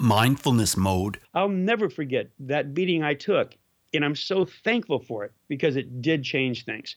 mindfulness 0.00 0.78
mode. 0.78 1.20
I'll 1.34 1.48
never 1.48 1.90
forget 1.90 2.30
that 2.40 2.72
beating 2.72 3.02
I 3.02 3.14
took, 3.14 3.54
and 3.92 4.02
I'm 4.02 4.16
so 4.16 4.46
thankful 4.64 4.98
for 4.98 5.24
it 5.24 5.32
because 5.46 5.76
it 5.76 6.00
did 6.00 6.24
change 6.24 6.64
things. 6.64 6.96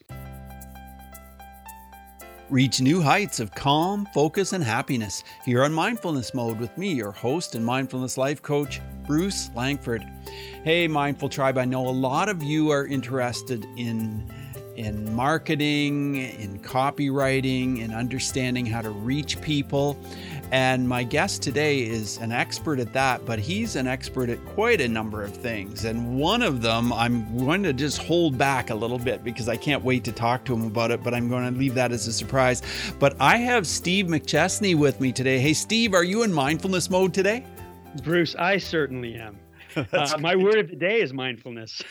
Reach 2.50 2.80
new 2.82 3.02
heights 3.02 3.40
of 3.40 3.54
calm, 3.56 4.08
focus, 4.14 4.54
and 4.54 4.64
happiness 4.64 5.24
here 5.44 5.64
on 5.64 5.74
Mindfulness 5.74 6.34
Mode 6.34 6.60
with 6.60 6.78
me, 6.78 6.94
your 6.94 7.12
host 7.12 7.56
and 7.56 7.66
mindfulness 7.66 8.18
life 8.18 8.42
coach, 8.42 8.80
Bruce 9.06 9.50
Langford. 9.56 10.04
Hey, 10.64 10.88
Mindful 10.88 11.30
Tribe, 11.30 11.58
I 11.58 11.66
know 11.66 11.88
a 11.88 11.90
lot 11.90 12.30
of 12.30 12.42
you 12.42 12.70
are 12.70 12.86
interested 12.86 13.66
in 13.76 14.32
in 14.76 15.14
marketing, 15.14 16.16
in 16.16 16.60
copywriting, 16.60 17.80
in 17.80 17.94
understanding 17.94 18.66
how 18.66 18.82
to 18.82 18.90
reach 18.90 19.40
people. 19.42 19.98
And 20.54 20.88
my 20.88 21.04
guest 21.04 21.42
today 21.42 21.80
is 21.80 22.18
an 22.18 22.32
expert 22.32 22.78
at 22.78 22.94
that, 22.94 23.26
but 23.26 23.40
he's 23.40 23.76
an 23.76 23.88
expert 23.88 24.30
at 24.30 24.46
quite 24.46 24.82
a 24.82 24.88
number 24.88 25.24
of 25.24 25.36
things. 25.36 25.84
And 25.84 26.16
one 26.16 26.44
of 26.44 26.62
them, 26.62 26.94
I'm 26.94 27.40
going 27.40 27.64
to 27.64 27.74
just 27.74 27.98
hold 27.98 28.38
back 28.38 28.70
a 28.70 28.76
little 28.76 29.00
bit 29.00 29.24
because 29.24 29.50
I 29.50 29.58
can't 29.58 29.84
wait 29.84 30.04
to 30.04 30.12
talk 30.12 30.46
to 30.46 30.54
him 30.54 30.68
about 30.68 30.92
it, 30.92 31.04
but 31.04 31.16
I'm 31.16 31.28
going 31.28 31.52
to 31.52 31.60
leave 31.60 31.74
that 31.74 31.92
as 31.92 32.06
a 32.06 32.14
surprise. 32.14 32.62
But 33.00 33.16
I 33.20 33.38
have 33.38 33.66
Steve 33.66 34.06
McChesney 34.06 34.76
with 34.76 35.02
me 35.02 35.12
today. 35.12 35.40
Hey, 35.40 35.54
Steve, 35.54 35.96
are 35.96 36.04
you 36.04 36.22
in 36.22 36.32
mindfulness 36.32 36.88
mode 36.88 37.16
today? 37.16 37.44
Bruce, 38.04 38.36
I 38.36 38.58
certainly 38.58 39.16
am. 39.16 39.40
Uh, 39.94 40.18
my 40.20 40.36
word 40.36 40.58
of 40.58 40.70
the 40.70 40.76
day 40.76 41.02
is 41.02 41.14
mindfulness. 41.14 41.82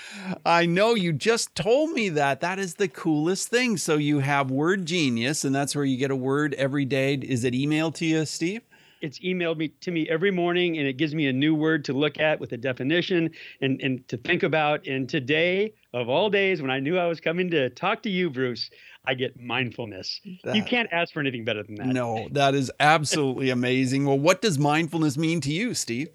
I 0.45 0.67
know 0.67 0.95
you 0.95 1.13
just 1.13 1.55
told 1.55 1.91
me 1.91 2.09
that. 2.11 2.41
That 2.41 2.59
is 2.59 2.75
the 2.75 2.89
coolest 2.89 3.49
thing. 3.49 3.77
So 3.77 3.97
you 3.97 4.19
have 4.21 4.51
Word 4.51 4.87
Genius, 4.87 5.45
and 5.45 5.55
that's 5.55 5.75
where 5.75 5.85
you 5.85 5.97
get 5.97 6.11
a 6.11 6.17
word 6.17 6.55
every 6.55 6.85
day. 6.85 7.15
Is 7.15 7.45
it 7.45 7.55
emailed 7.55 7.95
to 7.97 8.07
you, 8.07 8.25
Steve? 8.25 8.63
It's 9.03 9.19
emailed 9.19 9.57
me 9.57 9.69
to 9.81 9.91
me 9.91 10.09
every 10.09 10.31
morning, 10.31 10.79
and 10.79 10.87
it 10.87 10.97
gives 10.97 11.15
me 11.15 11.27
a 11.27 11.33
new 11.33 11.55
word 11.55 11.85
to 11.87 11.93
look 11.93 12.21
at 12.21 12.39
with 12.39 12.53
a 12.53 12.57
definition 12.57 13.31
and, 13.61 13.81
and 13.83 14.07
to 14.09 14.17
think 14.17 14.45
about. 14.45 14.87
And 14.87 15.09
today, 15.09 15.75
of 15.93 16.09
all 16.09 16.31
days, 16.31 16.63
when 16.63 16.71
I 16.71 16.79
knew 16.79 16.97
I 16.97 17.07
was 17.07 17.21
coming 17.21 17.51
to 17.51 17.69
talk 17.71 18.03
to 18.05 18.11
you, 18.11 18.31
Bruce, 18.31 18.71
I 19.05 19.15
get 19.15 19.41
mindfulness. 19.41 20.21
That, 20.45 20.55
you 20.55 20.63
can't 20.63 20.89
ask 20.93 21.13
for 21.13 21.19
anything 21.19 21.45
better 21.45 21.65
than 21.65 21.75
that. 21.77 21.87
No, 21.89 22.29
that 22.31 22.55
is 22.55 22.71
absolutely 22.79 23.51
amazing. 23.51 24.07
Well, 24.07 24.19
what 24.19 24.41
does 24.41 24.59
mindfulness 24.59 25.19
mean 25.19 25.41
to 25.43 25.53
you, 25.53 25.75
Steve? 25.75 26.09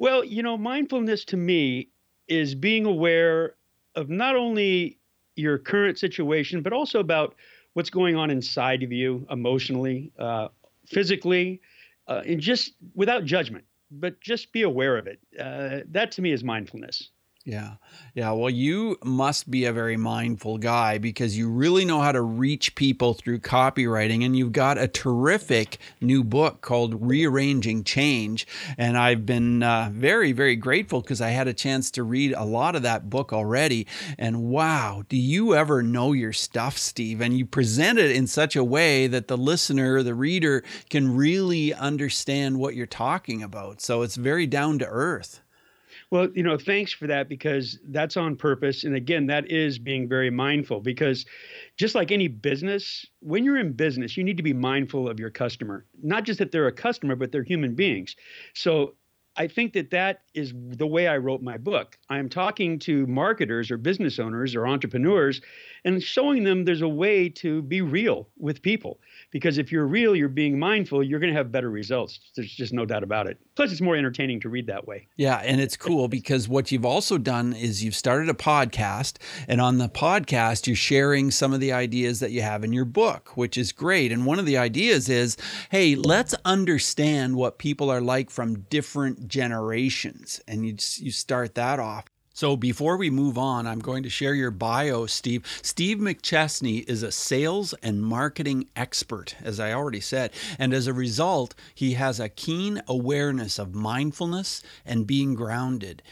Well, 0.00 0.24
you 0.24 0.42
know, 0.42 0.56
mindfulness 0.56 1.26
to 1.26 1.36
me 1.36 1.90
is 2.26 2.54
being 2.54 2.86
aware 2.86 3.56
of 3.94 4.08
not 4.08 4.34
only 4.34 4.98
your 5.36 5.58
current 5.58 5.98
situation, 5.98 6.62
but 6.62 6.72
also 6.72 7.00
about 7.00 7.34
what's 7.74 7.90
going 7.90 8.16
on 8.16 8.30
inside 8.30 8.82
of 8.82 8.92
you 8.92 9.26
emotionally, 9.30 10.10
uh, 10.18 10.48
physically, 10.86 11.60
uh, 12.08 12.22
and 12.26 12.40
just 12.40 12.72
without 12.94 13.26
judgment, 13.26 13.66
but 13.90 14.18
just 14.22 14.54
be 14.54 14.62
aware 14.62 14.96
of 14.96 15.06
it. 15.06 15.20
Uh, 15.38 15.80
that 15.90 16.12
to 16.12 16.22
me 16.22 16.32
is 16.32 16.42
mindfulness. 16.42 17.10
Yeah. 17.46 17.76
Yeah. 18.14 18.32
Well, 18.32 18.50
you 18.50 18.98
must 19.02 19.50
be 19.50 19.64
a 19.64 19.72
very 19.72 19.96
mindful 19.96 20.58
guy 20.58 20.98
because 20.98 21.38
you 21.38 21.48
really 21.48 21.86
know 21.86 22.00
how 22.00 22.12
to 22.12 22.20
reach 22.20 22.74
people 22.74 23.14
through 23.14 23.38
copywriting. 23.40 24.24
And 24.26 24.36
you've 24.36 24.52
got 24.52 24.76
a 24.76 24.86
terrific 24.86 25.78
new 26.02 26.22
book 26.22 26.60
called 26.60 27.00
Rearranging 27.00 27.84
Change. 27.84 28.46
And 28.76 28.98
I've 28.98 29.24
been 29.24 29.62
uh, 29.62 29.88
very, 29.90 30.32
very 30.32 30.54
grateful 30.54 31.00
because 31.00 31.22
I 31.22 31.30
had 31.30 31.48
a 31.48 31.54
chance 31.54 31.90
to 31.92 32.02
read 32.02 32.34
a 32.34 32.44
lot 32.44 32.76
of 32.76 32.82
that 32.82 33.08
book 33.08 33.32
already. 33.32 33.86
And 34.18 34.42
wow, 34.42 35.02
do 35.08 35.16
you 35.16 35.54
ever 35.54 35.82
know 35.82 36.12
your 36.12 36.34
stuff, 36.34 36.76
Steve? 36.76 37.22
And 37.22 37.38
you 37.38 37.46
present 37.46 37.98
it 37.98 38.10
in 38.10 38.26
such 38.26 38.54
a 38.54 38.62
way 38.62 39.06
that 39.06 39.28
the 39.28 39.38
listener, 39.38 40.02
the 40.02 40.14
reader, 40.14 40.62
can 40.90 41.16
really 41.16 41.72
understand 41.72 42.58
what 42.58 42.74
you're 42.74 42.86
talking 42.86 43.42
about. 43.42 43.80
So 43.80 44.02
it's 44.02 44.16
very 44.16 44.46
down 44.46 44.78
to 44.80 44.86
earth. 44.86 45.40
Well, 46.10 46.28
you 46.34 46.42
know, 46.42 46.58
thanks 46.58 46.92
for 46.92 47.06
that 47.06 47.28
because 47.28 47.78
that's 47.88 48.16
on 48.16 48.34
purpose. 48.36 48.82
And 48.82 48.96
again, 48.96 49.26
that 49.26 49.50
is 49.50 49.78
being 49.78 50.08
very 50.08 50.30
mindful 50.30 50.80
because 50.80 51.24
just 51.76 51.94
like 51.94 52.10
any 52.10 52.26
business, 52.26 53.06
when 53.20 53.44
you're 53.44 53.58
in 53.58 53.72
business, 53.72 54.16
you 54.16 54.24
need 54.24 54.36
to 54.36 54.42
be 54.42 54.52
mindful 54.52 55.08
of 55.08 55.20
your 55.20 55.30
customer. 55.30 55.86
Not 56.02 56.24
just 56.24 56.40
that 56.40 56.50
they're 56.50 56.66
a 56.66 56.72
customer, 56.72 57.14
but 57.14 57.30
they're 57.30 57.44
human 57.44 57.76
beings. 57.76 58.16
So 58.54 58.96
I 59.36 59.46
think 59.46 59.72
that 59.74 59.90
that 59.90 60.22
is 60.34 60.52
the 60.56 60.86
way 60.86 61.06
I 61.06 61.16
wrote 61.16 61.42
my 61.42 61.56
book. 61.56 61.96
I 62.08 62.18
am 62.18 62.28
talking 62.28 62.80
to 62.80 63.06
marketers 63.06 63.70
or 63.70 63.76
business 63.76 64.18
owners 64.18 64.56
or 64.56 64.66
entrepreneurs 64.66 65.40
and 65.84 66.02
showing 66.02 66.42
them 66.42 66.64
there's 66.64 66.82
a 66.82 66.88
way 66.88 67.28
to 67.28 67.62
be 67.62 67.82
real 67.82 68.28
with 68.36 68.62
people. 68.62 69.00
Because 69.30 69.58
if 69.58 69.70
you're 69.70 69.86
real, 69.86 70.16
you're 70.16 70.28
being 70.28 70.58
mindful, 70.58 71.02
you're 71.02 71.20
going 71.20 71.32
to 71.32 71.36
have 71.36 71.52
better 71.52 71.70
results. 71.70 72.18
There's 72.34 72.52
just 72.52 72.72
no 72.72 72.84
doubt 72.84 73.02
about 73.02 73.26
it. 73.26 73.38
Plus, 73.54 73.70
it's 73.72 73.80
more 73.80 73.96
entertaining 73.96 74.40
to 74.40 74.48
read 74.48 74.66
that 74.66 74.86
way. 74.86 75.08
Yeah. 75.16 75.36
And 75.36 75.60
it's 75.60 75.76
cool 75.76 76.08
because 76.08 76.48
what 76.48 76.72
you've 76.72 76.84
also 76.84 77.18
done 77.18 77.52
is 77.52 77.84
you've 77.84 77.94
started 77.94 78.28
a 78.28 78.34
podcast. 78.34 79.18
And 79.46 79.60
on 79.60 79.78
the 79.78 79.88
podcast, 79.88 80.66
you're 80.66 80.76
sharing 80.76 81.30
some 81.30 81.52
of 81.52 81.60
the 81.60 81.72
ideas 81.72 82.20
that 82.20 82.32
you 82.32 82.42
have 82.42 82.64
in 82.64 82.72
your 82.72 82.84
book, 82.84 83.36
which 83.36 83.56
is 83.56 83.72
great. 83.72 84.12
And 84.12 84.26
one 84.26 84.38
of 84.38 84.46
the 84.46 84.58
ideas 84.58 85.08
is 85.08 85.36
hey, 85.70 85.94
let's 85.94 86.34
understand 86.44 87.36
what 87.36 87.58
people 87.58 87.90
are 87.90 88.00
like 88.00 88.30
from 88.30 88.60
different 88.62 89.28
generations. 89.28 90.40
And 90.48 90.66
you, 90.66 90.76
you 90.96 91.10
start 91.10 91.54
that 91.54 91.78
off. 91.78 92.04
So 92.40 92.56
before 92.56 92.96
we 92.96 93.10
move 93.10 93.36
on, 93.36 93.66
I'm 93.66 93.80
going 93.80 94.02
to 94.02 94.08
share 94.08 94.32
your 94.32 94.50
bio, 94.50 95.04
Steve. 95.04 95.44
Steve 95.60 95.98
McChesney 95.98 96.88
is 96.88 97.02
a 97.02 97.12
sales 97.12 97.74
and 97.82 98.02
marketing 98.02 98.66
expert, 98.74 99.36
as 99.42 99.60
I 99.60 99.74
already 99.74 100.00
said. 100.00 100.32
And 100.58 100.72
as 100.72 100.86
a 100.86 100.94
result, 100.94 101.54
he 101.74 101.92
has 102.00 102.18
a 102.18 102.30
keen 102.30 102.80
awareness 102.88 103.58
of 103.58 103.74
mindfulness 103.74 104.62
and 104.86 105.06
being 105.06 105.34
grounded. 105.34 106.02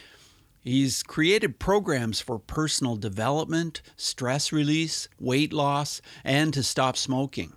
He's 0.62 1.02
created 1.02 1.58
programs 1.58 2.20
for 2.20 2.38
personal 2.38 2.96
development, 2.96 3.80
stress 3.96 4.52
release, 4.52 5.08
weight 5.18 5.54
loss, 5.54 6.02
and 6.24 6.52
to 6.52 6.62
stop 6.62 6.98
smoking. 6.98 7.54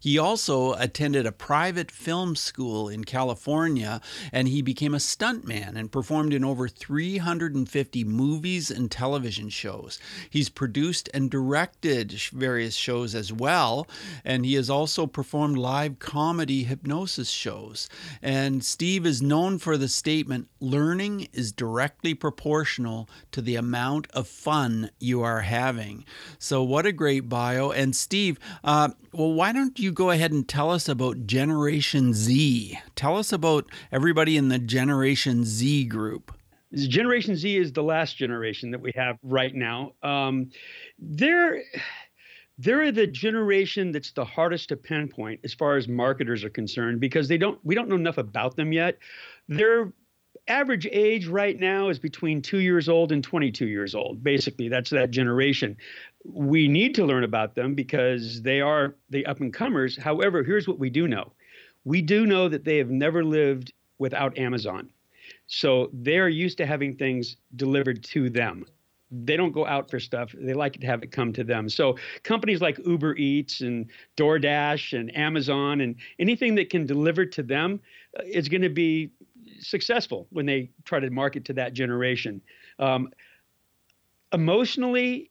He 0.00 0.18
also 0.18 0.72
attended 0.72 1.26
a 1.26 1.32
private 1.32 1.90
film 1.90 2.34
school 2.34 2.88
in 2.88 3.04
California 3.04 4.00
and 4.32 4.48
he 4.48 4.62
became 4.62 4.94
a 4.94 4.98
stuntman 4.98 5.76
and 5.76 5.92
performed 5.92 6.32
in 6.32 6.42
over 6.42 6.68
350 6.68 8.04
movies 8.04 8.70
and 8.70 8.90
television 8.90 9.50
shows. 9.50 9.98
He's 10.30 10.48
produced 10.48 11.10
and 11.12 11.30
directed 11.30 12.12
various 12.32 12.74
shows 12.74 13.14
as 13.14 13.32
well, 13.32 13.86
and 14.24 14.44
he 14.44 14.54
has 14.54 14.70
also 14.70 15.06
performed 15.06 15.58
live 15.58 15.98
comedy 15.98 16.64
hypnosis 16.64 17.28
shows. 17.28 17.88
And 18.22 18.64
Steve 18.64 19.04
is 19.04 19.20
known 19.20 19.58
for 19.58 19.76
the 19.76 19.88
statement 19.88 20.48
learning 20.60 21.28
is 21.32 21.52
directly 21.52 22.14
proportional 22.14 23.08
to 23.32 23.42
the 23.42 23.56
amount 23.56 24.06
of 24.12 24.26
fun 24.26 24.90
you 24.98 25.22
are 25.22 25.42
having. 25.42 26.04
So, 26.38 26.62
what 26.62 26.86
a 26.86 26.92
great 26.92 27.28
bio. 27.28 27.70
And 27.70 27.94
Steve, 27.94 28.38
uh, 28.64 28.90
well, 29.12 29.32
why 29.32 29.52
don't 29.52 29.78
you 29.78 29.92
go 29.92 30.10
ahead 30.10 30.32
and 30.32 30.46
tell 30.48 30.70
us 30.70 30.88
about 30.88 31.26
Generation 31.26 32.14
Z? 32.14 32.78
Tell 32.94 33.16
us 33.16 33.32
about 33.32 33.70
everybody 33.90 34.36
in 34.36 34.48
the 34.48 34.58
Generation 34.58 35.44
Z 35.44 35.84
group. 35.86 36.32
Generation 36.74 37.34
Z 37.34 37.56
is 37.56 37.72
the 37.72 37.82
last 37.82 38.16
generation 38.16 38.70
that 38.70 38.80
we 38.80 38.92
have 38.94 39.18
right 39.22 39.54
now. 39.54 39.92
Um, 40.02 40.50
they're 40.98 41.62
they're 42.58 42.92
the 42.92 43.06
generation 43.06 43.90
that's 43.90 44.12
the 44.12 44.24
hardest 44.24 44.68
to 44.68 44.76
pinpoint 44.76 45.40
as 45.42 45.54
far 45.54 45.76
as 45.76 45.88
marketers 45.88 46.44
are 46.44 46.50
concerned 46.50 47.00
because 47.00 47.26
they 47.26 47.38
don't 47.38 47.58
we 47.64 47.74
don't 47.74 47.88
know 47.88 47.96
enough 47.96 48.18
about 48.18 48.56
them 48.56 48.72
yet. 48.72 48.98
Their 49.48 49.92
average 50.46 50.86
age 50.90 51.26
right 51.26 51.58
now 51.58 51.88
is 51.88 51.98
between 51.98 52.42
two 52.42 52.58
years 52.58 52.88
old 52.88 53.12
and 53.12 53.22
22 53.22 53.66
years 53.66 53.94
old. 53.94 54.22
Basically, 54.22 54.68
that's 54.68 54.90
that 54.90 55.10
generation 55.10 55.76
we 56.24 56.68
need 56.68 56.94
to 56.94 57.04
learn 57.04 57.24
about 57.24 57.54
them 57.54 57.74
because 57.74 58.42
they 58.42 58.60
are 58.60 58.96
the 59.08 59.24
up 59.26 59.40
and 59.40 59.52
comers. 59.52 59.96
However, 59.96 60.42
here's 60.42 60.68
what 60.68 60.78
we 60.78 60.90
do 60.90 61.08
know 61.08 61.32
we 61.84 62.02
do 62.02 62.26
know 62.26 62.48
that 62.48 62.64
they 62.64 62.76
have 62.76 62.90
never 62.90 63.24
lived 63.24 63.72
without 63.98 64.36
Amazon. 64.38 64.90
So 65.46 65.90
they're 65.92 66.28
used 66.28 66.58
to 66.58 66.66
having 66.66 66.96
things 66.96 67.36
delivered 67.56 68.04
to 68.04 68.28
them. 68.28 68.66
They 69.10 69.36
don't 69.36 69.52
go 69.52 69.66
out 69.66 69.90
for 69.90 69.98
stuff. 69.98 70.32
They 70.38 70.54
like 70.54 70.74
to 70.74 70.86
have 70.86 71.02
it 71.02 71.10
come 71.10 71.32
to 71.32 71.42
them. 71.42 71.68
So 71.68 71.96
companies 72.22 72.60
like 72.60 72.78
Uber 72.86 73.16
Eats 73.16 73.60
and 73.60 73.90
DoorDash 74.16 74.98
and 74.98 75.16
Amazon 75.16 75.80
and 75.80 75.96
anything 76.18 76.54
that 76.56 76.70
can 76.70 76.86
deliver 76.86 77.26
to 77.26 77.42
them 77.42 77.80
uh, 78.18 78.22
is 78.24 78.48
going 78.48 78.62
to 78.62 78.68
be 78.68 79.10
successful 79.58 80.28
when 80.30 80.46
they 80.46 80.70
try 80.84 81.00
to 81.00 81.10
market 81.10 81.44
to 81.46 81.52
that 81.54 81.72
generation. 81.72 82.40
Um, 82.78 83.10
emotionally, 84.32 85.30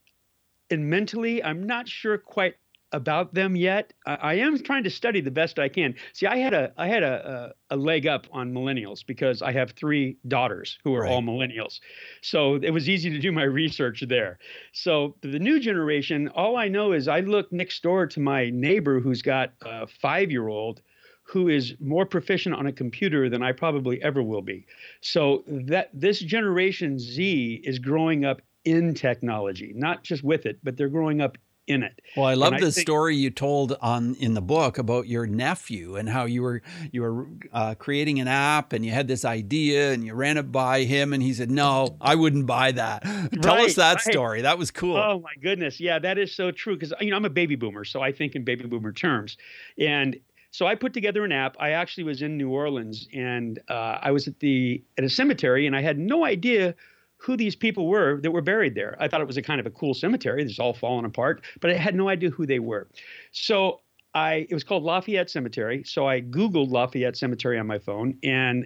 and 0.69 0.89
mentally, 0.89 1.44
I'm 1.44 1.63
not 1.63 1.88
sure 1.88 2.18
quite 2.18 2.56
about 2.92 3.33
them 3.33 3.56
yet. 3.56 3.94
I, 4.06 4.16
I, 4.16 4.33
am 4.36 4.62
trying 4.63 4.83
to 4.83 4.89
study 4.89 5.21
the 5.21 5.31
best 5.31 5.60
I 5.60 5.69
can. 5.69 5.95
See, 6.13 6.25
I 6.25 6.38
had 6.38 6.54
a 6.54 6.71
I 6.77 6.88
had 6.88 7.04
a, 7.04 7.54
a, 7.69 7.75
a 7.75 7.77
leg 7.77 8.07
up 8.07 8.25
on 8.31 8.51
millennials 8.51 9.06
because 9.06 9.42
I 9.42 9.51
have 9.51 9.71
three 9.71 10.18
daughters 10.27 10.80
who 10.83 10.95
are 10.95 11.01
right. 11.01 11.12
all 11.12 11.21
millennials, 11.21 11.80
so 12.21 12.56
it 12.56 12.71
was 12.71 12.89
easy 12.89 13.10
to 13.10 13.19
do 13.19 13.31
my 13.31 13.44
research 13.62 14.04
there. 14.07 14.39
So 14.74 15.16
the 15.21 15.39
new 15.39 15.60
generation, 15.60 16.30
all 16.30 16.57
I 16.57 16.68
know 16.68 16.94
is 16.94 17.07
I 17.07 17.19
look 17.19 17.51
next 17.51 17.83
door 17.83 18.07
to 18.07 18.19
my 18.19 18.50
neighbor 18.50 19.00
who's 19.00 19.21
got 19.21 19.54
a 19.62 19.88
five 19.88 20.31
year 20.31 20.48
old 20.48 20.81
who 21.24 21.48
is 21.48 21.75
more 21.80 22.07
proficient 22.07 22.56
on 22.56 22.66
a 22.66 22.71
computer 22.71 23.30
than 23.30 23.44
I 23.44 23.51
probably 23.51 24.01
ever 24.01 24.24
will 24.24 24.42
be. 24.42 24.66
So 25.01 25.44
that 25.48 25.92
this 25.94 26.19
generation 26.19 26.98
Z 26.98 27.62
is 27.63 27.77
growing 27.77 28.25
up 28.25 28.42
in 28.65 28.94
technology, 28.94 29.73
not 29.75 30.03
just 30.03 30.23
with 30.23 30.45
it, 30.45 30.59
but 30.63 30.77
they're 30.77 30.89
growing 30.89 31.21
up 31.21 31.38
in 31.69 31.83
it. 31.83 32.01
Well, 32.17 32.25
I 32.25 32.33
love 32.33 32.53
and 32.53 32.63
the 32.63 32.67
I 32.67 32.71
story 32.71 33.15
you 33.15 33.29
told 33.29 33.77
on 33.79 34.15
in 34.15 34.33
the 34.33 34.41
book 34.41 34.79
about 34.79 35.07
your 35.07 35.27
nephew 35.27 35.95
and 35.95 36.09
how 36.09 36.25
you 36.25 36.41
were 36.41 36.61
you 36.91 37.01
were 37.03 37.27
uh, 37.53 37.75
creating 37.75 38.19
an 38.19 38.27
app 38.27 38.73
and 38.73 38.83
you 38.83 38.91
had 38.91 39.07
this 39.07 39.23
idea 39.23 39.94
and 39.94 40.03
you 40.03 40.15
ran 40.15 40.38
it 40.38 40.51
by 40.51 40.83
him 40.83 41.13
and 41.13 41.21
he 41.21 41.31
said, 41.31 41.51
"No, 41.51 41.95
I 42.01 42.15
wouldn't 42.15 42.47
buy 42.47 42.71
that." 42.71 43.03
Tell 43.41 43.56
right, 43.56 43.69
us 43.69 43.75
that 43.75 43.97
right. 43.97 44.01
story. 44.01 44.41
That 44.41 44.57
was 44.57 44.71
cool. 44.71 44.97
Oh 44.97 45.19
my 45.19 45.33
goodness, 45.41 45.79
yeah, 45.79 46.00
that 46.00 46.17
is 46.17 46.35
so 46.35 46.50
true 46.51 46.73
because 46.75 46.91
you 47.00 47.11
know 47.11 47.17
I'm 47.17 47.25
a 47.25 47.29
baby 47.29 47.56
boomer, 47.56 47.85
so 47.85 48.01
I 48.01 48.11
think 48.11 48.35
in 48.35 48.44
baby 48.44 48.65
boomer 48.65 48.91
terms, 48.91 49.38
and 49.77 50.19
so 50.51 50.65
I 50.65 50.73
put 50.73 50.94
together 50.94 51.23
an 51.23 51.31
app. 51.31 51.56
I 51.59 51.71
actually 51.71 52.06
was 52.06 52.23
in 52.23 52.38
New 52.38 52.50
Orleans 52.50 53.07
and 53.13 53.59
uh, 53.69 54.00
I 54.01 54.11
was 54.11 54.27
at 54.27 54.39
the 54.39 54.83
at 54.97 55.03
a 55.03 55.09
cemetery 55.09 55.67
and 55.67 55.75
I 55.75 55.81
had 55.81 56.00
no 56.00 56.25
idea 56.25 56.73
who 57.19 57.36
these 57.36 57.56
people 57.56 57.88
were 57.88 58.19
that 58.21 58.31
were 58.31 58.42
buried 58.42 58.75
there. 58.75 58.95
I 59.00 59.07
thought 59.07 59.19
it 59.19 59.27
was 59.27 59.38
a 59.38 59.42
kind 59.42 59.60
of 59.60 59.66
a 59.66 59.71
cool 59.71 59.94
cemetery 59.94 60.44
that's 60.44 60.57
all 60.57 60.74
fallen 60.74 61.04
apart, 61.04 61.44
but 61.60 61.69
I 61.69 61.75
had 61.75 61.94
no 61.94 62.07
idea 62.07 62.30
who 62.30 62.45
they 62.45 62.60
were. 62.60 62.88
So 63.31 63.81
I 64.13 64.48
it 64.50 64.54
was 64.54 64.63
called 64.63 64.83
Lafayette 64.83 65.30
Cemetery. 65.30 65.83
So 65.83 66.07
I 66.07 66.21
Googled 66.21 66.71
Lafayette 66.71 67.18
Cemetery 67.18 67.60
on 67.60 67.68
my 67.68 67.77
phone, 67.77 68.18
and 68.24 68.66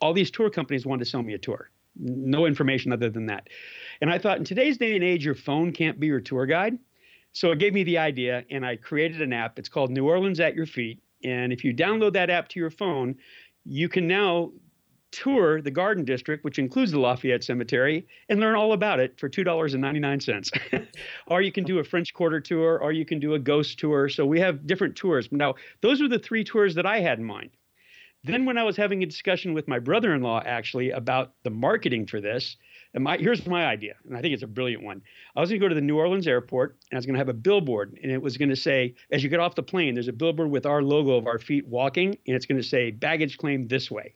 all 0.00 0.12
these 0.12 0.30
tour 0.30 0.50
companies 0.50 0.86
wanted 0.86 1.04
to 1.04 1.10
sell 1.10 1.22
me 1.22 1.32
a 1.34 1.38
tour. 1.38 1.70
No 1.96 2.46
information 2.46 2.92
other 2.92 3.10
than 3.10 3.26
that. 3.26 3.48
And 4.00 4.10
I 4.10 4.18
thought 4.18 4.38
in 4.38 4.44
today's 4.44 4.76
day 4.76 4.94
and 4.94 5.02
age, 5.02 5.24
your 5.24 5.34
phone 5.34 5.72
can't 5.72 5.98
be 5.98 6.06
your 6.06 6.20
tour 6.20 6.46
guide. 6.46 6.78
So 7.32 7.50
it 7.52 7.58
gave 7.58 7.72
me 7.72 7.84
the 7.84 7.98
idea, 7.98 8.44
and 8.50 8.64
I 8.64 8.76
created 8.76 9.22
an 9.22 9.32
app. 9.32 9.58
It's 9.58 9.68
called 9.68 9.90
New 9.90 10.06
Orleans 10.06 10.40
at 10.40 10.54
Your 10.54 10.66
Feet. 10.66 11.02
And 11.24 11.52
if 11.52 11.64
you 11.64 11.74
download 11.74 12.12
that 12.12 12.30
app 12.30 12.48
to 12.50 12.60
your 12.60 12.70
phone, 12.70 13.16
you 13.64 13.88
can 13.88 14.06
now 14.06 14.52
tour 15.10 15.60
the 15.60 15.70
Garden 15.70 16.04
District, 16.04 16.44
which 16.44 16.58
includes 16.58 16.92
the 16.92 17.00
Lafayette 17.00 17.44
Cemetery, 17.44 18.06
and 18.28 18.40
learn 18.40 18.54
all 18.54 18.72
about 18.72 19.00
it 19.00 19.18
for 19.18 19.28
$2.99. 19.28 20.86
or 21.26 21.42
you 21.42 21.52
can 21.52 21.64
do 21.64 21.78
a 21.78 21.84
French 21.84 22.12
Quarter 22.14 22.40
tour, 22.40 22.78
or 22.78 22.92
you 22.92 23.04
can 23.04 23.18
do 23.18 23.34
a 23.34 23.38
ghost 23.38 23.78
tour. 23.78 24.08
So 24.08 24.26
we 24.26 24.40
have 24.40 24.66
different 24.66 24.96
tours. 24.96 25.28
Now, 25.30 25.54
those 25.80 26.00
are 26.00 26.08
the 26.08 26.18
three 26.18 26.44
tours 26.44 26.74
that 26.74 26.86
I 26.86 27.00
had 27.00 27.18
in 27.18 27.24
mind. 27.24 27.50
Then, 28.24 28.44
when 28.44 28.58
I 28.58 28.64
was 28.64 28.76
having 28.76 29.02
a 29.02 29.06
discussion 29.06 29.54
with 29.54 29.68
my 29.68 29.78
brother 29.78 30.12
in 30.12 30.22
law 30.22 30.42
actually 30.44 30.90
about 30.90 31.34
the 31.44 31.50
marketing 31.50 32.06
for 32.06 32.20
this, 32.20 32.56
and 32.94 33.04
my, 33.04 33.16
here's 33.16 33.46
my 33.46 33.64
idea, 33.66 33.94
and 34.06 34.16
I 34.16 34.20
think 34.20 34.34
it's 34.34 34.42
a 34.42 34.48
brilliant 34.48 34.82
one. 34.82 35.02
I 35.36 35.40
was 35.40 35.50
going 35.50 35.60
to 35.60 35.64
go 35.64 35.68
to 35.68 35.74
the 35.74 35.80
New 35.80 35.96
Orleans 35.96 36.26
airport, 36.26 36.78
and 36.90 36.96
I 36.96 36.98
was 36.98 37.06
going 37.06 37.14
to 37.14 37.20
have 37.20 37.28
a 37.28 37.34
billboard, 37.34 37.96
and 38.02 38.10
it 38.10 38.20
was 38.20 38.36
going 38.36 38.48
to 38.48 38.56
say, 38.56 38.94
as 39.12 39.22
you 39.22 39.28
get 39.28 39.40
off 39.40 39.54
the 39.54 39.62
plane, 39.62 39.94
there's 39.94 40.08
a 40.08 40.12
billboard 40.12 40.50
with 40.50 40.66
our 40.66 40.82
logo 40.82 41.12
of 41.12 41.26
our 41.26 41.38
feet 41.38 41.66
walking, 41.66 42.18
and 42.26 42.34
it's 42.34 42.46
going 42.46 42.60
to 42.60 42.66
say, 42.66 42.90
baggage 42.90 43.38
claim 43.38 43.68
this 43.68 43.90
way. 43.90 44.14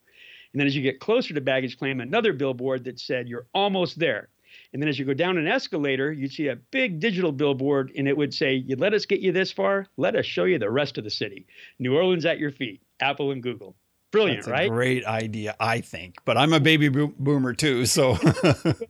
And 0.53 0.61
then 0.61 0.67
as 0.67 0.77
you 0.77 0.83
get 0.83 1.01
closer 1.01 1.35
to 1.35 1.41
baggage 1.41 1.79
claim, 1.79 2.01
another 2.01 2.33
billboard 2.33 2.85
that 2.85 3.01
said 3.01 3.29
you're 3.29 3.47
almost 3.55 3.99
there. 3.99 4.29
And 4.73 4.83
then 4.83 4.89
as 4.89 4.99
you 4.99 5.05
go 5.05 5.15
down 5.15 5.39
an 5.39 5.47
escalator, 5.47 6.13
you'd 6.13 6.33
see 6.33 6.49
a 6.49 6.57
big 6.57 7.01
digital 7.01 7.33
billboard, 7.33 7.93
and 7.97 8.07
it 8.07 8.17
would 8.17 8.35
say, 8.35 8.55
You 8.55 8.77
let 8.77 8.93
us 8.93 9.07
get 9.07 9.21
you 9.21 9.33
this 9.33 9.51
far, 9.51 9.87
let 9.97 10.15
us 10.15 10.27
show 10.27 10.45
you 10.45 10.59
the 10.59 10.71
rest 10.71 10.99
of 10.99 11.05
the 11.05 11.11
city. 11.11 11.47
New 11.79 11.97
Orleans 11.97 12.27
at 12.27 12.39
your 12.39 12.51
feet, 12.51 12.83
Apple 13.01 13.31
and 13.31 13.43
Google. 13.43 13.77
Brilliant, 14.11 14.41
That's 14.45 14.53
right? 14.53 14.71
great 14.71 15.07
idea, 15.07 15.57
I 15.59 15.81
think. 15.81 16.17
But 16.27 16.37
I'm 16.37 16.53
a 16.53 16.61
baby 16.61 16.89
boomer 16.89 17.55
too, 17.55 17.87
so. 17.87 18.19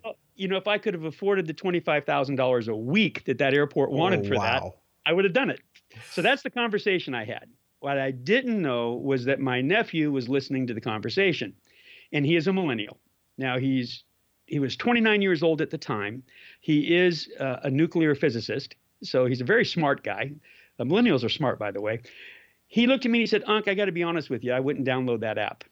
well, 0.04 0.16
you 0.34 0.48
know, 0.48 0.56
if 0.56 0.66
I 0.66 0.78
could 0.78 0.94
have 0.94 1.04
afforded 1.04 1.46
the 1.46 1.54
$25,000 1.54 2.68
a 2.68 2.76
week 2.76 3.24
that 3.26 3.38
that 3.38 3.54
airport 3.54 3.90
oh, 3.92 3.96
wanted 3.96 4.26
oh, 4.26 4.28
for 4.28 4.34
wow. 4.36 4.42
that, 4.42 4.62
I 5.06 5.12
would 5.12 5.24
have 5.24 5.34
done 5.34 5.50
it. 5.50 5.60
So 6.10 6.22
that's 6.22 6.42
the 6.42 6.50
conversation 6.50 7.14
I 7.14 7.24
had. 7.24 7.48
What 7.82 7.98
I 7.98 8.12
didn't 8.12 8.62
know 8.62 8.92
was 8.92 9.24
that 9.24 9.40
my 9.40 9.60
nephew 9.60 10.12
was 10.12 10.28
listening 10.28 10.68
to 10.68 10.74
the 10.74 10.80
conversation, 10.80 11.52
and 12.12 12.24
he 12.24 12.36
is 12.36 12.46
a 12.46 12.52
millennial. 12.52 12.96
Now 13.36 13.58
he's 13.58 14.04
he 14.46 14.60
was 14.60 14.76
29 14.76 15.20
years 15.20 15.42
old 15.42 15.60
at 15.60 15.70
the 15.70 15.78
time. 15.78 16.22
He 16.60 16.94
is 16.94 17.28
uh, 17.40 17.56
a 17.64 17.70
nuclear 17.70 18.14
physicist, 18.14 18.76
so 19.02 19.26
he's 19.26 19.40
a 19.40 19.44
very 19.44 19.64
smart 19.64 20.04
guy. 20.04 20.30
Uh, 20.78 20.84
millennials 20.84 21.24
are 21.24 21.28
smart, 21.28 21.58
by 21.58 21.72
the 21.72 21.80
way. 21.80 22.02
He 22.68 22.86
looked 22.86 23.04
at 23.04 23.10
me 23.10 23.18
and 23.18 23.22
he 23.22 23.26
said, 23.26 23.42
"Unc, 23.48 23.66
I 23.66 23.74
got 23.74 23.86
to 23.86 23.92
be 23.92 24.04
honest 24.04 24.30
with 24.30 24.44
you. 24.44 24.52
I 24.52 24.60
wouldn't 24.60 24.86
download 24.86 25.18
that 25.22 25.36
app." 25.36 25.64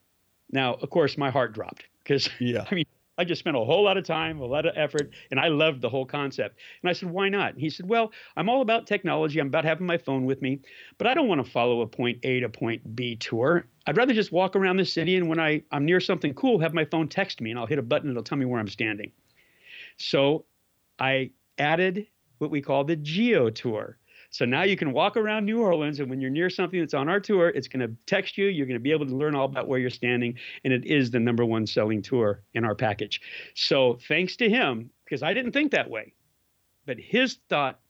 Now, 0.50 0.74
of 0.74 0.90
course, 0.90 1.16
my 1.16 1.30
heart 1.30 1.52
dropped 1.52 1.84
because 2.02 2.28
yeah. 2.40 2.66
I 2.68 2.74
mean, 2.74 2.86
I 3.20 3.24
just 3.24 3.40
spent 3.40 3.54
a 3.54 3.60
whole 3.60 3.84
lot 3.84 3.98
of 3.98 4.04
time, 4.04 4.40
a 4.40 4.46
lot 4.46 4.64
of 4.64 4.72
effort, 4.76 5.10
and 5.30 5.38
I 5.38 5.48
loved 5.48 5.82
the 5.82 5.90
whole 5.90 6.06
concept. 6.06 6.58
And 6.82 6.88
I 6.88 6.94
said, 6.94 7.10
why 7.10 7.28
not? 7.28 7.52
And 7.52 7.60
he 7.60 7.68
said, 7.68 7.86
well, 7.86 8.12
I'm 8.34 8.48
all 8.48 8.62
about 8.62 8.86
technology. 8.86 9.38
I'm 9.38 9.48
about 9.48 9.66
having 9.66 9.86
my 9.86 9.98
phone 9.98 10.24
with 10.24 10.40
me, 10.40 10.60
but 10.96 11.06
I 11.06 11.12
don't 11.12 11.28
want 11.28 11.44
to 11.44 11.50
follow 11.50 11.82
a 11.82 11.86
point 11.86 12.18
A 12.22 12.40
to 12.40 12.48
point 12.48 12.96
B 12.96 13.16
tour. 13.16 13.66
I'd 13.86 13.98
rather 13.98 14.14
just 14.14 14.32
walk 14.32 14.56
around 14.56 14.78
the 14.78 14.86
city 14.86 15.16
and 15.16 15.28
when 15.28 15.38
I, 15.38 15.62
I'm 15.70 15.84
near 15.84 16.00
something 16.00 16.32
cool, 16.32 16.58
have 16.60 16.72
my 16.72 16.86
phone 16.86 17.08
text 17.08 17.42
me 17.42 17.50
and 17.50 17.58
I'll 17.58 17.66
hit 17.66 17.78
a 17.78 17.82
button 17.82 18.08
and 18.08 18.16
it'll 18.16 18.24
tell 18.24 18.38
me 18.38 18.46
where 18.46 18.58
I'm 18.58 18.68
standing. 18.68 19.12
So 19.98 20.46
I 20.98 21.30
added 21.58 22.06
what 22.38 22.50
we 22.50 22.62
call 22.62 22.84
the 22.84 22.96
Geo 22.96 23.50
Tour. 23.50 23.98
So 24.30 24.44
now 24.44 24.62
you 24.62 24.76
can 24.76 24.92
walk 24.92 25.16
around 25.16 25.44
New 25.44 25.60
Orleans, 25.60 25.98
and 25.98 26.08
when 26.08 26.20
you're 26.20 26.30
near 26.30 26.48
something 26.48 26.78
that's 26.78 26.94
on 26.94 27.08
our 27.08 27.18
tour, 27.18 27.48
it's 27.48 27.66
going 27.66 27.86
to 27.86 27.94
text 28.06 28.38
you. 28.38 28.46
You're 28.46 28.66
going 28.66 28.78
to 28.78 28.82
be 28.82 28.92
able 28.92 29.06
to 29.06 29.16
learn 29.16 29.34
all 29.34 29.44
about 29.44 29.66
where 29.66 29.80
you're 29.80 29.90
standing, 29.90 30.38
and 30.64 30.72
it 30.72 30.84
is 30.84 31.10
the 31.10 31.18
number 31.18 31.44
one 31.44 31.66
selling 31.66 32.00
tour 32.00 32.42
in 32.54 32.64
our 32.64 32.76
package. 32.76 33.20
So 33.54 33.98
thanks 34.06 34.36
to 34.36 34.48
him, 34.48 34.90
because 35.04 35.24
I 35.24 35.34
didn't 35.34 35.50
think 35.52 35.72
that 35.72 35.90
way, 35.90 36.14
but 36.86 36.98
his 36.98 37.38
thought 37.48 37.80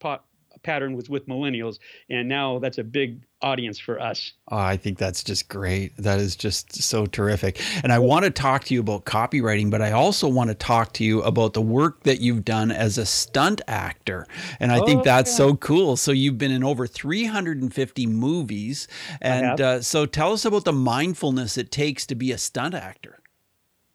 pattern 0.62 0.94
was 0.94 1.08
with 1.08 1.26
millennials, 1.26 1.78
and 2.08 2.28
now 2.28 2.58
that's 2.58 2.78
a 2.78 2.84
big 2.84 3.22
audience 3.42 3.78
for 3.78 4.00
us. 4.00 4.32
Oh, 4.50 4.58
I 4.58 4.76
think 4.76 4.98
that's 4.98 5.24
just 5.24 5.48
great. 5.48 5.96
That 5.96 6.18
is 6.18 6.36
just 6.36 6.82
so 6.82 7.06
terrific. 7.06 7.60
And 7.82 7.92
I 7.92 7.98
want 7.98 8.24
to 8.24 8.30
talk 8.30 8.64
to 8.64 8.74
you 8.74 8.80
about 8.80 9.04
copywriting, 9.04 9.70
but 9.70 9.80
I 9.80 9.92
also 9.92 10.28
want 10.28 10.48
to 10.48 10.54
talk 10.54 10.92
to 10.94 11.04
you 11.04 11.22
about 11.22 11.54
the 11.54 11.62
work 11.62 12.02
that 12.02 12.20
you've 12.20 12.44
done 12.44 12.70
as 12.70 12.98
a 12.98 13.06
stunt 13.06 13.60
actor. 13.66 14.26
And 14.58 14.72
I 14.72 14.80
oh, 14.80 14.86
think 14.86 15.04
that's 15.04 15.30
yeah. 15.32 15.36
so 15.36 15.56
cool. 15.56 15.96
So 15.96 16.12
you've 16.12 16.38
been 16.38 16.52
in 16.52 16.64
over 16.64 16.86
350 16.86 18.06
movies. 18.06 18.88
And 19.20 19.60
uh, 19.60 19.80
so 19.80 20.06
tell 20.06 20.32
us 20.32 20.44
about 20.44 20.64
the 20.64 20.72
mindfulness 20.72 21.56
it 21.56 21.70
takes 21.70 22.06
to 22.06 22.14
be 22.14 22.32
a 22.32 22.38
stunt 22.38 22.74
actor. 22.74 23.20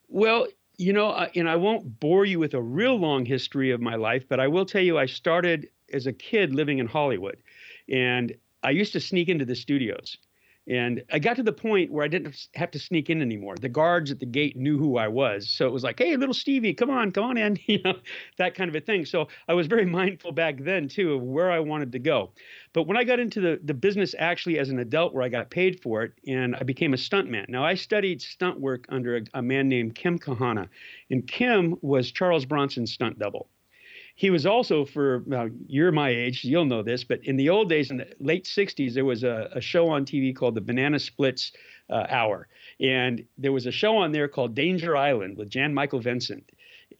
Well, 0.07 0.47
you 0.77 0.93
know, 0.93 1.11
and 1.35 1.49
I 1.49 1.55
won't 1.55 1.99
bore 1.99 2.25
you 2.25 2.39
with 2.39 2.53
a 2.53 2.61
real 2.61 2.97
long 2.97 3.25
history 3.25 3.71
of 3.71 3.81
my 3.81 3.95
life, 3.95 4.25
but 4.27 4.39
I 4.39 4.47
will 4.47 4.65
tell 4.65 4.81
you 4.81 4.97
I 4.97 5.05
started 5.05 5.69
as 5.95 6.07
a 6.07 6.13
kid 6.13 6.53
living 6.53 6.79
in 6.79 6.87
Hollywood. 6.87 7.37
And 7.89 8.35
I 8.63 8.71
used 8.71 8.93
to 8.93 8.99
sneak 8.99 9.29
into 9.29 9.45
the 9.45 9.55
studios. 9.55 10.17
And 10.67 11.03
I 11.11 11.19
got 11.19 11.35
to 11.35 11.43
the 11.43 11.53
point 11.53 11.91
where 11.91 12.03
I 12.03 12.07
didn't 12.07 12.47
have 12.55 12.71
to 12.71 12.79
sneak 12.79 13.11
in 13.11 13.21
anymore. 13.21 13.55
The 13.55 13.69
guards 13.69 14.09
at 14.09 14.19
the 14.19 14.25
gate 14.25 14.57
knew 14.57 14.79
who 14.79 14.97
I 14.97 15.07
was. 15.07 15.47
So 15.47 15.67
it 15.67 15.71
was 15.71 15.83
like, 15.83 15.99
hey, 15.99 16.17
little 16.17 16.33
Stevie, 16.33 16.73
come 16.73 16.89
on, 16.89 17.11
come 17.11 17.25
on 17.25 17.37
in, 17.37 17.59
you 17.67 17.79
know, 17.83 17.93
that 18.39 18.55
kind 18.55 18.67
of 18.67 18.75
a 18.75 18.81
thing. 18.81 19.05
So 19.05 19.27
I 19.47 19.53
was 19.53 19.67
very 19.67 19.85
mindful 19.99 20.31
back 20.31 20.57
then, 20.57 20.87
too, 20.87 21.13
of 21.13 21.21
where 21.21 21.51
I 21.51 21.59
wanted 21.59 21.91
to 21.91 21.99
go. 21.99 22.31
But 22.73 22.87
when 22.87 22.97
I 22.97 23.03
got 23.03 23.19
into 23.19 23.41
the, 23.41 23.59
the 23.63 23.75
business 23.75 24.15
actually 24.17 24.57
as 24.57 24.69
an 24.69 24.79
adult, 24.79 25.13
where 25.13 25.23
I 25.23 25.29
got 25.29 25.51
paid 25.51 25.81
for 25.81 26.01
it, 26.01 26.13
and 26.27 26.55
I 26.55 26.63
became 26.63 26.95
a 26.95 26.97
stuntman. 26.97 27.47
Now, 27.47 27.63
I 27.63 27.75
studied 27.75 28.19
stunt 28.21 28.59
work 28.59 28.85
under 28.89 29.17
a, 29.17 29.21
a 29.35 29.41
man 29.43 29.69
named 29.69 29.93
Kim 29.93 30.17
Kahana. 30.17 30.67
And 31.11 31.27
Kim 31.27 31.75
was 31.81 32.11
Charles 32.11 32.45
Bronson's 32.45 32.91
stunt 32.91 33.19
double. 33.19 33.49
He 34.15 34.29
was 34.29 34.45
also 34.45 34.85
for 34.85 35.23
well, 35.27 35.49
you're 35.67 35.91
my 35.91 36.09
age, 36.09 36.43
you'll 36.45 36.65
know 36.65 36.81
this, 36.81 37.03
but 37.03 37.23
in 37.23 37.35
the 37.35 37.49
old 37.49 37.69
days, 37.69 37.91
in 37.91 37.97
the 37.97 38.07
late 38.19 38.45
'60s, 38.45 38.93
there 38.93 39.05
was 39.05 39.23
a, 39.23 39.49
a 39.53 39.61
show 39.61 39.89
on 39.89 40.05
TV 40.05 40.33
called 40.33 40.55
the 40.55 40.61
Banana 40.61 40.99
Splits 40.99 41.51
uh, 41.89 42.05
Hour, 42.09 42.47
and 42.79 43.25
there 43.37 43.51
was 43.51 43.65
a 43.65 43.71
show 43.71 43.97
on 43.97 44.13
there 44.13 44.29
called 44.29 44.55
Danger 44.55 44.95
Island 44.95 45.37
with 45.37 45.49
Jan 45.49 45.73
Michael 45.73 45.99
Vincent. 45.99 46.49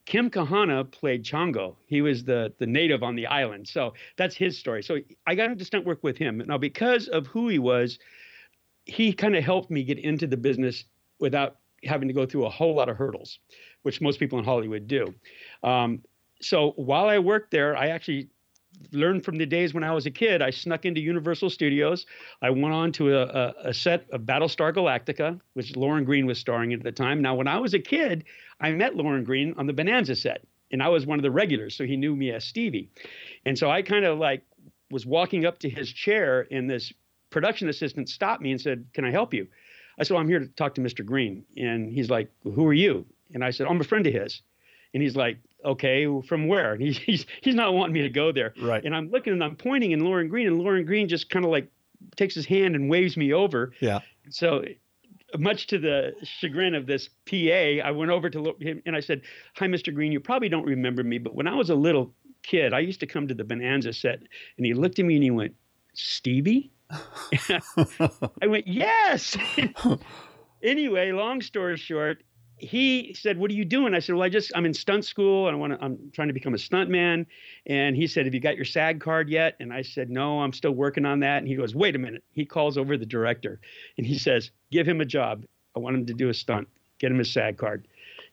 Kim 0.06 0.30
Kahana 0.30 0.90
played 0.92 1.24
Chongo. 1.24 1.78
He 1.88 2.02
was 2.02 2.26
the 2.26 2.54
the 2.60 2.68
native 2.68 3.02
on 3.02 3.16
the 3.16 3.28
island, 3.28 3.68
so 3.68 3.94
that's 4.18 4.36
his 4.36 4.58
story. 4.58 4.84
So 4.84 5.00
I 5.26 5.36
got 5.36 5.50
into 5.50 5.64
stunt 5.64 5.86
work 5.86 6.04
with 6.04 6.18
him. 6.18 6.44
Now, 6.46 6.58
because 6.58 7.08
of 7.08 7.28
who 7.28 7.48
he 7.48 7.60
was, 7.60 7.98
he 8.84 9.14
kind 9.14 9.38
of 9.38 9.44
helped 9.44 9.72
me 9.72 9.84
get 9.84 10.00
into 10.00 10.28
the 10.28 10.38
business 10.38 10.84
without 11.20 11.58
having 11.84 12.10
to 12.10 12.14
go 12.14 12.26
through 12.26 12.46
a 12.46 12.50
whole 12.50 12.76
lot 12.76 12.90
of 12.90 12.98
hurdles, 12.98 13.40
which 13.84 14.02
most 14.02 14.20
people 14.20 14.38
in 14.38 14.46
Hollywood 14.46 14.88
do. 14.88 15.14
Um, 15.64 16.02
so 16.46 16.72
while 16.76 17.08
I 17.08 17.20
worked 17.20 17.52
there, 17.52 17.76
I 17.76 17.88
actually 17.88 18.30
learned 18.92 19.24
from 19.24 19.38
the 19.38 19.46
days 19.46 19.74
when 19.74 19.84
I 19.84 19.94
was 19.94 20.06
a 20.06 20.12
kid. 20.12 20.42
I 20.42 20.50
snuck 20.50 20.86
into 20.86 21.02
Universal 21.02 21.50
Studios. 21.50 22.06
I 22.42 22.50
went 22.50 22.74
on 22.74 22.92
to 22.94 23.16
a, 23.16 23.24
a, 23.24 23.54
a, 23.70 23.74
set 23.74 24.06
of 24.12 24.22
Battlestar 24.22 24.74
Galactica, 24.74 25.40
which 25.54 25.76
Lorne 25.76 26.04
Greene 26.04 26.26
was 26.26 26.38
starring 26.38 26.72
in 26.72 26.80
at 26.80 26.84
the 26.84 26.92
time. 26.92 27.22
Now, 27.22 27.36
when 27.36 27.48
I 27.48 27.58
was 27.58 27.74
a 27.74 27.80
kid, 27.80 28.26
I 28.60 28.72
met 28.72 28.96
Lorne 28.96 29.24
Greene 29.24 29.54
on 29.58 29.66
the 29.66 29.74
Bonanza 29.74 30.16
set, 30.16 30.46
and 30.72 30.84
I 30.84 30.90
was 30.90 31.06
one 31.06 31.20
of 31.20 31.24
the 31.24 31.32
regulars, 31.32 31.76
so 31.76 31.86
he 31.86 31.98
knew 31.98 32.16
me 32.16 32.32
as 32.32 32.44
Stevie. 32.44 32.90
And 33.46 33.58
so 33.58 33.70
I 33.70 33.82
kind 33.82 34.06
of 34.06 34.20
like 34.20 34.44
was 34.92 35.06
walking 35.06 35.46
up 35.46 35.60
to 35.60 35.70
his 35.70 35.92
chair, 35.92 36.48
and 36.52 36.70
this 36.70 36.94
production 37.30 37.70
assistant 37.70 38.10
stopped 38.10 38.42
me 38.42 38.52
and 38.52 38.62
said, 38.62 38.86
"Can 38.94 39.06
I 39.06 39.12
help 39.12 39.34
you?" 39.34 39.48
I 39.98 40.04
said, 40.04 40.14
well, 40.14 40.22
"I'm 40.22 40.30
here 40.30 40.40
to 40.40 40.48
talk 40.48 40.76
to 40.76 40.82
Mr. 40.82 41.06
Greene. 41.06 41.46
and 41.58 41.92
he's 41.92 42.10
like, 42.10 42.30
"Who 42.44 42.66
are 42.68 42.74
you?" 42.74 43.06
And 43.34 43.44
I 43.44 43.52
said, 43.52 43.68
"I'm 43.68 43.82
a 43.82 43.86
friend 43.86 44.06
of 44.06 44.14
his." 44.14 44.42
And 44.94 45.04
he's 45.04 45.16
like, 45.16 45.38
okay, 45.66 46.08
from 46.28 46.48
where? 46.48 46.76
He's, 46.86 47.26
he's 47.42 47.56
not 47.56 47.74
wanting 47.74 47.94
me 47.94 48.02
to 48.02 48.10
go 48.10 48.32
there. 48.32 48.54
Right. 48.62 48.84
And 48.84 48.96
I'm 48.96 49.10
looking 49.10 49.34
and 49.34 49.44
I'm 49.44 49.56
pointing 49.56 49.94
and 49.94 50.04
Lorne 50.04 50.28
Greene 50.28 50.48
and 50.48 50.58
Lorne 50.58 50.86
Greene 50.86 51.08
just 51.08 51.30
kind 51.30 51.46
of 51.46 51.52
like 51.52 51.70
takes 52.16 52.36
his 52.36 52.46
hand 52.46 52.76
and 52.76 52.90
waves 52.90 53.18
me 53.18 53.34
over. 53.34 53.74
Yeah. 53.80 54.00
So 54.30 54.64
much 55.38 55.68
to 55.68 55.80
the 55.80 56.14
chagrin 56.24 56.76
of 56.76 56.86
this 56.86 57.10
PA, 57.26 57.86
I 57.86 57.92
went 57.92 58.12
over 58.12 58.30
to 58.30 58.40
look 58.40 58.62
him 58.62 58.82
and 58.86 58.96
I 58.96 59.00
said, 59.00 59.22
"Hi, 59.56 59.68
Mr. 59.68 59.94
Greene. 59.94 60.12
You 60.12 60.20
probably 60.20 60.50
don't 60.50 60.66
remember 60.66 61.04
me, 61.04 61.18
but 61.18 61.36
when 61.36 61.48
I 61.48 61.56
was 61.56 61.70
a 61.70 61.76
little 61.76 62.14
kid, 62.44 62.74
I 62.74 62.80
used 62.80 63.00
to 63.02 63.08
come 63.08 63.28
to 63.28 63.34
the 63.34 63.44
Bonanza 63.44 63.94
set." 63.94 64.20
And 64.58 64.66
he 64.66 64.74
looked 64.74 65.00
at 65.00 65.06
me 65.06 65.16
and 65.16 65.24
he 65.24 65.32
went, 65.32 65.56
"Stevie." 65.94 66.72
I 66.90 68.48
went, 68.48 68.68
"Yes." 68.68 69.38
anyway, 70.64 71.12
long 71.12 71.42
story 71.42 71.78
short, 71.78 72.24
he 72.58 73.14
said, 73.14 73.38
"What 73.38 73.52
are 73.52 73.54
you 73.54 73.66
doing?" 73.66 73.94
I 73.94 74.00
said, 74.00 74.16
"Well, 74.16 74.24
I 74.24 74.30
just 74.30 74.52
I'm 74.56 74.66
in 74.66 74.74
stunt 74.74 75.06
school 75.06 75.48
and 75.48 75.56
I 75.56 75.60
want 75.60 75.74
to 75.74 75.84
I'm 75.84 76.12
trying 76.14 76.30
to 76.30 76.34
become 76.34 76.54
a 76.54 76.58
stuntman." 76.58 77.26
And 77.66 77.96
he 77.96 78.08
said, 78.08 78.26
"Have 78.26 78.34
you 78.34 78.40
got 78.40 78.56
your 78.56 78.66
SAG 78.66 79.00
card 79.00 79.30
yet?" 79.30 79.56
And 79.60 79.74
I 79.74 79.82
said, 79.82 80.10
"No, 80.10 80.40
I'm 80.40 80.54
still 80.54 80.72
working 80.72 81.06
on 81.06 81.20
that." 81.20 81.40
And 81.40 81.48
he 81.48 81.56
goes, 81.56 81.76
"Wait 81.76 81.96
a 81.96 82.00
minute." 82.00 82.24
He 82.32 82.46
calls 82.46 82.78
over 82.78 82.98
the 82.98 83.06
director 83.06 83.60
and 83.98 84.06
he 84.06 84.18
says, 84.18 84.52
"Give 84.72 84.88
him 84.88 85.02
a 85.02 85.06
job. 85.06 85.46
I 85.76 85.80
want 85.80 85.96
him 85.96 86.06
to 86.06 86.14
do 86.14 86.30
a 86.30 86.34
stunt. 86.34 86.68
Get 87.00 87.12
him 87.12 87.18
his 87.18 87.32
SAG 87.32 87.58
card." 87.58 87.88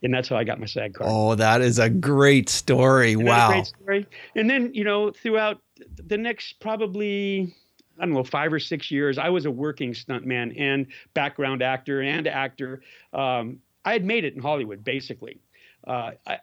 And 0.04 0.12
that's 0.12 0.28
how 0.28 0.36
I 0.36 0.44
got 0.44 0.58
my 0.58 0.66
SAG 0.66 0.94
card. 0.94 1.10
Oh, 1.12 1.34
that 1.34 1.60
is 1.60 1.78
a 1.78 1.88
great 1.88 2.48
story. 2.48 3.12
Isn't 3.12 3.24
wow. 3.24 3.50
great 3.50 3.66
story? 3.66 4.06
And 4.34 4.50
then, 4.50 4.74
you 4.74 4.82
know, 4.82 5.12
throughout 5.12 5.60
the 5.96 6.18
next 6.18 6.60
probably 6.60 7.54
I 7.98 8.04
don't 8.04 8.14
know, 8.14 8.24
five 8.24 8.52
or 8.52 8.58
six 8.58 8.90
years, 8.90 9.18
I 9.18 9.28
was 9.28 9.44
a 9.44 9.50
working 9.50 9.92
stuntman 9.92 10.58
and 10.58 10.86
background 11.14 11.62
actor 11.62 12.00
and 12.00 12.26
actor. 12.26 12.82
Um, 13.12 13.58
I 13.84 13.92
had 13.92 14.04
made 14.04 14.24
it 14.24 14.34
in 14.34 14.42
Hollywood, 14.42 14.84
basically. 14.84 15.38
Uh, 15.86 16.12
I, 16.26 16.38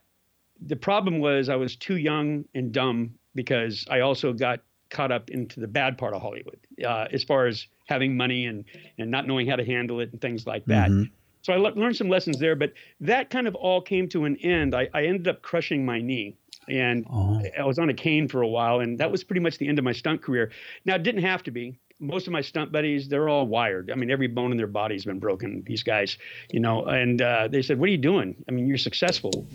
the 0.61 0.75
problem 0.75 1.19
was 1.19 1.49
I 1.49 1.55
was 1.55 1.75
too 1.75 1.97
young 1.97 2.45
and 2.53 2.71
dumb 2.71 3.15
because 3.35 3.85
I 3.89 4.01
also 4.01 4.33
got 4.33 4.59
caught 4.89 5.11
up 5.11 5.29
into 5.29 5.59
the 5.59 5.67
bad 5.67 5.97
part 5.97 6.13
of 6.13 6.21
Hollywood 6.21 6.57
uh, 6.85 7.07
as 7.11 7.23
far 7.23 7.45
as 7.47 7.67
having 7.87 8.17
money 8.17 8.45
and, 8.47 8.65
and 8.97 9.09
not 9.11 9.27
knowing 9.27 9.47
how 9.47 9.55
to 9.55 9.63
handle 9.65 9.99
it 9.99 10.11
and 10.11 10.19
things 10.19 10.45
like 10.47 10.65
that. 10.65 10.89
Mhm. 10.89 11.09
So 11.43 11.53
I 11.53 11.57
le- 11.57 11.73
learned 11.75 11.95
some 11.95 12.09
lessons 12.09 12.39
there, 12.39 12.55
but 12.55 12.73
that 12.99 13.29
kind 13.29 13.47
of 13.47 13.55
all 13.55 13.81
came 13.81 14.09
to 14.09 14.25
an 14.25 14.35
end. 14.37 14.75
I, 14.75 14.89
I 14.93 15.05
ended 15.05 15.27
up 15.27 15.41
crushing 15.41 15.85
my 15.85 16.01
knee. 16.01 16.35
And 16.67 17.05
Oh. 17.09 17.41
I 17.57 17.63
was 17.63 17.79
on 17.79 17.89
a 17.89 17.93
cane 17.93 18.27
for 18.27 18.41
a 18.41 18.47
while, 18.47 18.79
and 18.81 18.99
that 18.99 19.09
was 19.09 19.23
pretty 19.23 19.39
much 19.39 19.57
the 19.57 19.67
end 19.67 19.79
of 19.79 19.85
my 19.85 19.93
stunt 19.93 20.21
career. 20.21 20.51
Now, 20.85 20.95
it 20.95 21.03
didn't 21.03 21.23
have 21.23 21.41
to 21.43 21.51
be. 21.51 21.79
Most 21.99 22.27
of 22.27 22.33
my 22.33 22.41
stunt 22.41 22.71
buddies, 22.71 23.09
they're 23.09 23.27
all 23.27 23.45
wired. 23.47 23.91
I 23.91 23.95
mean, 23.95 24.09
every 24.09 24.27
bone 24.27 24.51
in 24.51 24.57
their 24.57 24.67
body's 24.67 25.05
been 25.05 25.19
broken, 25.19 25.63
these 25.65 25.83
guys, 25.83 26.17
you 26.51 26.59
know. 26.59 26.85
And 26.85 27.21
uh, 27.21 27.49
they 27.51 27.61
said, 27.61 27.79
What 27.79 27.89
are 27.89 27.91
you 27.91 27.97
doing? 27.97 28.35
I 28.47 28.51
mean, 28.51 28.67
you're 28.67 28.77
successful. 28.77 29.47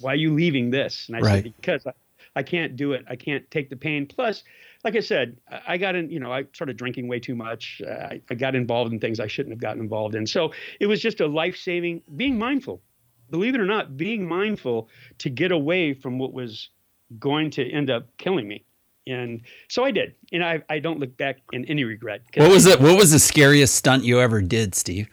Why 0.00 0.12
are 0.12 0.16
you 0.16 0.32
leaving 0.34 0.70
this? 0.70 1.06
And 1.08 1.16
I 1.16 1.20
Right. 1.20 1.44
said, 1.44 1.54
Because 1.60 1.86
I, 1.86 1.92
I 2.36 2.42
can't 2.42 2.76
do 2.76 2.92
it. 2.92 3.04
I 3.08 3.16
can't 3.16 3.50
take 3.50 3.68
the 3.70 3.76
pain. 3.76 4.06
Plus, 4.06 4.44
like 4.84 4.96
I 4.96 5.00
said, 5.00 5.36
I- 5.50 5.60
I 5.68 5.76
got 5.76 5.94
in, 5.94 6.10
you 6.10 6.20
know, 6.20 6.32
I 6.32 6.44
started 6.54 6.76
drinking 6.76 7.06
way 7.08 7.20
too 7.20 7.34
much. 7.34 7.82
Uh, 7.86 7.90
I, 7.90 8.22
I 8.30 8.34
got 8.34 8.54
involved 8.54 8.92
in 8.92 8.98
things 9.00 9.20
I 9.20 9.26
shouldn't 9.26 9.52
have 9.52 9.60
gotten 9.60 9.82
involved 9.82 10.14
in. 10.14 10.26
So 10.26 10.52
it 10.80 10.86
was 10.86 11.02
just 11.02 11.20
a 11.20 11.26
life 11.26 11.56
saving, 11.56 12.02
being 12.16 12.38
mindful. 12.38 12.82
Believe 13.30 13.54
it 13.54 13.60
or 13.60 13.66
not, 13.66 13.96
being 13.96 14.26
mindful 14.26 14.88
to 15.18 15.28
get 15.30 15.52
away 15.52 15.94
from 15.94 16.18
what 16.18 16.32
was 16.32 16.70
going 17.18 17.50
to 17.50 17.70
end 17.70 17.90
up 17.90 18.08
killing 18.16 18.48
me. 18.48 18.64
And 19.06 19.42
so 19.68 19.84
I 19.84 19.90
did. 19.90 20.14
And 20.32 20.44
I, 20.44 20.62
I 20.68 20.78
don't 20.78 21.00
look 21.00 21.16
back 21.16 21.38
in 21.52 21.64
any 21.66 21.84
regret. 21.84 22.22
What 22.36 22.50
was 22.50 22.66
it? 22.66 22.80
What 22.80 22.96
was 22.96 23.12
the 23.12 23.18
scariest 23.18 23.74
stunt 23.74 24.04
you 24.04 24.20
ever 24.20 24.40
did, 24.40 24.74
Steve? 24.74 25.08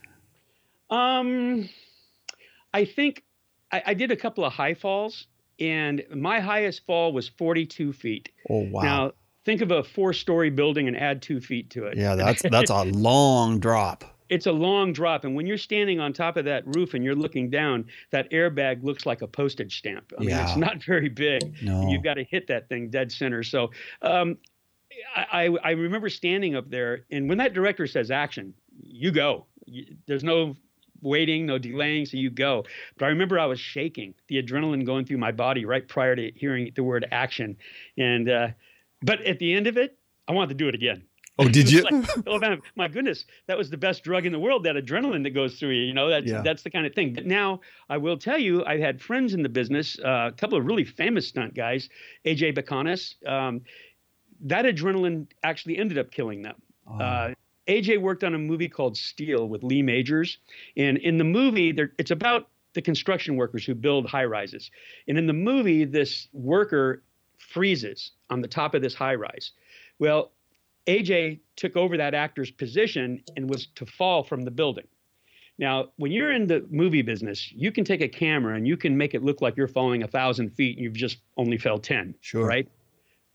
Um, 0.89 1.70
I 2.74 2.86
think 2.86 3.24
I, 3.72 3.84
I 3.88 3.94
did 3.94 4.12
a 4.12 4.15
couple 4.15 4.46
of 4.46 4.53
high 4.53 4.74
falls, 4.74 5.27
and 5.60 6.03
my 6.13 6.39
highest 6.39 6.86
fall 6.86 7.12
was 7.13 7.27
42 7.27 7.94
feet. 7.94 8.29
Oh 8.50 8.67
wow. 8.70 8.82
Now, 8.82 9.12
think 9.46 9.62
of 9.62 9.72
a 9.72 9.84
four 9.84 10.13
story 10.13 10.50
building 10.50 10.88
and 10.88 10.98
add 10.98 11.22
two 11.22 11.41
feet 11.41 11.70
to 11.72 11.86
it. 11.86 11.98
yeah, 11.98 12.15
that's 12.15 12.41
that's 12.51 12.70
a 12.70 12.84
long 12.84 13.60
drop. 13.60 14.03
It's 14.29 14.46
a 14.46 14.51
long 14.51 14.93
drop. 14.93 15.24
And 15.24 15.36
when 15.36 15.46
you're 15.48 15.57
standing 15.57 16.00
on 16.00 16.13
top 16.13 16.38
of 16.38 16.46
that 16.46 16.63
roof 16.75 16.93
and 16.93 17.03
you're 17.03 17.15
looking 17.15 17.50
down, 17.50 17.86
that 18.12 18.29
airbag 18.31 18.84
looks 18.84 19.05
like 19.05 19.22
a 19.22 19.27
postage 19.27 19.77
stamp. 19.77 20.12
I 20.17 20.22
mean, 20.22 20.29
Yeah. 20.29 20.48
it's 20.48 20.57
not 20.57 20.84
very 20.84 21.10
big. 21.10 21.62
No. 21.62 21.81
And 21.81 21.91
you've 21.91 22.03
got 22.03 22.15
to 22.15 22.24
hit 22.24 22.48
that 22.48 22.69
thing 22.69 22.89
dead 22.89 23.12
center. 23.12 23.43
So 23.43 23.72
um, 24.01 24.38
I, 25.15 25.48
I, 25.48 25.57
I 25.63 25.72
remember 25.72 26.10
standing 26.10 26.55
up 26.55 26.69
there, 26.69 27.05
and 27.12 27.29
when 27.29 27.38
that 27.39 27.53
director 27.53 27.88
says 27.88 28.12
action, 28.12 28.53
you 28.81 29.12
go. 29.12 29.46
You, 29.65 29.86
there's 30.07 30.24
no 30.24 30.55
waiting, 31.01 31.46
no 31.46 31.57
delaying, 31.57 32.05
so 32.05 32.17
you 32.17 32.29
go. 32.29 32.65
But 32.98 33.05
I 33.05 33.10
remember 33.10 33.39
I 33.39 33.46
was 33.46 33.60
shaking, 33.60 34.13
the 34.29 34.41
adrenaline 34.41 34.86
going 34.86 35.05
through 35.05 35.19
my 35.19 35.31
body 35.31 35.65
right 35.65 35.88
prior 35.88 36.15
to 36.15 36.31
hearing 36.36 36.72
the 36.75 36.84
word 36.84 37.05
action. 37.12 37.57
And 37.98 38.29
uh, 38.29 38.48
but 39.01 39.22
at 39.22 39.39
the 39.39 39.53
end 39.53 39.67
of 39.67 39.77
it, 39.77 39.98
I 40.27 40.31
wanted 40.31 40.50
to 40.50 40.55
do 40.55 40.67
it 40.67 40.75
again. 40.75 41.03
Oh, 41.39 41.48
did 41.48 41.72
you? 41.72 41.82
like, 41.84 42.06
oh 42.27 42.39
man, 42.39 42.62
my 42.75 42.88
goodness, 42.88 43.25
that 43.48 43.58
was 43.58 43.70
the 43.70 43.77
best 43.77 44.03
drug 44.03 44.25
in 44.25 44.32
the 44.32 44.39
world. 44.39 44.63
That 44.63 44.75
adrenaline 44.75 45.24
that 45.24 45.32
goes 45.32 45.60
through 45.60 45.72
you. 45.72 45.84
You 45.84 45.94
know, 45.94 46.10
that's 46.10 46.25
Yeah. 46.27 46.41
that's 46.41 46.63
the 46.63 46.70
kind 46.70 46.86
of 46.86 46.94
thing. 46.96 47.13
But 47.13 47.25
now 47.25 47.62
I 47.89 47.98
will 47.98 48.17
tell 48.17 48.38
you, 48.39 48.65
I've 48.65 48.79
had 48.79 49.01
friends 49.01 49.34
in 49.34 49.44
the 49.44 49.50
business, 49.50 50.00
uh, 50.00 50.29
a 50.29 50.36
couple 50.36 50.58
of 50.58 50.65
really 50.65 50.84
famous 50.86 51.27
stunt 51.27 51.53
guys, 51.53 51.89
AJ 52.25 52.56
Bakunas. 52.58 53.15
Um, 53.27 53.62
that 54.41 54.65
adrenaline 54.65 55.27
actually 55.44 55.77
ended 55.77 55.98
up 55.98 56.12
killing 56.12 56.41
them. 56.41 56.56
Oh. 56.88 56.96
Uh, 57.00 57.34
AJ 57.67 58.00
worked 58.01 58.24
on 58.24 58.34
a 58.34 58.38
movie 58.38 58.70
called 58.70 58.96
Steel 58.96 59.50
with 59.50 59.62
Lee 59.62 59.82
Majors, 59.82 60.38
and 60.77 60.98
in 61.00 61.17
the 61.17 61.24
movie, 61.25 61.72
there, 61.74 61.91
it's 61.98 62.12
about 62.12 62.48
the 62.74 62.82
construction 62.82 63.36
workers 63.36 63.65
who 63.65 63.75
build 63.75 64.08
high 64.08 64.24
rises. 64.25 64.72
And 65.08 65.17
in 65.17 65.27
the 65.27 65.34
movie, 65.34 65.84
this 65.84 66.29
worker 66.32 67.03
freezes 67.38 68.12
on 68.29 68.41
the 68.41 68.48
top 68.48 68.74
of 68.74 68.82
this 68.82 68.94
high 68.94 69.15
rise. 69.15 69.51
Well, 70.00 70.32
AJ 70.88 71.39
took 71.56 71.75
over 71.75 71.98
that 71.98 72.13
actor's 72.13 72.51
position 72.51 73.22
and 73.36 73.50
was 73.50 73.67
to 73.75 73.86
fall 73.86 74.24
from 74.24 74.44
the 74.44 74.51
building. 74.51 74.88
Now, 75.60 75.88
when 75.98 76.12
you're 76.12 76.32
in 76.32 76.48
the 76.48 76.65
movie 76.70 77.01
business, 77.01 77.51
you 77.51 77.72
can 77.72 77.84
take 77.84 78.01
a 78.01 78.08
camera 78.08 78.56
and 78.56 78.67
you 78.67 78.77
can 78.77 78.96
make 78.96 79.13
it 79.13 79.24
look 79.24 79.41
like 79.41 79.58
you're 79.58 79.67
falling 79.67 80.03
a 80.03 80.08
thousand 80.08 80.51
feet 80.51 80.77
and 80.77 80.84
you've 80.84 80.94
just 80.94 81.17
only 81.36 81.58
fell 81.58 81.79
10. 81.79 82.13
Sure. 82.22 82.46
Right? 82.46 82.70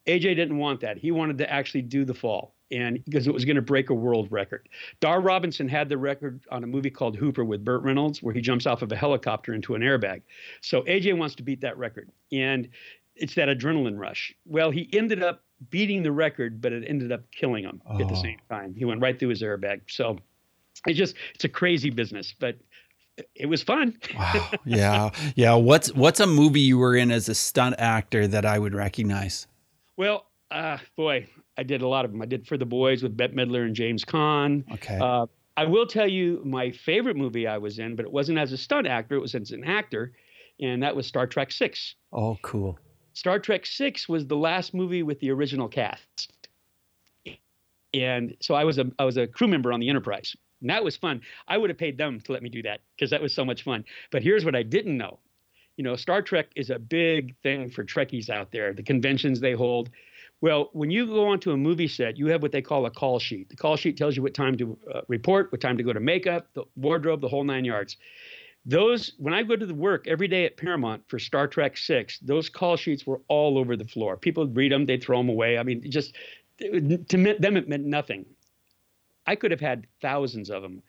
AJ 0.06 0.36
didn't 0.36 0.58
want 0.58 0.80
that. 0.80 0.98
He 0.98 1.10
wanted 1.10 1.38
to 1.38 1.50
actually 1.50 1.82
do 1.82 2.04
the 2.04 2.14
fall 2.14 2.54
and 2.70 3.04
because 3.04 3.26
it 3.26 3.34
was 3.34 3.44
going 3.44 3.56
to 3.56 3.62
break 3.62 3.90
a 3.90 3.94
world 3.94 4.30
record. 4.30 4.68
Dar 5.00 5.20
Robinson 5.20 5.68
had 5.68 5.88
the 5.88 5.98
record 5.98 6.40
on 6.50 6.64
a 6.64 6.66
movie 6.66 6.90
called 6.90 7.16
Hooper 7.16 7.44
with 7.44 7.64
Burt 7.64 7.82
Reynolds, 7.82 8.22
where 8.22 8.34
he 8.34 8.40
jumps 8.40 8.66
off 8.66 8.82
of 8.82 8.90
a 8.90 8.96
helicopter 8.96 9.52
into 9.52 9.74
an 9.74 9.82
airbag. 9.82 10.22
So 10.60 10.82
AJ 10.82 11.18
wants 11.18 11.34
to 11.36 11.42
beat 11.42 11.60
that 11.60 11.76
record. 11.76 12.10
And 12.32 12.68
it's 13.14 13.34
that 13.34 13.48
adrenaline 13.48 13.98
rush. 13.98 14.34
Well, 14.46 14.70
he 14.70 14.88
ended 14.92 15.22
up 15.22 15.44
beating 15.70 16.02
the 16.02 16.12
record, 16.12 16.60
but 16.60 16.72
it 16.72 16.84
ended 16.86 17.12
up 17.12 17.22
killing 17.30 17.64
him 17.64 17.80
at 17.90 17.98
the 17.98 18.14
Oh. 18.14 18.22
same 18.22 18.38
time. 18.50 18.74
He 18.76 18.84
went 18.84 19.00
right 19.00 19.18
through 19.18 19.28
his 19.30 19.42
airbag. 19.42 19.82
So 19.88 20.18
it's 20.86 20.98
just 20.98 21.14
it's 21.34 21.44
a 21.44 21.48
crazy 21.48 21.90
business, 21.90 22.34
but 22.38 22.56
it 23.34 23.46
was 23.46 23.62
fun. 23.62 23.98
Wow. 24.16 24.50
Yeah. 24.64 25.10
Yeah. 25.36 25.54
What's 25.54 25.92
what's 25.94 26.20
a 26.20 26.26
movie 26.26 26.60
you 26.60 26.78
were 26.78 26.96
in 26.96 27.10
as 27.10 27.28
a 27.28 27.34
stunt 27.34 27.76
actor 27.78 28.26
that 28.26 28.44
I 28.46 28.58
would 28.58 28.74
recognize? 28.74 29.46
Well, 29.96 30.26
uh, 30.50 30.78
boy, 30.96 31.28
I 31.56 31.62
did 31.62 31.82
a 31.82 31.88
lot 31.88 32.04
of 32.04 32.12
them. 32.12 32.22
I 32.22 32.26
did 32.26 32.46
For 32.46 32.56
the 32.56 32.66
Boys 32.66 33.02
with 33.02 33.16
Bette 33.16 33.34
Midler 33.34 33.64
and 33.66 33.74
James 33.76 34.04
Caan. 34.04 34.64
Okay. 34.72 34.98
Uh, 35.00 35.26
I 35.56 35.64
will 35.66 35.86
tell 35.86 36.08
you 36.08 36.40
my 36.46 36.70
favorite 36.70 37.16
movie 37.16 37.46
I 37.46 37.58
was 37.58 37.78
in, 37.78 37.94
but 37.94 38.06
it 38.06 38.12
wasn't 38.12 38.38
as 38.38 38.52
a 38.52 38.56
stunt 38.56 38.86
actor, 38.86 39.16
it 39.16 39.20
was 39.20 39.34
as 39.34 39.50
an 39.50 39.64
actor, 39.64 40.12
and 40.60 40.82
that 40.82 40.96
was 40.96 41.06
Star 41.06 41.26
Trek 41.26 41.52
Six. 41.52 41.94
oh, 42.14 42.38
cool. 42.40 42.78
Star 43.14 43.38
Trek 43.38 43.66
Six 43.66 44.08
was 44.08 44.26
the 44.26 44.36
last 44.36 44.74
movie 44.74 45.02
with 45.02 45.20
the 45.20 45.30
original 45.30 45.68
cast, 45.68 46.32
and 47.92 48.36
so 48.40 48.54
I 48.54 48.64
was 48.64 48.78
a 48.78 48.90
I 48.98 49.04
was 49.04 49.16
a 49.16 49.26
crew 49.26 49.48
member 49.48 49.72
on 49.72 49.80
the 49.80 49.88
Enterprise, 49.88 50.34
and 50.60 50.70
that 50.70 50.82
was 50.82 50.96
fun. 50.96 51.20
I 51.46 51.58
would 51.58 51.70
have 51.70 51.78
paid 51.78 51.98
them 51.98 52.20
to 52.20 52.32
let 52.32 52.42
me 52.42 52.48
do 52.48 52.62
that 52.62 52.80
because 52.96 53.10
that 53.10 53.20
was 53.20 53.34
so 53.34 53.44
much 53.44 53.62
fun. 53.62 53.84
But 54.10 54.22
here's 54.22 54.44
what 54.44 54.54
I 54.54 54.62
didn't 54.62 54.96
know: 54.96 55.18
you 55.76 55.84
know, 55.84 55.96
Star 55.96 56.22
Trek 56.22 56.48
is 56.56 56.70
a 56.70 56.78
big 56.78 57.36
thing 57.42 57.70
for 57.70 57.84
Trekkies 57.84 58.30
out 58.30 58.50
there. 58.52 58.72
The 58.72 58.82
conventions 58.82 59.40
they 59.40 59.52
hold. 59.52 59.90
Well, 60.40 60.70
when 60.72 60.90
you 60.90 61.06
go 61.06 61.28
onto 61.28 61.52
a 61.52 61.56
movie 61.56 61.86
set, 61.86 62.16
you 62.16 62.26
have 62.26 62.42
what 62.42 62.50
they 62.50 62.62
call 62.62 62.84
a 62.86 62.90
call 62.90 63.20
sheet. 63.20 63.48
The 63.48 63.54
call 63.54 63.76
sheet 63.76 63.96
tells 63.96 64.16
you 64.16 64.22
what 64.22 64.34
time 64.34 64.56
to 64.58 64.76
uh, 64.92 65.00
report, 65.06 65.52
what 65.52 65.60
time 65.60 65.76
to 65.76 65.84
go 65.84 65.92
to 65.92 66.00
makeup, 66.00 66.48
the 66.54 66.64
wardrobe, 66.74 67.20
the 67.20 67.28
whole 67.28 67.44
nine 67.44 67.64
yards 67.64 67.96
those 68.64 69.12
when 69.18 69.34
I 69.34 69.42
go 69.42 69.56
to 69.56 69.66
the 69.66 69.74
work 69.74 70.06
every 70.06 70.28
day 70.28 70.44
at 70.44 70.56
Paramount 70.56 71.02
for 71.08 71.18
Star 71.18 71.48
Trek 71.48 71.76
Six, 71.76 72.18
those 72.20 72.48
call 72.48 72.76
sheets 72.76 73.06
were 73.06 73.20
all 73.28 73.58
over 73.58 73.76
the 73.76 73.84
floor. 73.84 74.16
People 74.16 74.44
would 74.44 74.56
read 74.56 74.72
them, 74.72 74.86
they'd 74.86 75.02
throw 75.02 75.18
them 75.18 75.28
away. 75.28 75.58
I 75.58 75.62
mean, 75.62 75.90
just 75.90 76.14
to 76.60 76.70
them 77.40 77.56
it 77.56 77.68
meant 77.68 77.84
nothing. 77.84 78.24
I 79.26 79.36
could 79.36 79.50
have 79.50 79.60
had 79.60 79.86
thousands 80.00 80.50
of 80.50 80.62
them. 80.62 80.82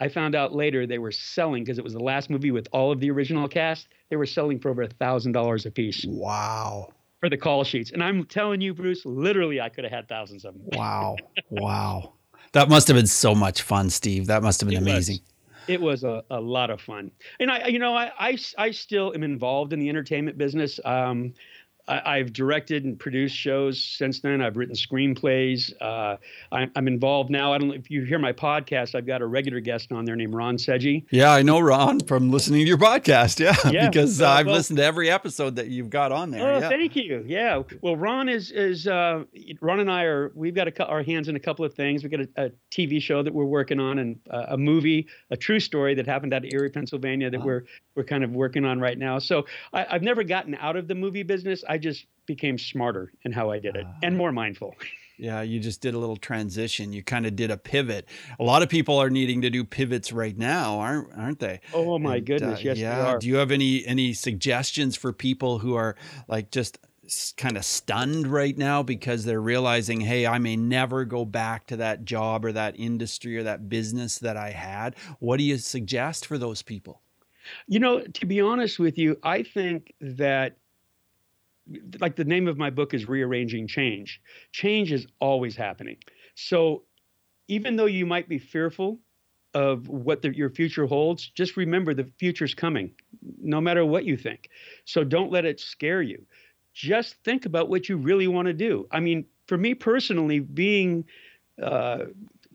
I 0.00 0.08
found 0.08 0.34
out 0.34 0.54
later 0.54 0.86
they 0.86 0.98
were 0.98 1.10
selling 1.12 1.64
because 1.64 1.78
it 1.78 1.84
was 1.84 1.92
the 1.92 1.98
last 2.02 2.30
movie 2.30 2.50
with 2.50 2.68
all 2.72 2.92
of 2.92 3.00
the 3.00 3.10
original 3.10 3.48
cast. 3.48 3.88
They 4.10 4.16
were 4.16 4.26
selling 4.26 4.58
for 4.60 4.70
over 4.70 4.82
a 4.82 4.88
thousand 4.88 5.32
dollars 5.32 5.66
a 5.66 5.70
piece 5.70 6.04
Wow. 6.08 6.92
for 7.20 7.28
the 7.28 7.36
call 7.36 7.64
sheets, 7.64 7.90
and 7.90 8.02
I'm 8.02 8.24
telling 8.24 8.60
you, 8.60 8.74
Bruce, 8.74 9.04
literally, 9.04 9.60
I 9.60 9.68
could 9.68 9.84
have 9.84 9.92
had 9.92 10.08
thousands 10.08 10.44
of 10.44 10.54
them. 10.54 10.62
Wow. 10.72 11.16
wow. 11.50 12.12
That 12.52 12.68
must 12.70 12.88
have 12.88 12.96
been 12.96 13.06
so 13.06 13.34
much 13.34 13.60
fun, 13.62 13.90
Steve. 13.90 14.26
That 14.28 14.42
must 14.42 14.60
have 14.60 14.70
been 14.70 14.86
It 14.86 14.94
was. 14.94 15.20
It 15.68 15.80
was 15.80 16.04
a, 16.04 16.24
a 16.30 16.40
lot 16.40 16.70
of 16.70 16.80
fun. 16.80 17.10
And 17.40 17.50
i 17.50 17.68
you 17.68 17.78
know 17.78 17.94
I, 17.94 18.10
I 18.18 18.38
i 18.56 18.70
still 18.70 19.12
am 19.14 19.22
involved 19.22 19.72
in 19.72 19.78
the 19.78 19.88
entertainment 19.88 20.38
business. 20.38 20.80
Um 20.84 21.34
I, 21.88 22.18
have 22.18 22.32
directed 22.32 22.84
and 22.84 22.98
produced 22.98 23.34
shows 23.34 23.82
since 23.82 24.20
then. 24.20 24.42
I've 24.42 24.56
written 24.56 24.74
screenplays. 24.74 25.72
Uh, 25.80 26.16
I, 26.52 26.68
am 26.76 26.86
involved 26.86 27.30
now. 27.30 27.52
I 27.52 27.58
don't 27.58 27.68
know 27.68 27.74
if 27.74 27.90
you 27.90 28.04
hear 28.04 28.18
my 28.18 28.32
podcast. 28.32 28.94
I've 28.94 29.06
got 29.06 29.22
a 29.22 29.26
regular 29.26 29.60
guest 29.60 29.90
on 29.92 30.04
there 30.04 30.16
named 30.16 30.34
Ron 30.34 30.56
Seggi. 30.56 31.04
Yeah, 31.10 31.32
I 31.32 31.42
know 31.42 31.60
Ron 31.60 32.00
from 32.00 32.30
listening 32.30 32.60
to 32.60 32.66
your 32.66 32.78
podcast. 32.78 33.38
Yeah, 33.38 33.54
yeah 33.70 33.88
because 33.88 34.20
uh, 34.20 34.28
I've 34.28 34.46
well, 34.46 34.56
listened 34.56 34.78
to 34.78 34.84
every 34.84 35.10
episode 35.10 35.56
that 35.56 35.68
you've 35.68 35.90
got 35.90 36.12
on 36.12 36.30
there. 36.30 36.54
Oh, 36.54 36.58
yeah. 36.58 36.68
thank 36.68 36.96
you. 36.96 37.24
Yeah. 37.26 37.62
Well, 37.82 37.96
Ron 37.96 38.28
is 38.28 38.50
is 38.50 38.86
uh, 38.86 39.24
Ron 39.60 39.80
and 39.80 39.90
I 39.90 40.04
are 40.04 40.32
we've 40.34 40.54
got 40.54 40.66
a, 40.66 40.86
our 40.86 41.02
hands 41.02 41.28
in 41.28 41.36
a 41.36 41.40
couple 41.40 41.64
of 41.64 41.74
things. 41.74 42.02
We've 42.02 42.10
got 42.10 42.20
a, 42.20 42.46
a 42.46 42.50
TV 42.72 43.00
show 43.00 43.22
that 43.22 43.32
we're 43.32 43.44
working 43.44 43.78
on 43.78 44.00
and 44.00 44.18
uh, 44.30 44.46
a 44.48 44.58
movie, 44.58 45.06
a 45.30 45.36
true 45.36 45.60
story 45.60 45.94
that 45.94 46.06
happened 46.06 46.34
out 46.34 46.44
of 46.44 46.52
Erie, 46.52 46.70
Pennsylvania 46.70 47.30
that 47.30 47.42
we're 47.42 47.64
we're 47.94 48.04
kind 48.04 48.24
of 48.24 48.32
working 48.32 48.64
on 48.64 48.80
right 48.80 48.98
now. 48.98 49.18
So 49.18 49.46
I, 49.72 49.86
I've 49.90 50.02
never 50.02 50.22
gotten 50.22 50.54
out 50.56 50.76
of 50.76 50.88
the 50.88 50.94
movie 50.94 51.22
business. 51.22 51.64
I 51.68 51.77
just 51.78 52.06
became 52.26 52.58
smarter 52.58 53.12
in 53.24 53.32
how 53.32 53.50
I 53.50 53.58
did 53.58 53.76
it 53.76 53.86
uh, 53.86 53.92
and 54.02 54.16
more 54.16 54.32
mindful. 54.32 54.74
Yeah, 55.20 55.42
you 55.42 55.58
just 55.58 55.80
did 55.80 55.94
a 55.94 55.98
little 55.98 56.16
transition. 56.16 56.92
You 56.92 57.02
kind 57.02 57.26
of 57.26 57.34
did 57.34 57.50
a 57.50 57.56
pivot. 57.56 58.08
A 58.38 58.44
lot 58.44 58.62
of 58.62 58.68
people 58.68 58.98
are 58.98 59.10
needing 59.10 59.42
to 59.42 59.50
do 59.50 59.64
pivots 59.64 60.12
right 60.12 60.38
now, 60.38 60.78
aren't 60.78 61.12
aren't 61.18 61.40
they? 61.40 61.60
Oh 61.74 61.98
my 61.98 62.16
and, 62.18 62.26
goodness, 62.26 62.60
uh, 62.60 62.62
yes, 62.62 62.78
yeah. 62.78 63.16
Do 63.18 63.26
you 63.26 63.34
have 63.34 63.50
any 63.50 63.84
any 63.84 64.12
suggestions 64.12 64.96
for 64.96 65.12
people 65.12 65.58
who 65.58 65.74
are 65.74 65.96
like 66.28 66.52
just 66.52 66.78
kind 67.36 67.56
of 67.56 67.64
stunned 67.64 68.26
right 68.26 68.56
now 68.56 68.82
because 68.82 69.24
they're 69.24 69.40
realizing, 69.40 70.00
hey, 70.00 70.26
I 70.26 70.38
may 70.38 70.56
never 70.56 71.04
go 71.04 71.24
back 71.24 71.66
to 71.68 71.76
that 71.78 72.04
job 72.04 72.44
or 72.44 72.52
that 72.52 72.78
industry 72.78 73.36
or 73.36 73.42
that 73.44 73.68
business 73.68 74.18
that 74.20 74.36
I 74.36 74.50
had? 74.50 74.94
What 75.18 75.38
do 75.38 75.44
you 75.44 75.58
suggest 75.58 76.26
for 76.26 76.38
those 76.38 76.62
people? 76.62 77.02
You 77.66 77.80
know, 77.80 78.02
to 78.02 78.26
be 78.26 78.40
honest 78.40 78.78
with 78.78 78.98
you, 78.98 79.18
I 79.22 79.42
think 79.42 79.94
that 80.00 80.58
like 82.00 82.16
the 82.16 82.24
name 82.24 82.48
of 82.48 82.56
my 82.56 82.70
book 82.70 82.94
is 82.94 83.08
rearranging 83.08 83.66
change. 83.66 84.20
Change 84.52 84.92
is 84.92 85.06
always 85.20 85.56
happening. 85.56 85.96
So 86.34 86.84
even 87.48 87.76
though 87.76 87.86
you 87.86 88.06
might 88.06 88.28
be 88.28 88.38
fearful 88.38 89.00
of 89.54 89.88
what 89.88 90.22
the, 90.22 90.36
your 90.36 90.50
future 90.50 90.86
holds 90.86 91.30
just 91.30 91.56
remember 91.56 91.94
the 91.94 92.10
future's 92.18 92.54
coming 92.54 92.92
no 93.40 93.60
matter 93.60 93.84
what 93.84 94.04
you 94.04 94.16
think. 94.16 94.50
So 94.84 95.04
don't 95.04 95.32
let 95.32 95.46
it 95.46 95.58
scare 95.58 96.02
you. 96.02 96.26
Just 96.74 97.14
think 97.24 97.46
about 97.46 97.70
what 97.70 97.88
you 97.88 97.96
really 97.96 98.28
want 98.28 98.46
to 98.46 98.52
do. 98.52 98.86
I 98.90 99.00
mean 99.00 99.24
for 99.46 99.56
me 99.56 99.74
personally 99.74 100.40
being 100.40 101.04
uh, 101.62 102.04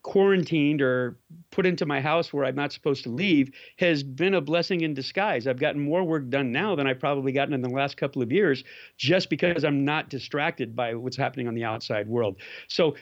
quarantined 0.04 0.82
or 0.82 1.18
put 1.50 1.66
into 1.66 1.86
my 1.86 2.02
house 2.02 2.32
where 2.32 2.46
I'm 2.46 2.56
not 2.56 2.74
supposed 2.74 3.04
to 3.04 3.10
leave 3.10 3.52
has 3.78 4.04
been 4.04 4.34
a 4.34 4.42
blessing 4.42 4.82
in 4.82 4.94
disguise. 4.94 5.48
I've 5.48 5.60
gotten 5.60 5.82
more 5.82 6.04
work 6.04 6.30
done 6.30 6.52
now 6.52 6.76
than 6.76 6.88
I've 6.88 7.00
probably 7.00 7.32
gotten 7.32 7.54
in 7.54 7.62
the 7.62 7.70
last 7.70 7.96
couple 7.96 8.22
of 8.22 8.32
years 8.32 8.64
just 8.98 9.30
because 9.30 9.64
I'm 9.64 9.86
not 9.86 10.10
distracted 10.10 10.76
by 10.76 10.94
what's 10.94 11.18
happening 11.18 11.48
on 11.48 11.56
the 11.56 11.64
outside 11.64 12.08
world. 12.08 12.38
So 12.68 12.96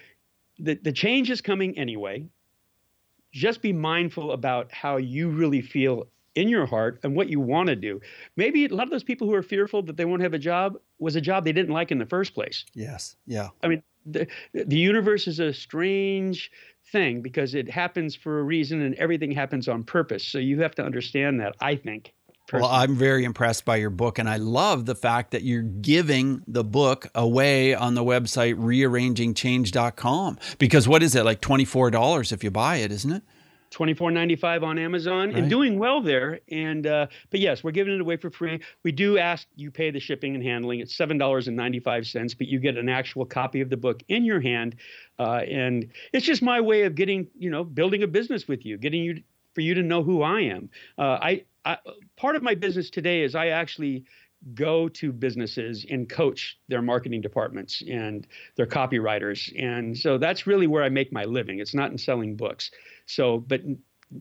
the, 0.59 0.75
the 0.75 0.91
change 0.91 1.31
is 1.31 1.41
coming 1.41 1.77
anyway. 1.77 2.25
Just 3.33 3.61
be 3.61 3.73
mindful 3.73 4.31
about 4.31 4.71
how 4.71 4.97
you 4.97 5.29
really 5.29 5.61
feel 5.61 6.07
in 6.35 6.47
your 6.47 6.65
heart 6.65 6.99
and 7.03 7.15
what 7.15 7.29
you 7.29 7.39
want 7.39 7.67
to 7.67 7.75
do. 7.75 7.99
Maybe 8.37 8.65
a 8.65 8.73
lot 8.73 8.83
of 8.83 8.91
those 8.91 9.03
people 9.03 9.27
who 9.27 9.33
are 9.33 9.43
fearful 9.43 9.81
that 9.83 9.97
they 9.97 10.05
won't 10.05 10.21
have 10.21 10.33
a 10.33 10.39
job 10.39 10.77
was 10.99 11.15
a 11.15 11.21
job 11.21 11.45
they 11.45 11.51
didn't 11.51 11.73
like 11.73 11.91
in 11.91 11.97
the 11.97 12.05
first 12.05 12.33
place. 12.33 12.65
Yes. 12.73 13.15
Yeah. 13.25 13.49
I 13.63 13.67
mean, 13.67 13.83
the, 14.05 14.27
the 14.53 14.77
universe 14.77 15.27
is 15.27 15.39
a 15.39 15.53
strange 15.53 16.51
thing 16.91 17.21
because 17.21 17.55
it 17.55 17.69
happens 17.69 18.15
for 18.15 18.39
a 18.39 18.43
reason 18.43 18.81
and 18.81 18.95
everything 18.95 19.31
happens 19.31 19.67
on 19.67 19.83
purpose. 19.83 20.25
So 20.25 20.37
you 20.37 20.61
have 20.61 20.75
to 20.75 20.83
understand 20.83 21.39
that, 21.39 21.55
I 21.59 21.75
think. 21.75 22.13
Personally. 22.47 22.69
Well, 22.69 22.81
I'm 22.81 22.95
very 22.95 23.23
impressed 23.23 23.63
by 23.63 23.77
your 23.77 23.91
book, 23.91 24.19
and 24.19 24.27
I 24.27 24.35
love 24.37 24.85
the 24.85 24.95
fact 24.95 25.31
that 25.31 25.43
you're 25.43 25.61
giving 25.61 26.41
the 26.47 26.65
book 26.65 27.07
away 27.15 27.73
on 27.73 27.95
the 27.95 28.03
website 28.03 28.55
rearrangingchange.com. 28.55 30.37
Because 30.57 30.87
what 30.87 31.01
is 31.01 31.15
it, 31.15 31.23
like 31.23 31.39
$24 31.39 32.33
if 32.33 32.43
you 32.43 32.51
buy 32.51 32.77
it, 32.77 32.91
isn't 32.91 33.11
it? 33.11 33.23
Twenty 33.71 33.93
four 33.93 34.11
ninety 34.11 34.35
five 34.35 34.63
on 34.63 34.77
Amazon 34.77 35.29
right. 35.29 35.37
and 35.37 35.49
doing 35.49 35.79
well 35.79 36.01
there. 36.01 36.41
And 36.51 36.85
uh, 36.85 37.07
but 37.29 37.39
yes, 37.39 37.63
we're 37.63 37.71
giving 37.71 37.93
it 37.93 38.01
away 38.01 38.17
for 38.17 38.29
free. 38.29 38.59
We 38.83 38.91
do 38.91 39.17
ask 39.17 39.47
you 39.55 39.71
pay 39.71 39.91
the 39.91 39.99
shipping 39.99 40.35
and 40.35 40.43
handling. 40.43 40.81
It's 40.81 40.93
seven 40.93 41.17
dollars 41.17 41.47
and 41.47 41.55
ninety 41.55 41.79
five 41.79 42.05
cents, 42.05 42.33
but 42.33 42.47
you 42.47 42.59
get 42.59 42.77
an 42.77 42.89
actual 42.89 43.25
copy 43.25 43.61
of 43.61 43.69
the 43.69 43.77
book 43.77 44.03
in 44.09 44.25
your 44.25 44.41
hand. 44.41 44.75
Uh, 45.17 45.43
and 45.49 45.89
it's 46.11 46.25
just 46.25 46.41
my 46.41 46.59
way 46.59 46.83
of 46.83 46.95
getting 46.95 47.27
you 47.39 47.49
know 47.49 47.63
building 47.63 48.03
a 48.03 48.07
business 48.07 48.47
with 48.47 48.65
you, 48.65 48.77
getting 48.77 49.03
you 49.03 49.23
for 49.53 49.61
you 49.61 49.73
to 49.73 49.83
know 49.83 50.03
who 50.03 50.21
I 50.21 50.41
am. 50.41 50.69
Uh, 50.97 51.17
I, 51.21 51.45
I 51.65 51.77
part 52.17 52.35
of 52.35 52.43
my 52.43 52.55
business 52.55 52.89
today 52.89 53.21
is 53.21 53.35
I 53.35 53.47
actually 53.47 54.05
go 54.53 54.89
to 54.89 55.11
businesses 55.11 55.85
and 55.89 56.09
coach 56.09 56.57
their 56.67 56.81
marketing 56.81 57.21
departments 57.21 57.83
and 57.87 58.27
their 58.55 58.65
copywriters. 58.65 59.51
And 59.61 59.97
so 59.97 60.17
that's 60.17 60.47
really 60.47 60.67
where 60.67 60.83
I 60.83 60.89
make 60.89 61.11
my 61.11 61.25
living. 61.25 61.59
It's 61.59 61.75
not 61.75 61.91
in 61.91 61.97
selling 61.97 62.35
books. 62.35 62.71
So, 63.05 63.39
but 63.39 63.61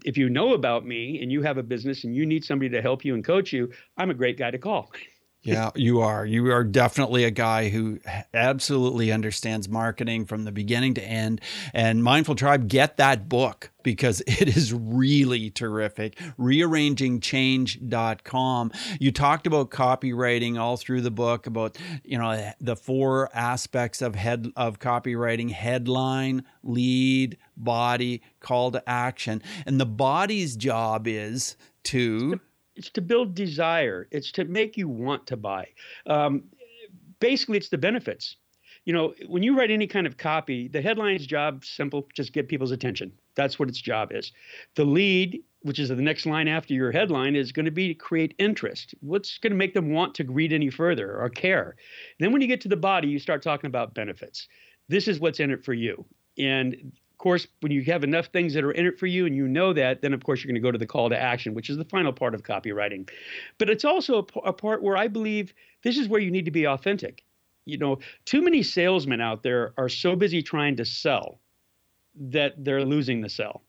if 0.04 0.16
you 0.16 0.28
know 0.28 0.54
about 0.54 0.86
me 0.86 1.20
and 1.22 1.32
you 1.32 1.42
have 1.42 1.58
a 1.58 1.62
business 1.62 2.04
and 2.04 2.14
you 2.14 2.26
need 2.26 2.44
somebody 2.44 2.68
to 2.70 2.82
help 2.82 3.04
you 3.04 3.14
and 3.14 3.24
coach 3.24 3.52
you, 3.52 3.72
I'm 3.96 4.10
a 4.10 4.14
great 4.14 4.38
guy 4.38 4.50
to 4.50 4.58
call. 4.58 4.92
Yeah, 5.42 5.70
you 5.74 6.00
are. 6.00 6.26
You 6.26 6.52
are 6.52 6.64
definitely 6.64 7.24
a 7.24 7.30
guy 7.30 7.70
who 7.70 7.98
absolutely 8.34 9.10
understands 9.10 9.70
marketing 9.70 10.26
from 10.26 10.44
the 10.44 10.52
beginning 10.52 10.92
to 10.94 11.02
end. 11.02 11.40
And 11.72 12.04
Mindful 12.04 12.34
Tribe, 12.34 12.68
get 12.68 12.98
that 12.98 13.26
book 13.26 13.70
because 13.82 14.20
it 14.26 14.54
is 14.54 14.74
really 14.74 15.48
terrific. 15.48 16.18
Rearrangingchange.com. 16.38 18.72
You 18.98 19.12
talked 19.12 19.46
about 19.46 19.70
copywriting 19.70 20.58
all 20.58 20.76
through 20.76 21.00
the 21.00 21.10
book 21.10 21.46
about, 21.46 21.78
you 22.04 22.18
know, 22.18 22.52
the 22.60 22.76
four 22.76 23.30
aspects 23.32 24.02
of 24.02 24.14
head 24.14 24.52
of 24.56 24.78
copywriting, 24.78 25.52
headline, 25.52 26.44
lead, 26.62 27.38
body, 27.56 28.20
call 28.40 28.72
to 28.72 28.86
action. 28.86 29.42
And 29.64 29.80
the 29.80 29.86
body's 29.86 30.54
job 30.54 31.08
is 31.08 31.56
to 31.84 32.40
it's 32.80 32.88
to 32.88 33.02
build 33.02 33.34
desire. 33.34 34.08
It's 34.10 34.32
to 34.32 34.46
make 34.46 34.78
you 34.78 34.88
want 34.88 35.26
to 35.26 35.36
buy. 35.36 35.68
Um, 36.06 36.44
basically, 37.20 37.58
it's 37.58 37.68
the 37.68 37.76
benefits. 37.76 38.36
You 38.86 38.94
know, 38.94 39.12
when 39.28 39.42
you 39.42 39.54
write 39.54 39.70
any 39.70 39.86
kind 39.86 40.06
of 40.06 40.16
copy, 40.16 40.66
the 40.66 40.80
headline's 40.80 41.26
job 41.26 41.62
simple, 41.62 42.08
just 42.14 42.32
get 42.32 42.48
people's 42.48 42.70
attention. 42.70 43.12
That's 43.34 43.58
what 43.58 43.68
its 43.68 43.82
job 43.82 44.12
is. 44.12 44.32
The 44.76 44.86
lead, 44.86 45.42
which 45.60 45.78
is 45.78 45.90
the 45.90 45.96
next 45.96 46.24
line 46.24 46.48
after 46.48 46.72
your 46.72 46.90
headline, 46.90 47.36
is 47.36 47.52
going 47.52 47.66
to 47.66 47.70
be 47.70 47.88
to 47.88 47.94
create 47.94 48.32
interest. 48.38 48.94
What's 49.00 49.36
going 49.36 49.52
to 49.52 49.58
make 49.58 49.74
them 49.74 49.92
want 49.92 50.14
to 50.14 50.24
read 50.24 50.50
any 50.50 50.70
further 50.70 51.20
or 51.20 51.28
care? 51.28 51.76
And 52.18 52.24
then 52.24 52.32
when 52.32 52.40
you 52.40 52.48
get 52.48 52.62
to 52.62 52.68
the 52.68 52.76
body, 52.76 53.08
you 53.08 53.18
start 53.18 53.42
talking 53.42 53.68
about 53.68 53.92
benefits. 53.92 54.48
This 54.88 55.06
is 55.06 55.20
what's 55.20 55.38
in 55.38 55.50
it 55.50 55.66
for 55.66 55.74
you. 55.74 56.06
And 56.38 56.92
course, 57.20 57.46
when 57.60 57.70
you 57.70 57.82
have 57.84 58.02
enough 58.02 58.26
things 58.26 58.54
that 58.54 58.64
are 58.64 58.72
in 58.72 58.86
it 58.86 58.98
for 58.98 59.06
you 59.06 59.26
and 59.26 59.36
you 59.36 59.46
know 59.46 59.72
that, 59.74 60.00
then 60.00 60.12
of 60.12 60.24
course 60.24 60.42
you're 60.42 60.48
going 60.48 60.60
to 60.60 60.66
go 60.66 60.72
to 60.72 60.78
the 60.78 60.86
call 60.86 61.10
to 61.10 61.20
action, 61.20 61.54
which 61.54 61.70
is 61.70 61.76
the 61.76 61.84
final 61.84 62.12
part 62.12 62.34
of 62.34 62.42
copywriting. 62.42 63.08
But 63.58 63.70
it's 63.70 63.84
also 63.84 64.26
a, 64.44 64.48
a 64.48 64.52
part 64.52 64.82
where 64.82 64.96
I 64.96 65.06
believe 65.06 65.54
this 65.82 65.98
is 65.98 66.08
where 66.08 66.20
you 66.20 66.30
need 66.30 66.46
to 66.46 66.50
be 66.50 66.66
authentic. 66.66 67.22
You 67.66 67.78
know, 67.78 67.98
too 68.24 68.42
many 68.42 68.62
salesmen 68.62 69.20
out 69.20 69.42
there 69.42 69.74
are 69.76 69.88
so 69.88 70.16
busy 70.16 70.42
trying 70.42 70.76
to 70.76 70.84
sell 70.84 71.38
that 72.16 72.54
they're 72.64 72.84
losing 72.84 73.20
the 73.20 73.28
sell 73.28 73.62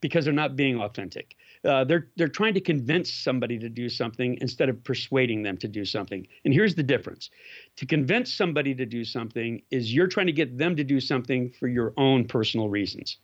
because 0.00 0.24
they're 0.24 0.34
not 0.34 0.56
being 0.56 0.80
authentic. 0.80 1.36
Uh, 1.66 1.84
they're 1.84 2.08
they're 2.16 2.28
trying 2.28 2.54
to 2.54 2.60
convince 2.60 3.12
somebody 3.12 3.58
to 3.58 3.68
do 3.68 3.88
something 3.88 4.38
instead 4.40 4.68
of 4.68 4.82
persuading 4.84 5.42
them 5.42 5.56
to 5.58 5.68
do 5.68 5.84
something. 5.84 6.26
And 6.44 6.54
here's 6.54 6.74
the 6.74 6.82
difference: 6.82 7.30
to 7.76 7.86
convince 7.86 8.32
somebody 8.32 8.74
to 8.74 8.86
do 8.86 9.04
something 9.04 9.62
is 9.70 9.92
you're 9.92 10.06
trying 10.06 10.26
to 10.26 10.32
get 10.32 10.58
them 10.58 10.76
to 10.76 10.84
do 10.84 11.00
something 11.00 11.50
for 11.50 11.68
your 11.68 11.92
own 11.96 12.26
personal 12.26 12.68
reasons. 12.68 13.18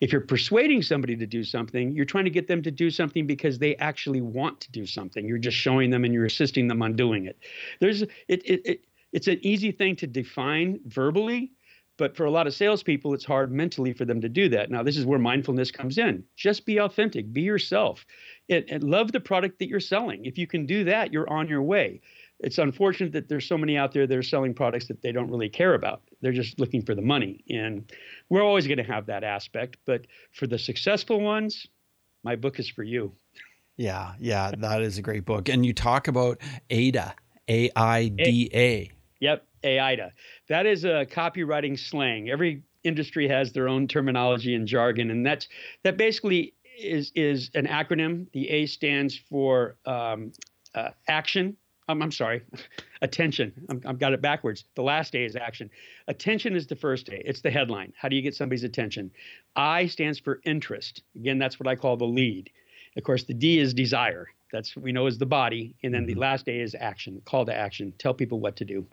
If 0.00 0.12
you're 0.12 0.22
persuading 0.22 0.82
somebody 0.82 1.16
to 1.16 1.26
do 1.26 1.44
something, 1.44 1.92
you're 1.92 2.04
trying 2.04 2.24
to 2.24 2.30
get 2.30 2.48
them 2.48 2.62
to 2.62 2.70
do 2.70 2.90
something 2.90 3.26
because 3.26 3.58
they 3.58 3.76
actually 3.76 4.20
want 4.20 4.60
to 4.60 4.72
do 4.72 4.86
something. 4.86 5.26
You're 5.26 5.38
just 5.38 5.56
showing 5.56 5.90
them 5.90 6.04
and 6.04 6.14
you're 6.14 6.24
assisting 6.24 6.68
them 6.68 6.82
on 6.82 6.96
doing 6.96 7.26
it. 7.26 7.38
There's 7.80 8.02
it 8.02 8.10
it, 8.28 8.66
it 8.66 8.84
it's 9.12 9.26
an 9.26 9.38
easy 9.42 9.72
thing 9.72 9.96
to 9.96 10.06
define 10.06 10.80
verbally, 10.86 11.52
but 11.98 12.16
for 12.16 12.24
a 12.24 12.30
lot 12.30 12.46
of 12.46 12.54
salespeople, 12.54 13.12
it's 13.12 13.24
hard 13.24 13.52
mentally 13.52 13.92
for 13.92 14.04
them 14.04 14.20
to 14.22 14.28
do 14.28 14.48
that. 14.48 14.70
Now, 14.70 14.82
this 14.82 14.96
is 14.96 15.04
where 15.04 15.18
mindfulness 15.18 15.70
comes 15.70 15.98
in. 15.98 16.24
Just 16.36 16.64
be 16.64 16.78
authentic, 16.78 17.32
be 17.32 17.42
yourself, 17.42 18.06
and, 18.48 18.64
and 18.70 18.82
love 18.84 19.12
the 19.12 19.20
product 19.20 19.58
that 19.58 19.68
you're 19.68 19.80
selling. 19.80 20.24
If 20.24 20.38
you 20.38 20.46
can 20.46 20.64
do 20.64 20.84
that, 20.84 21.12
you're 21.12 21.28
on 21.28 21.48
your 21.48 21.62
way. 21.62 22.00
It's 22.40 22.58
unfortunate 22.58 23.12
that 23.12 23.28
there's 23.28 23.46
so 23.46 23.58
many 23.58 23.76
out 23.76 23.92
there 23.92 24.06
that 24.06 24.16
are 24.16 24.22
selling 24.22 24.54
products 24.54 24.86
that 24.86 25.02
they 25.02 25.10
don't 25.10 25.28
really 25.28 25.48
care 25.48 25.74
about. 25.74 26.02
They're 26.22 26.32
just 26.32 26.60
looking 26.60 26.82
for 26.82 26.94
the 26.94 27.02
money. 27.02 27.44
And 27.50 27.92
we're 28.28 28.44
always 28.44 28.68
going 28.68 28.78
to 28.78 28.84
have 28.84 29.06
that 29.06 29.24
aspect. 29.24 29.76
But 29.84 30.06
for 30.32 30.46
the 30.46 30.58
successful 30.58 31.20
ones, 31.20 31.66
my 32.22 32.36
book 32.36 32.60
is 32.60 32.68
for 32.68 32.84
you. 32.84 33.12
Yeah, 33.76 34.14
yeah, 34.20 34.52
that 34.58 34.82
is 34.82 34.98
a 34.98 35.02
great 35.02 35.24
book. 35.24 35.48
And 35.48 35.66
you 35.66 35.72
talk 35.72 36.06
about 36.06 36.38
AIDA, 36.70 37.14
A 37.48 37.70
I 37.74 38.08
D 38.08 38.50
A. 38.54 38.92
Yep, 39.20 39.46
AIDA. 39.64 40.12
That 40.48 40.66
is 40.66 40.84
a 40.84 41.06
copywriting 41.06 41.78
slang. 41.78 42.30
Every 42.30 42.62
industry 42.84 43.28
has 43.28 43.52
their 43.52 43.68
own 43.68 43.88
terminology 43.88 44.54
and 44.54 44.66
jargon, 44.66 45.10
and 45.10 45.26
that's 45.26 45.48
that 45.82 45.96
basically 45.96 46.54
is 46.78 47.12
is 47.14 47.50
an 47.54 47.66
acronym. 47.66 48.30
The 48.32 48.48
A 48.50 48.66
stands 48.66 49.18
for 49.28 49.76
um, 49.84 50.32
uh, 50.74 50.90
action, 51.08 51.56
Um, 51.88 52.02
I'm 52.02 52.12
sorry, 52.12 52.42
attention. 53.02 53.52
i 53.68 53.88
have 53.88 53.98
got 53.98 54.12
it 54.12 54.20
backwards. 54.20 54.64
The 54.74 54.82
last 54.82 55.14
A 55.14 55.24
is 55.24 55.36
action. 55.36 55.70
Attention 56.06 56.54
is 56.54 56.66
the 56.66 56.76
first 56.76 57.08
A. 57.08 57.28
It's 57.28 57.40
the 57.40 57.50
headline. 57.50 57.92
How 57.96 58.08
do 58.08 58.16
you 58.16 58.22
get 58.22 58.34
somebody's 58.34 58.64
attention? 58.64 59.10
I 59.56 59.86
stands 59.86 60.18
for 60.18 60.40
interest. 60.44 61.02
Again, 61.16 61.38
that's 61.38 61.58
what 61.58 61.66
I 61.66 61.74
call 61.74 61.96
the 61.96 62.04
lead. 62.04 62.50
Of 62.96 63.04
course, 63.04 63.24
the 63.24 63.34
D 63.34 63.58
is 63.58 63.74
desire. 63.74 64.28
That's 64.52 64.74
what 64.74 64.82
we 64.82 64.92
know 64.92 65.06
is 65.06 65.18
the 65.18 65.26
body. 65.26 65.74
And 65.82 65.92
then 65.92 66.06
the 66.06 66.12
mm-hmm. 66.12 66.20
last 66.20 66.48
A 66.48 66.60
is 66.60 66.74
action, 66.78 67.20
call 67.24 67.44
to 67.46 67.54
action. 67.54 67.92
Tell 67.98 68.14
people 68.14 68.40
what 68.40 68.56
to 68.56 68.64
do. 68.64 68.86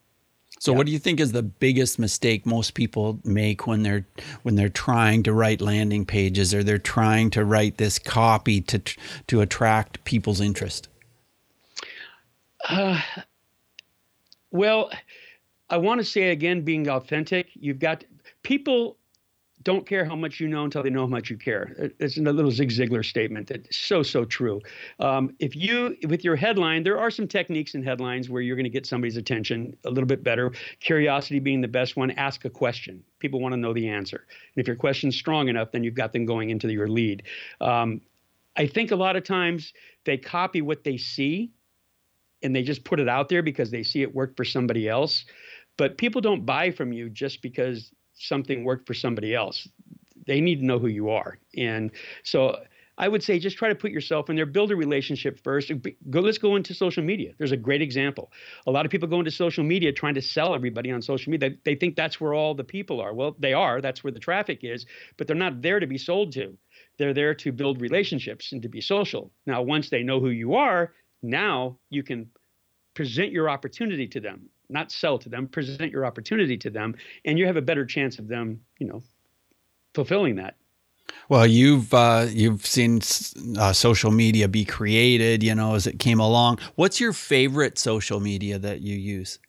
So 0.60 0.72
yeah. 0.72 0.78
what 0.78 0.86
do 0.86 0.92
you 0.92 1.00
think 1.00 1.20
is 1.20 1.32
the 1.32 1.44
biggest 1.44 2.00
mistake 2.00 2.46
most 2.46 2.74
people 2.74 3.20
make 3.24 3.68
when 3.68 3.84
they're 3.84 4.08
when 4.44 4.56
they're 4.56 4.70
trying 4.70 5.24
to 5.24 5.34
write 5.34 5.62
landing 5.62 6.06
pages 6.06 6.54
or 6.54 6.64
they're 6.64 6.78
trying 6.78 7.30
to 7.32 7.44
write 7.44 7.78
this 7.78 8.00
copy 8.00 8.62
to 8.62 8.82
to 9.28 9.42
attract 9.42 10.04
people's 10.06 10.42
interest? 10.42 10.88
Uh, 12.68 13.00
well, 14.52 14.90
I 15.70 15.78
want 15.78 16.00
to 16.00 16.06
say 16.06 16.32
again 16.32 16.62
being 16.62 16.88
authentic, 16.90 17.50
you've 17.54 17.80
got 17.80 18.04
people 18.44 18.98
don't 19.66 19.86
care 19.86 20.06
how 20.06 20.16
much 20.16 20.40
you 20.40 20.48
know 20.48 20.64
until 20.64 20.84
they 20.84 20.92
know 20.92 21.02
how 21.02 21.08
much 21.08 21.32
you 21.32 21.38
care. 21.38 21.92
It's 22.00 22.18
a 22.18 22.22
little 22.22 22.52
Zig 22.52 22.70
Ziglar 22.70 23.04
statement 23.04 23.48
that's 23.48 23.76
so, 23.76 24.04
so 24.04 24.24
true. 24.24 24.62
Um, 25.00 25.36
if 25.40 25.56
you, 25.56 25.98
with 26.08 26.24
your 26.24 26.36
headline, 26.36 26.84
there 26.84 27.00
are 27.00 27.10
some 27.10 27.28
techniques 27.28 27.74
in 27.74 27.84
headlines 27.84 28.30
where 28.30 28.44
you're 28.44 28.56
going 28.56 28.66
to 28.66 28.70
get 28.70 28.86
somebody's 28.86 29.18
attention 29.18 29.76
a 29.84 29.90
little 29.90 30.06
bit 30.06 30.24
better. 30.24 30.54
Curiosity 30.80 31.40
being 31.40 31.62
the 31.62 31.68
best 31.68 31.98
one. 31.98 32.12
Ask 32.12 32.46
a 32.46 32.50
question. 32.50 33.04
People 33.18 33.42
want 33.42 33.54
to 33.54 33.58
know 33.58 33.74
the 33.74 33.90
answer. 33.90 34.28
And 34.56 34.62
if 34.62 34.68
your 34.68 34.76
question's 34.76 35.18
strong 35.18 35.50
enough, 35.50 35.72
then 35.72 35.84
you've 35.84 35.96
got 35.96 36.14
them 36.14 36.26
going 36.26 36.52
into 36.52 36.72
your 36.72 36.88
lead. 36.88 37.24
Um, 37.60 38.02
I 38.56 38.68
think 38.68 38.92
a 38.92 38.96
lot 38.96 39.16
of 39.16 39.24
times 39.24 39.74
they 40.06 40.18
copy 40.18 40.62
what 40.62 40.84
they 40.84 40.98
see 40.98 41.52
and 42.44 42.56
they 42.56 42.62
just 42.62 42.84
put 42.84 43.00
it 43.00 43.10
out 43.10 43.30
there 43.30 43.42
because 43.42 43.72
they 43.72 43.82
see 43.82 44.04
it 44.04 44.14
work 44.14 44.38
for 44.38 44.46
somebody 44.46 44.88
else. 44.88 45.26
But 45.76 45.98
people 45.98 46.22
don't 46.22 46.46
buy 46.46 46.70
from 46.70 46.94
you 46.94 47.10
just 47.10 47.42
because 47.42 47.92
something 48.16 48.64
worked 48.64 48.88
for 48.88 48.94
somebody 48.94 49.34
else. 49.34 49.68
They 50.26 50.42
need 50.42 50.60
to 50.60 50.66
know 50.66 50.80
who 50.80 50.88
you 50.88 51.10
are. 51.10 51.38
And 51.56 51.92
so 52.24 52.58
I 52.98 53.08
would 53.08 53.24
say 53.24 53.40
just 53.40 53.58
try 53.58 53.70
to 53.70 53.76
put 53.76 53.92
yourself 53.92 54.30
in 54.30 54.36
there, 54.36 54.46
build 54.46 54.72
a 54.72 54.76
relationship 54.76 55.40
first. 55.44 55.72
Go, 56.10 56.22
let's 56.22 56.38
go 56.38 56.56
into 56.56 56.74
social 56.74 57.04
media. 57.04 57.34
There's 57.38 57.52
a 57.52 57.58
great 57.58 57.82
example. 57.82 58.32
A 58.68 58.72
lot 58.72 58.86
of 58.86 58.92
people 58.92 59.08
go 59.08 59.20
into 59.20 59.32
social 59.32 59.64
media 59.64 59.92
trying 59.92 60.14
to 60.16 60.22
sell 60.22 60.56
everybody 60.56 60.92
on 60.92 61.02
social 61.02 61.32
media. 61.32 61.50
They, 61.50 61.74
they 61.74 61.76
think 61.76 61.96
that's 61.96 62.22
where 62.22 62.34
all 62.34 62.56
the 62.56 62.64
people 62.64 63.02
are. 63.02 63.14
Well, 63.14 63.36
they 63.38 63.54
are. 63.54 63.82
That's 63.82 64.04
where 64.04 64.14
the 64.14 64.20
traffic 64.20 64.60
is, 64.64 64.86
but 65.18 65.28
they're 65.28 65.36
not 65.36 65.62
there 65.62 65.80
to 65.80 65.88
be 65.88 65.98
sold 65.98 66.32
to. 66.34 66.58
They're 66.98 67.14
there 67.14 67.36
to 67.36 67.52
build 67.52 67.82
relationships 67.82 68.54
and 68.54 68.62
to 68.62 68.70
be 68.70 68.80
social. 68.80 69.32
Now, 69.46 69.62
once 69.62 69.90
they 69.90 70.04
know 70.04 70.22
who 70.22 70.30
you 70.30 70.56
are, 70.56 70.94
now 71.22 71.78
you 71.90 72.04
can 72.04 72.30
present 72.94 73.32
your 73.32 73.50
opportunity 73.50 74.08
to 74.08 74.22
them 74.22 74.50
not 74.70 74.92
sell 74.92 75.18
to 75.20 75.30
them, 75.30 75.48
present 75.48 75.92
your 75.92 76.06
opportunity 76.06 76.58
to 76.58 76.70
them, 76.70 76.96
and 77.24 77.38
you 77.38 77.46
have 77.46 77.58
a 77.58 77.62
better 77.62 77.86
chance 77.86 78.20
of 78.20 78.28
them, 78.28 78.62
you 78.80 78.88
know, 78.88 79.04
fulfilling 79.94 80.36
that. 80.36 80.56
Well, 81.30 81.46
you've 81.46 81.94
uh, 81.94 82.28
you've 82.30 82.66
seen 82.66 83.02
uh, 83.58 83.74
social 83.74 84.12
media 84.12 84.48
be 84.48 84.66
created, 84.66 85.44
you 85.44 85.56
know, 85.56 85.76
as 85.76 85.88
it 85.88 86.00
came 86.00 86.20
along. 86.20 86.60
What's 86.76 87.00
your 87.00 87.14
favorite 87.14 87.78
social 87.78 88.20
media 88.20 88.60
that 88.60 88.82
you 88.82 88.96
use? 88.96 89.40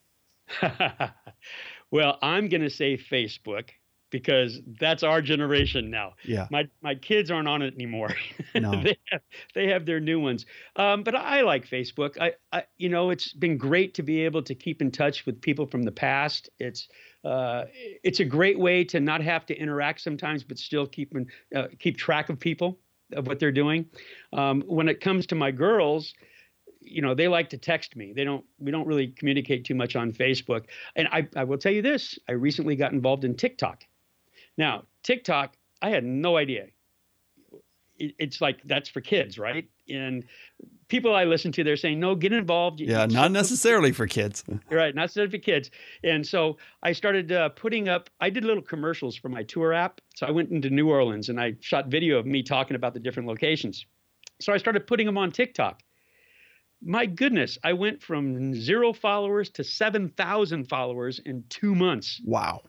well, 1.91 2.17
I'm 2.21 2.47
going 2.49 2.61
to 2.61 2.69
say 2.69 2.97
Facebook 2.97 3.69
because 4.09 4.59
that's 4.79 5.03
our 5.03 5.21
generation 5.21 5.89
now. 5.89 6.13
Yeah. 6.23 6.47
My 6.51 6.67
my 6.81 6.95
kids 6.95 7.29
aren't 7.31 7.47
on 7.47 7.61
it 7.61 7.73
anymore. 7.73 8.13
No. 8.55 8.71
they 8.81 8.97
have 9.11 9.21
they 9.53 9.67
have 9.67 9.85
their 9.85 9.99
new 9.99 10.19
ones. 10.19 10.45
Um, 10.77 11.03
but 11.03 11.13
I 11.13 11.41
like 11.41 11.67
Facebook. 11.67 12.17
I, 12.19 12.33
I 12.51 12.63
you 12.77 12.89
know 12.89 13.11
it's 13.11 13.33
been 13.33 13.57
great 13.57 13.93
to 13.95 14.03
be 14.03 14.21
able 14.21 14.41
to 14.43 14.55
keep 14.55 14.81
in 14.81 14.89
touch 14.89 15.27
with 15.27 15.39
people 15.41 15.67
from 15.67 15.83
the 15.83 15.91
past. 15.91 16.49
It's 16.57 16.87
uh, 17.23 17.65
it's 18.03 18.19
a 18.19 18.25
great 18.25 18.57
way 18.57 18.83
to 18.85 18.99
not 18.99 19.21
have 19.21 19.45
to 19.47 19.55
interact 19.55 20.01
sometimes, 20.01 20.43
but 20.43 20.57
still 20.57 20.87
keep 20.87 21.13
uh, 21.55 21.67
keep 21.77 21.97
track 21.97 22.29
of 22.29 22.39
people 22.39 22.79
of 23.13 23.27
what 23.27 23.39
they're 23.39 23.51
doing. 23.51 23.85
Um, 24.33 24.63
when 24.65 24.87
it 24.87 25.01
comes 25.01 25.27
to 25.27 25.35
my 25.35 25.51
girls, 25.51 26.13
you 26.81 27.01
know 27.01 27.13
they 27.13 27.27
like 27.27 27.49
to 27.49 27.57
text 27.57 27.95
me 27.95 28.13
they 28.15 28.23
don't 28.23 28.45
we 28.59 28.71
don't 28.71 28.87
really 28.87 29.07
communicate 29.07 29.65
too 29.65 29.75
much 29.75 29.95
on 29.95 30.11
facebook 30.11 30.65
and 30.95 31.07
I, 31.11 31.27
I 31.35 31.43
will 31.43 31.57
tell 31.57 31.71
you 31.71 31.81
this 31.81 32.17
i 32.29 32.31
recently 32.31 32.75
got 32.75 32.93
involved 32.93 33.25
in 33.25 33.35
tiktok 33.35 33.83
now, 34.57 34.85
TikTok, 35.03 35.55
I 35.81 35.89
had 35.89 36.03
no 36.03 36.37
idea. 36.37 36.67
It's 37.99 38.41
like 38.41 38.59
that's 38.65 38.89
for 38.89 39.01
kids, 39.01 39.39
right? 39.39 39.67
And 39.89 40.25
people 40.87 41.15
I 41.15 41.23
listen 41.23 41.51
to, 41.53 41.63
they're 41.63 41.77
saying, 41.77 41.99
no, 41.99 42.15
get 42.15 42.31
involved. 42.31 42.79
Yeah, 42.79 43.05
not 43.05 43.31
necessarily 43.31 43.91
for 43.91 44.07
kids. 44.07 44.43
right, 44.71 44.93
not 44.93 45.03
necessarily 45.03 45.31
for 45.31 45.37
kids. 45.39 45.71
And 46.03 46.25
so 46.25 46.57
I 46.83 46.91
started 46.93 47.31
uh, 47.31 47.49
putting 47.49 47.89
up, 47.89 48.09
I 48.19 48.29
did 48.29 48.43
little 48.43 48.61
commercials 48.61 49.15
for 49.15 49.29
my 49.29 49.43
tour 49.43 49.73
app. 49.73 50.01
So 50.15 50.27
I 50.27 50.31
went 50.31 50.51
into 50.51 50.69
New 50.69 50.89
Orleans 50.89 51.29
and 51.29 51.39
I 51.39 51.55
shot 51.59 51.87
video 51.87 52.19
of 52.19 52.25
me 52.25 52.43
talking 52.43 52.75
about 52.75 52.93
the 52.93 52.99
different 52.99 53.27
locations. 53.27 53.85
So 54.39 54.53
I 54.53 54.57
started 54.57 54.85
putting 54.85 55.05
them 55.05 55.17
on 55.17 55.31
TikTok. 55.31 55.81
My 56.83 57.07
goodness, 57.07 57.57
I 57.63 57.73
went 57.73 58.03
from 58.03 58.53
zero 58.53 58.93
followers 58.93 59.49
to 59.51 59.63
7,000 59.63 60.69
followers 60.69 61.19
in 61.25 61.43
two 61.49 61.73
months. 61.73 62.21
Wow 62.23 62.61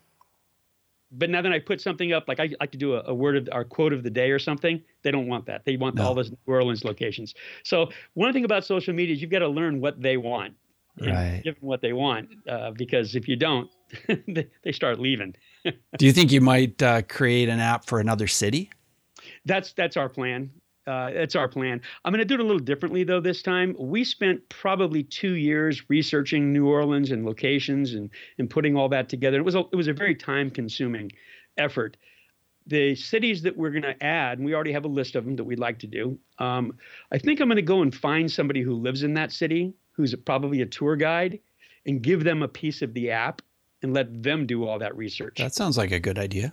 but 1.10 1.30
now 1.30 1.42
that 1.42 1.52
I 1.52 1.58
put 1.58 1.80
something 1.80 2.12
up, 2.12 2.28
like 2.28 2.40
I 2.40 2.50
like 2.60 2.72
to 2.72 2.78
do 2.78 2.94
a, 2.94 3.02
a, 3.06 3.14
word 3.14 3.36
of 3.36 3.48
our 3.52 3.64
quote 3.64 3.92
of 3.92 4.02
the 4.02 4.10
day 4.10 4.30
or 4.30 4.38
something, 4.38 4.82
they 5.02 5.10
don't 5.10 5.26
want 5.26 5.46
that. 5.46 5.64
They 5.64 5.76
want 5.76 5.96
no. 5.96 6.04
all 6.04 6.14
those 6.14 6.30
New 6.30 6.36
Orleans 6.46 6.84
locations. 6.84 7.34
So 7.64 7.90
one 8.14 8.32
thing 8.32 8.44
about 8.44 8.64
social 8.64 8.94
media 8.94 9.14
is 9.14 9.22
you've 9.22 9.30
got 9.30 9.40
to 9.40 9.48
learn 9.48 9.80
what 9.80 10.00
they 10.02 10.16
want. 10.16 10.54
Right. 11.00 11.40
Give 11.44 11.58
them 11.58 11.68
what 11.68 11.80
they 11.80 11.92
want, 11.92 12.28
uh, 12.48 12.72
because 12.72 13.14
if 13.14 13.28
you 13.28 13.36
don't, 13.36 13.70
they, 14.26 14.48
they 14.64 14.72
start 14.72 14.98
leaving. 14.98 15.34
do 15.64 16.06
you 16.06 16.12
think 16.12 16.32
you 16.32 16.40
might 16.40 16.82
uh, 16.82 17.02
create 17.02 17.48
an 17.48 17.60
app 17.60 17.86
for 17.86 18.00
another 18.00 18.26
city? 18.26 18.70
That's 19.44 19.72
that's 19.72 19.96
our 19.96 20.08
plan 20.08 20.50
uh, 20.88 21.10
it's 21.12 21.36
our 21.36 21.48
plan. 21.48 21.80
I'm 22.04 22.12
going 22.12 22.20
to 22.20 22.24
do 22.24 22.34
it 22.34 22.40
a 22.40 22.44
little 22.44 22.58
differently 22.58 23.04
though 23.04 23.20
this 23.20 23.42
time. 23.42 23.76
We 23.78 24.04
spent 24.04 24.48
probably 24.48 25.02
two 25.02 25.34
years 25.34 25.88
researching 25.88 26.52
New 26.52 26.66
Orleans 26.66 27.10
and 27.10 27.24
locations 27.24 27.94
and 27.94 28.10
and 28.38 28.48
putting 28.48 28.74
all 28.74 28.88
that 28.88 29.08
together. 29.08 29.38
It 29.38 29.44
was 29.44 29.54
a, 29.54 29.64
it 29.72 29.76
was 29.76 29.88
a 29.88 29.92
very 29.92 30.14
time 30.14 30.50
consuming 30.50 31.12
effort. 31.58 31.96
The 32.66 32.94
cities 32.94 33.42
that 33.42 33.56
we're 33.56 33.70
going 33.70 33.82
to 33.82 34.02
add, 34.02 34.38
and 34.38 34.44
we 34.44 34.54
already 34.54 34.72
have 34.72 34.84
a 34.84 34.88
list 34.88 35.14
of 35.14 35.24
them 35.24 35.36
that 35.36 35.44
we'd 35.44 35.58
like 35.58 35.78
to 35.80 35.86
do. 35.86 36.18
Um, 36.38 36.76
I 37.12 37.18
think 37.18 37.40
I'm 37.40 37.48
going 37.48 37.56
to 37.56 37.62
go 37.62 37.82
and 37.82 37.94
find 37.94 38.30
somebody 38.30 38.60
who 38.60 38.74
lives 38.74 39.02
in 39.02 39.14
that 39.14 39.32
city, 39.32 39.74
who's 39.92 40.14
probably 40.14 40.60
a 40.60 40.66
tour 40.66 40.96
guide, 40.96 41.38
and 41.86 42.02
give 42.02 42.24
them 42.24 42.42
a 42.42 42.48
piece 42.48 42.82
of 42.82 42.92
the 42.92 43.10
app 43.10 43.40
and 43.82 43.94
let 43.94 44.22
them 44.22 44.46
do 44.46 44.66
all 44.66 44.78
that 44.80 44.96
research. 44.96 45.36
That 45.38 45.54
sounds 45.54 45.78
like 45.78 45.92
a 45.92 46.00
good 46.00 46.18
idea 46.18 46.52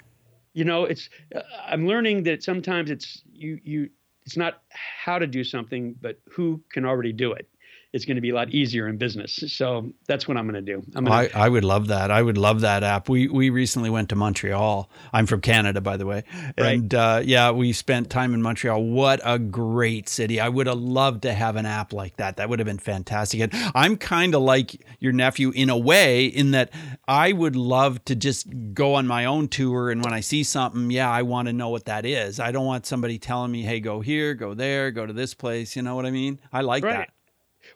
you 0.55 0.63
know 0.63 0.85
it's 0.85 1.09
uh, 1.35 1.41
i'm 1.67 1.85
learning 1.85 2.23
that 2.23 2.41
sometimes 2.41 2.89
it's 2.89 3.21
you 3.31 3.59
you 3.63 3.89
it's 4.25 4.37
not 4.37 4.61
how 4.69 5.19
to 5.19 5.27
do 5.27 5.43
something, 5.43 5.95
but 6.01 6.19
who 6.31 6.61
can 6.71 6.85
already 6.85 7.13
do 7.13 7.33
it 7.33 7.47
it's 7.93 8.05
going 8.05 8.15
to 8.15 8.21
be 8.21 8.29
a 8.29 8.35
lot 8.35 8.49
easier 8.49 8.87
in 8.87 8.97
business. 8.97 9.43
So 9.47 9.93
that's 10.07 10.27
what 10.27 10.37
I'm 10.37 10.49
going 10.49 10.65
to 10.65 10.73
do. 10.73 10.83
Gonna, 10.91 11.09
I, 11.09 11.29
I 11.33 11.49
would 11.49 11.63
love 11.63 11.87
that. 11.87 12.11
I 12.11 12.21
would 12.21 12.37
love 12.37 12.61
that 12.61 12.83
app. 12.83 13.07
We 13.07 13.27
we 13.27 13.49
recently 13.49 13.89
went 13.89 14.09
to 14.09 14.15
Montreal. 14.15 14.89
I'm 15.13 15.25
from 15.25 15.41
Canada, 15.41 15.81
by 15.81 15.97
the 15.97 16.05
way, 16.05 16.23
and 16.57 16.93
right. 16.93 16.93
uh, 16.93 17.21
yeah, 17.23 17.51
we 17.51 17.73
spent 17.73 18.09
time 18.09 18.33
in 18.33 18.41
Montreal. 18.41 18.83
What 18.83 19.21
a 19.23 19.39
great 19.39 20.09
city! 20.09 20.39
I 20.39 20.49
would 20.49 20.67
have 20.67 20.77
loved 20.77 21.21
to 21.23 21.33
have 21.33 21.55
an 21.55 21.65
app 21.65 21.93
like 21.93 22.17
that. 22.17 22.37
That 22.37 22.49
would 22.49 22.59
have 22.59 22.65
been 22.65 22.79
fantastic. 22.79 23.39
And 23.39 23.51
I'm 23.73 23.97
kind 23.97 24.35
of 24.35 24.41
like 24.41 24.85
your 24.99 25.13
nephew 25.13 25.51
in 25.51 25.69
a 25.69 25.77
way, 25.77 26.25
in 26.25 26.51
that 26.51 26.71
I 27.07 27.31
would 27.31 27.55
love 27.55 28.03
to 28.05 28.15
just 28.15 28.47
go 28.73 28.95
on 28.95 29.07
my 29.07 29.25
own 29.25 29.47
tour, 29.47 29.89
and 29.89 30.03
when 30.03 30.13
I 30.13 30.19
see 30.19 30.43
something, 30.43 30.91
yeah, 30.91 31.09
I 31.09 31.21
want 31.21 31.47
to 31.47 31.53
know 31.53 31.69
what 31.69 31.85
that 31.85 32.05
is. 32.05 32.39
I 32.39 32.51
don't 32.51 32.65
want 32.65 32.85
somebody 32.85 33.17
telling 33.17 33.51
me, 33.51 33.61
"Hey, 33.63 33.79
go 33.79 34.01
here, 34.01 34.33
go 34.33 34.53
there, 34.53 34.91
go 34.91 35.05
to 35.05 35.13
this 35.13 35.33
place." 35.33 35.75
You 35.75 35.81
know 35.81 35.95
what 35.95 36.05
I 36.05 36.11
mean? 36.11 36.39
I 36.51 36.61
like 36.61 36.83
right. 36.83 36.97
that. 36.97 37.09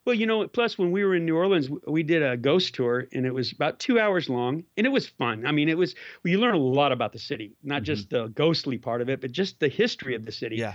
Well, 0.09 0.17
you 0.17 0.25
know, 0.25 0.47
plus 0.47 0.75
when 0.75 0.89
we 0.89 1.03
were 1.03 1.13
in 1.13 1.23
New 1.23 1.37
Orleans, 1.37 1.69
we 1.85 2.01
did 2.01 2.23
a 2.23 2.35
ghost 2.35 2.73
tour 2.73 3.07
and 3.13 3.27
it 3.27 3.31
was 3.31 3.51
about 3.51 3.77
two 3.77 3.99
hours 3.99 4.27
long 4.27 4.63
and 4.75 4.87
it 4.87 4.89
was 4.89 5.05
fun. 5.05 5.45
I 5.45 5.51
mean, 5.51 5.69
it 5.69 5.77
was, 5.77 5.93
well, 6.23 6.31
you 6.31 6.39
learn 6.39 6.55
a 6.55 6.57
lot 6.57 6.91
about 6.91 7.13
the 7.13 7.19
city, 7.19 7.53
not 7.61 7.75
mm-hmm. 7.75 7.83
just 7.83 8.09
the 8.09 8.29
ghostly 8.29 8.79
part 8.79 9.01
of 9.01 9.09
it, 9.09 9.21
but 9.21 9.31
just 9.31 9.59
the 9.59 9.67
history 9.67 10.15
of 10.15 10.25
the 10.25 10.31
city. 10.31 10.55
Yeah. 10.55 10.73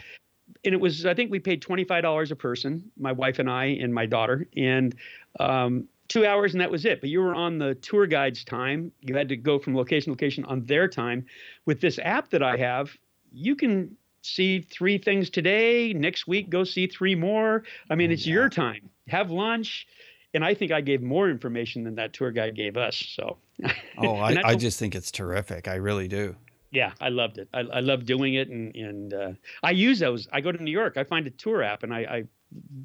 And 0.64 0.73
it 0.73 0.81
was, 0.81 1.05
I 1.05 1.14
think 1.14 1.33
we 1.33 1.40
paid 1.40 1.64
$25 1.64 2.31
a 2.31 2.37
person, 2.37 2.92
my 2.97 3.11
wife 3.11 3.40
and 3.40 3.51
I 3.51 3.64
and 3.64 3.92
my 3.92 4.07
daughter. 4.07 4.47
And, 4.57 4.94
um, 5.40 5.88
two 6.07 6.25
hours 6.25 6.53
and 6.55 6.61
that 6.61 6.70
was 6.70 6.85
it. 6.85 7.01
But 7.01 7.11
you 7.11 7.20
were 7.20 7.35
on 7.35 7.59
the 7.59 7.75
tour 7.75 8.07
guide's 8.07 8.44
time. 8.44 8.92
You 9.01 9.16
had 9.16 9.29
to 9.31 9.37
go 9.37 9.59
from 9.59 9.75
location 9.75 10.05
to 10.05 10.11
location 10.11 10.44
on 10.44 10.64
their 10.66 10.87
time. 10.87 11.27
With 11.66 11.81
this 11.81 11.99
app 11.99 12.31
that 12.31 12.44
I 12.44 12.57
have, 12.57 12.97
you 13.33 13.57
can 13.57 13.97
see 14.23 14.61
three 14.61 14.97
things 14.97 15.29
today. 15.29 15.92
Next 15.92 16.29
week, 16.29 16.51
go 16.51 16.62
see 16.62 16.87
three 16.87 17.16
more. 17.16 17.64
I 17.90 17.97
mean, 17.97 18.11
oh, 18.11 18.12
it's 18.12 18.29
yeah. 18.29 18.35
your 18.35 18.49
time. 18.49 18.90
Have 19.09 19.31
lunch. 19.31 19.87
And 20.33 20.45
I 20.45 20.55
think 20.55 20.73
I 20.73 20.81
gave 20.81 21.01
more 21.01 21.31
information 21.31 21.85
than 21.85 21.95
that 21.95 22.12
tour 22.12 22.33
guide 22.33 22.57
gave 22.57 22.77
us. 22.77 22.97
So, 22.97 23.38
oh, 23.99 24.17
I, 24.17 24.40
I 24.45 24.55
just 24.57 24.79
think 24.79 24.95
it's 24.95 25.12
terrific. 25.12 25.69
I 25.69 25.77
really 25.77 26.09
do. 26.09 26.35
Yeah, 26.73 26.93
I 27.01 27.09
loved 27.11 27.38
it. 27.38 27.49
I, 27.55 27.61
I 27.61 27.81
love 27.81 28.05
doing 28.05 28.35
it, 28.35 28.49
and 28.49 28.75
and 28.75 29.14
uh, 29.14 29.33
I 29.62 29.71
use 29.71 30.01
those. 30.01 30.27
I 30.33 30.40
go 30.40 30.51
to 30.51 30.61
New 30.61 30.73
York. 30.73 30.97
I 30.97 31.05
find 31.05 31.25
a 31.29 31.31
tour 31.31 31.62
app, 31.62 31.85
and 31.85 31.95
I, 31.95 31.99
I 32.01 32.25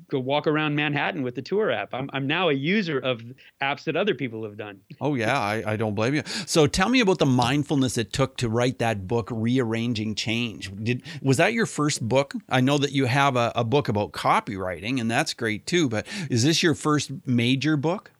go 0.10 0.19
walk 0.19 0.47
around 0.47 0.75
Manhattan 0.75 1.21
with 1.21 1.36
the 1.36 1.41
tour 1.41 1.71
app. 1.71 1.93
I'm, 1.93 2.10
I'm 2.13 2.27
now 2.27 2.49
a 2.49 2.53
user 2.53 2.99
of 2.99 3.21
apps 3.62 3.84
that 3.86 3.95
other 3.95 4.15
people 4.15 4.43
have 4.43 4.58
done. 4.58 4.79
Oh 4.99 5.15
yeah, 5.15 5.39
I, 5.39 5.73
I 5.73 5.75
don't 5.75 5.95
blame 5.95 6.15
you. 6.15 6.23
So 6.45 6.67
tell 6.67 6.89
me 6.89 6.99
about 6.99 7.19
the 7.19 7.25
mindfulness 7.25 7.97
it 7.97 8.12
took 8.12 8.38
to 8.38 8.49
write 8.49 8.79
that 8.79 9.08
book, 9.08 9.29
Rearranging 9.32 10.15
Change. 10.15 10.71
Did 10.84 11.03
was 11.21 11.38
that 11.38 11.53
your 11.53 11.65
first 11.65 12.08
book? 12.08 12.34
I 12.49 12.62
know 12.62 12.77
that 12.77 12.91
you 12.91 13.05
have 13.05 13.36
a, 13.36 13.51
a 13.55 13.63
book 13.63 13.89
about 13.89 14.12
copywriting, 14.12 14.99
and 14.99 15.10
that's 15.10 15.34
great 15.34 15.65
too. 15.65 15.89
But 15.89 16.08
is 16.29 16.43
this 16.43 16.63
your 16.63 16.75
first 16.75 17.12
major 17.25 17.77
book? 17.77 18.12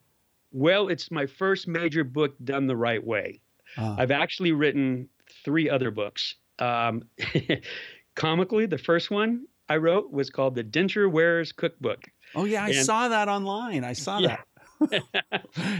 Well, 0.52 0.88
it's 0.88 1.12
my 1.12 1.26
first 1.26 1.68
major 1.68 2.04
book 2.04 2.36
done 2.44 2.68
the 2.68 2.76
right 2.76 3.04
way. 3.04 3.42
Uh. 3.78 3.96
I've 4.00 4.12
actually 4.12 4.52
written 4.52 5.10
three 5.46 5.70
other 5.70 5.92
books. 5.92 6.36
Um, 6.58 7.04
comically, 8.16 8.66
the 8.66 8.78
first 8.78 9.12
one 9.12 9.46
I 9.70 9.78
wrote 9.78 10.12
was 10.12 10.30
called 10.30 10.56
The 10.56 10.64
Denture 10.64 11.12
Wearer's 11.12 11.52
Cookbook. 11.52 12.10
Oh, 12.36 12.46
yeah, 12.46 12.64
I 12.64 12.70
and, 12.70 12.86
saw 12.86 13.08
that 13.08 13.28
online. 13.28 13.84
I 13.84 13.94
saw 13.94 14.20
yeah. 14.20 14.28
that. 14.28 14.46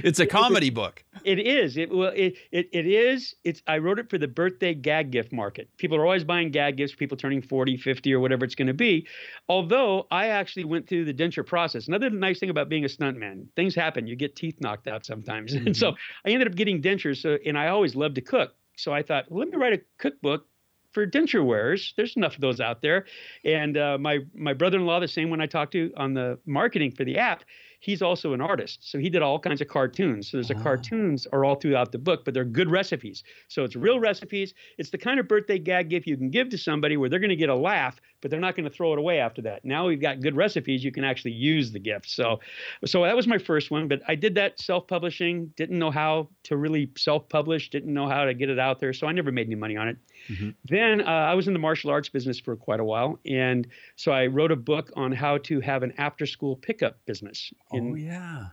it's 0.04 0.20
a 0.20 0.26
comedy 0.26 0.70
book. 0.70 1.04
It 1.24 1.40
is. 1.40 1.78
It 1.78 1.90
well, 1.90 2.12
it, 2.14 2.36
it 2.52 2.68
it 2.74 2.86
is. 2.86 3.34
It's. 3.46 3.62
I 3.66 3.78
wrote 3.78 3.98
it 3.98 4.10
for 4.10 4.18
the 4.18 4.28
birthday 4.28 4.74
gag 4.74 5.12
gift 5.12 5.32
market. 5.32 5.70
People 5.78 5.98
are 5.98 6.06
always 6.06 6.26
buying 6.26 6.52
gag 6.52 6.76
gifts. 6.76 6.96
People 6.96 7.16
turning 7.16 7.42
40, 7.42 7.78
50, 7.78 8.14
or 8.14 8.20
whatever 8.20 8.44
it's 8.44 8.56
going 8.56 8.68
to 8.68 8.74
be. 8.74 9.08
Although 9.48 10.06
I 10.12 10.28
actually 10.28 10.66
went 10.66 10.90
through 10.90 11.06
the 11.06 11.14
denture 11.14 11.46
process. 11.46 11.88
Another 11.88 12.10
nice 12.10 12.40
thing 12.40 12.50
about 12.50 12.68
being 12.68 12.84
a 12.84 12.90
stuntman, 12.90 13.46
things 13.56 13.74
happen. 13.74 14.06
You 14.06 14.18
get 14.18 14.36
teeth 14.36 14.58
knocked 14.60 14.88
out 14.88 15.06
sometimes, 15.06 15.54
mm-hmm. 15.54 15.68
and 15.68 15.78
so 15.78 15.94
I 16.26 16.32
ended 16.32 16.50
up 16.50 16.56
getting 16.56 16.82
dentures. 16.82 17.22
So, 17.22 17.38
and 17.46 17.58
I 17.58 17.70
always 17.70 17.96
loved 17.96 18.16
to 18.16 18.22
cook. 18.22 18.54
So 18.76 18.94
I 18.94 19.04
thought, 19.04 19.26
well, 19.30 19.40
let 19.40 19.50
me 19.50 19.58
write 19.58 19.74
a 19.74 19.82
cookbook 19.98 20.46
for 20.92 21.06
denture 21.06 21.46
wearers. 21.46 21.94
There's 21.98 22.16
enough 22.16 22.36
of 22.36 22.42
those 22.42 22.60
out 22.60 22.82
there. 22.82 23.06
And 23.46 23.78
uh, 23.78 23.98
my 24.00 24.20
my 24.34 24.54
brother-in-law, 24.54 25.00
the 25.00 25.08
same 25.08 25.30
one 25.30 25.42
I 25.42 25.46
talked 25.46 25.74
to 25.74 25.92
on 25.98 26.14
the 26.14 26.40
marketing 26.46 26.92
for 26.92 27.04
the 27.04 27.18
app, 27.18 27.44
he's 27.80 28.02
also 28.02 28.34
an 28.34 28.42
artist. 28.42 28.80
So 28.82 29.00
he 29.00 29.10
did 29.10 29.22
all 29.22 29.40
kinds 29.40 29.62
of 29.62 29.68
cartoons. 29.68 30.30
So 30.30 30.38
there's 30.38 30.52
a 30.52 30.56
ah. 30.56 30.62
cartoons 30.62 31.28
are 31.32 31.46
all 31.46 31.56
throughout 31.56 31.92
the 31.92 31.98
book, 31.98 32.26
but 32.26 32.34
they're 32.34 32.44
good 32.44 32.70
recipes. 32.70 33.24
So 33.48 33.64
it's 33.64 33.76
real 33.76 34.00
recipes. 34.00 34.54
It's 34.78 34.90
the 34.90 34.98
kind 34.98 35.20
of 35.20 35.28
birthday 35.28 35.58
gag 35.58 35.90
gift 35.90 36.06
you 36.06 36.18
can 36.18 36.30
give 36.30 36.50
to 36.50 36.58
somebody 36.58 36.98
where 36.98 37.10
they're 37.10 37.20
going 37.20 37.30
to 37.30 37.36
get 37.36 37.50
a 37.50 37.56
laugh, 37.56 38.00
but 38.22 38.32
they're 38.32 38.40
not 38.40 38.56
going 38.56 38.70
to 38.70 38.76
throw 38.76 38.94
it 38.94 39.00
away 39.00 39.20
after 39.20 39.42
that. 39.44 39.64
Now 39.64 39.88
we've 39.88 40.02
got 40.02 40.22
good 40.22 40.36
recipes. 40.36 40.84
You 40.84 40.92
can 40.92 41.04
actually 41.04 41.32
use 41.32 41.72
the 41.72 41.80
gift. 41.80 42.10
So, 42.10 42.40
so 42.86 43.04
that 43.04 43.16
was 43.16 43.28
my 43.28 43.38
first 43.38 43.72
one, 43.72 43.88
but 43.88 44.02
I 44.08 44.16
did 44.16 44.36
that 44.36 44.60
self-publishing, 44.60 45.54
didn't 45.56 45.80
know 45.80 45.92
how 45.92 46.30
to 46.44 46.58
really 46.58 46.92
self-publish, 46.98 47.70
didn't 47.70 47.94
know 47.94 48.10
how 48.10 48.26
to 48.26 48.34
get 48.34 48.50
it 48.50 48.60
out 48.60 48.80
there. 48.80 48.94
So 48.94 49.08
I 49.08 49.14
never 49.14 49.32
made 49.32 49.48
any 49.48 49.56
money 49.56 49.78
on 49.78 49.88
it. 49.88 49.98
Mm-hmm. 50.28 50.50
Then 50.66 51.02
uh, 51.02 51.06
I 51.06 51.34
was 51.34 51.48
in 51.48 51.54
the 51.54 51.60
martial 51.60 51.90
arts 51.90 52.10
business 52.10 52.40
for 52.40 52.56
quite 52.56 52.80
a 52.80 52.84
while. 52.84 53.20
And 53.26 53.68
so 53.96 54.12
I 54.12 54.28
wrote 54.28 54.52
a 54.52 54.56
book 54.56 54.92
on 54.96 55.12
how 55.12 55.38
to 55.40 55.60
have 55.62 55.84
an 55.84 55.94
after 55.98 56.26
school 56.26 56.56
pickup 56.56 56.98
business. 57.06 57.54
In, 57.72 57.92
oh, 57.92 57.96
yeah. 57.96 58.48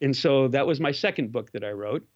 And 0.00 0.16
so 0.16 0.48
that 0.48 0.66
was 0.66 0.80
my 0.80 0.92
second 0.92 1.32
book 1.32 1.52
that 1.52 1.64
I 1.64 1.70
wrote. 1.70 2.06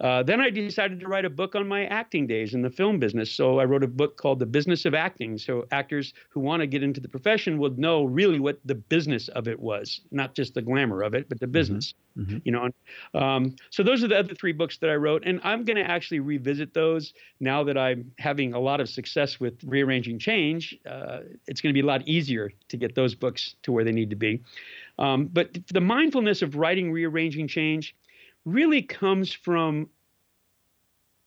Uh, 0.00 0.22
then 0.22 0.40
I 0.40 0.48
decided 0.48 0.98
to 1.00 1.08
write 1.08 1.24
a 1.24 1.30
book 1.30 1.54
on 1.54 1.68
my 1.68 1.84
acting 1.86 2.26
days 2.26 2.54
in 2.54 2.62
the 2.62 2.70
film 2.70 2.98
business. 2.98 3.30
So 3.30 3.60
I 3.60 3.64
wrote 3.64 3.84
a 3.84 3.88
book 3.88 4.16
called 4.16 4.38
The 4.38 4.46
Business 4.46 4.86
of 4.86 4.94
Acting. 4.94 5.36
So 5.36 5.66
actors 5.72 6.14
who 6.30 6.40
want 6.40 6.60
to 6.60 6.66
get 6.66 6.82
into 6.82 7.00
the 7.00 7.08
profession 7.08 7.58
would 7.58 7.78
know 7.78 8.04
really 8.04 8.40
what 8.40 8.58
the 8.64 8.74
business 8.74 9.28
of 9.28 9.46
it 9.46 9.60
was, 9.60 10.00
not 10.10 10.34
just 10.34 10.54
the 10.54 10.62
glamour 10.62 11.02
of 11.02 11.14
it, 11.14 11.28
but 11.28 11.38
the 11.38 11.46
mm-hmm. 11.46 11.52
business. 11.52 11.94
Mm-hmm. 12.16 12.38
You 12.44 12.52
know, 12.52 12.68
um, 13.14 13.56
so 13.70 13.82
those 13.82 14.02
are 14.02 14.08
the 14.08 14.18
other 14.18 14.34
three 14.34 14.52
books 14.52 14.78
that 14.78 14.90
I 14.90 14.94
wrote, 14.94 15.22
and 15.24 15.40
I'm 15.44 15.64
going 15.64 15.76
to 15.76 15.88
actually 15.88 16.20
revisit 16.20 16.74
those 16.74 17.12
now 17.38 17.62
that 17.64 17.76
I'm 17.78 18.10
having 18.18 18.54
a 18.54 18.58
lot 18.58 18.80
of 18.80 18.88
success 18.88 19.38
with 19.38 19.54
rearranging 19.64 20.18
change. 20.18 20.76
Uh, 20.88 21.20
it's 21.46 21.60
going 21.60 21.72
to 21.72 21.74
be 21.74 21.86
a 21.86 21.88
lot 21.88 22.06
easier 22.08 22.50
to 22.68 22.76
get 22.76 22.94
those 22.94 23.14
books 23.14 23.54
to 23.62 23.72
where 23.72 23.84
they 23.84 23.92
need 23.92 24.10
to 24.10 24.16
be. 24.16 24.42
Um, 24.98 25.26
but 25.26 25.56
the 25.72 25.80
mindfulness 25.80 26.42
of 26.42 26.56
writing 26.56 26.90
rearranging 26.90 27.48
change 27.48 27.94
really 28.44 28.82
comes 28.82 29.32
from 29.32 29.88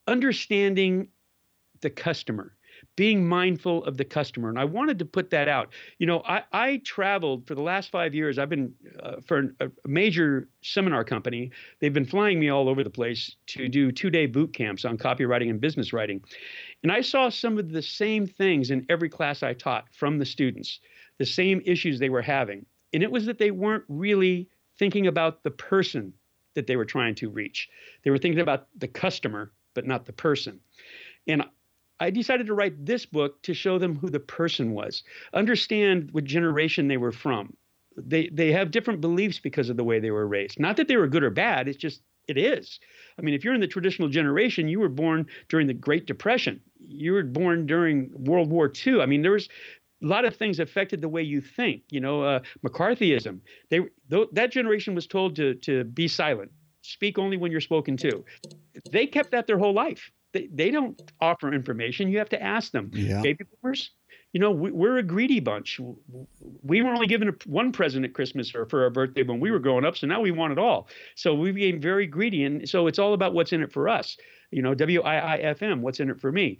understanding 0.06 1.08
the 1.80 1.90
customer 1.90 2.54
being 2.96 3.26
mindful 3.26 3.84
of 3.84 3.96
the 3.96 4.04
customer. 4.04 4.48
And 4.48 4.58
i 4.58 4.64
wanted 4.64 4.98
to 4.98 5.04
put 5.04 5.30
that 5.30 5.48
out. 5.48 5.70
You 5.98 6.06
know 6.06 6.22
i, 6.26 6.42
I 6.52 6.76
traveled 6.84 7.46
for 7.46 7.54
the 7.54 7.62
last 7.62 7.90
five 7.90 8.14
years 8.14 8.38
i've 8.38 8.48
been 8.48 8.72
uh, 9.02 9.16
for 9.26 9.54
a 9.60 9.70
major 9.86 10.48
seminar 10.62 11.04
company. 11.04 11.50
They've 11.80 11.92
been 11.92 12.04
flying 12.04 12.38
me 12.40 12.48
all 12.48 12.68
over 12.68 12.84
the 12.84 12.90
place 12.90 13.36
to 13.48 13.68
do 13.68 13.92
two-day 13.92 14.26
boot 14.26 14.52
camps 14.52 14.84
on 14.84 14.98
copywriting 14.98 15.50
and 15.50 15.60
business 15.60 15.92
writing. 15.92 16.22
And 16.82 16.92
i 16.92 17.00
saw 17.00 17.28
some 17.28 17.58
of 17.58 17.70
the 17.70 17.82
same 17.82 18.26
things 18.26 18.70
in 18.70 18.86
every 18.88 19.08
class 19.08 19.42
i 19.42 19.54
taught 19.54 19.86
from 19.92 20.18
the 20.18 20.26
students 20.26 20.80
the 21.18 21.26
same 21.26 21.62
issues 21.64 21.98
they 21.98 22.08
were 22.08 22.22
having. 22.22 22.66
And 22.92 23.02
it 23.02 23.10
was 23.10 23.26
that 23.26 23.38
they 23.38 23.50
weren't 23.50 23.84
really 23.88 24.48
thinking 24.78 25.06
about 25.06 25.42
the 25.42 25.50
person 25.50 26.12
that 26.54 26.66
they 26.66 26.76
were 26.76 26.84
trying 26.84 27.14
to 27.16 27.28
reach. 27.28 27.68
They 28.02 28.10
were 28.10 28.18
thinking 28.18 28.40
about 28.40 28.68
the 28.76 28.88
customer, 28.88 29.52
but 29.74 29.86
not 29.86 30.06
the 30.06 30.12
person. 30.12 30.60
And 31.26 31.44
I 32.00 32.10
decided 32.10 32.46
to 32.46 32.54
write 32.54 32.84
this 32.84 33.06
book 33.06 33.42
to 33.42 33.54
show 33.54 33.78
them 33.78 33.96
who 33.96 34.10
the 34.10 34.20
person 34.20 34.72
was, 34.72 35.04
understand 35.32 36.10
what 36.12 36.24
generation 36.24 36.88
they 36.88 36.96
were 36.96 37.12
from. 37.12 37.56
They 37.96 38.28
they 38.28 38.50
have 38.52 38.72
different 38.72 39.00
beliefs 39.00 39.38
because 39.38 39.68
of 39.68 39.76
the 39.76 39.84
way 39.84 40.00
they 40.00 40.10
were 40.10 40.26
raised. 40.26 40.58
Not 40.58 40.76
that 40.76 40.88
they 40.88 40.96
were 40.96 41.06
good 41.06 41.22
or 41.22 41.30
bad, 41.30 41.68
it's 41.68 41.78
just 41.78 42.02
it 42.26 42.36
is. 42.36 42.80
I 43.18 43.22
mean, 43.22 43.34
if 43.34 43.44
you're 43.44 43.54
in 43.54 43.60
the 43.60 43.66
traditional 43.66 44.08
generation, 44.08 44.68
you 44.68 44.80
were 44.80 44.88
born 44.88 45.26
during 45.48 45.66
the 45.66 45.74
Great 45.74 46.06
Depression. 46.06 46.60
You 46.78 47.12
were 47.12 47.22
born 47.22 47.66
during 47.66 48.10
World 48.14 48.50
War 48.50 48.72
II. 48.86 49.00
I 49.00 49.06
mean, 49.06 49.22
there 49.22 49.32
was 49.32 49.48
a 50.04 50.06
lot 50.06 50.24
of 50.24 50.36
things 50.36 50.60
affected 50.60 51.00
the 51.00 51.08
way 51.08 51.22
you 51.22 51.40
think. 51.40 51.82
You 51.90 52.00
know, 52.00 52.22
uh, 52.22 52.40
McCarthyism. 52.64 53.40
They 53.70 53.80
th- 54.10 54.28
that 54.32 54.52
generation 54.52 54.94
was 54.94 55.06
told 55.06 55.36
to 55.36 55.54
to 55.54 55.84
be 55.84 56.08
silent, 56.08 56.52
speak 56.82 57.18
only 57.18 57.36
when 57.36 57.50
you're 57.50 57.60
spoken 57.60 57.96
to. 57.98 58.24
They 58.90 59.06
kept 59.06 59.30
that 59.30 59.46
their 59.46 59.58
whole 59.58 59.74
life. 59.74 60.10
They 60.32 60.48
they 60.52 60.70
don't 60.70 61.00
offer 61.20 61.52
information. 61.52 62.08
You 62.08 62.18
have 62.18 62.30
to 62.30 62.42
ask 62.42 62.72
them. 62.72 62.90
Yeah. 62.92 63.22
Baby 63.22 63.44
boomers. 63.62 63.90
You 64.32 64.40
know, 64.40 64.50
we, 64.50 64.88
are 64.88 64.96
a 64.96 65.02
greedy 65.04 65.38
bunch. 65.38 65.80
We 66.62 66.82
were 66.82 66.90
only 66.90 67.06
given 67.06 67.36
one 67.46 67.70
present 67.70 68.04
at 68.04 68.14
Christmas 68.14 68.52
or 68.52 68.66
for 68.66 68.82
our 68.82 68.90
birthday 68.90 69.22
when 69.22 69.38
we 69.38 69.52
were 69.52 69.60
growing 69.60 69.84
up, 69.84 69.96
so 69.96 70.08
now 70.08 70.20
we 70.20 70.32
want 70.32 70.50
it 70.50 70.58
all. 70.58 70.88
So 71.14 71.34
we 71.34 71.52
became 71.52 71.80
very 71.80 72.08
greedy, 72.08 72.42
and 72.42 72.68
so 72.68 72.88
it's 72.88 72.98
all 72.98 73.14
about 73.14 73.32
what's 73.32 73.52
in 73.52 73.62
it 73.62 73.72
for 73.72 73.88
us. 73.88 74.16
You 74.50 74.60
know, 74.62 74.74
W 74.74 75.02
I 75.02 75.16
I 75.18 75.36
F 75.36 75.62
M. 75.62 75.82
What's 75.82 76.00
in 76.00 76.10
it 76.10 76.20
for 76.20 76.32
me? 76.32 76.58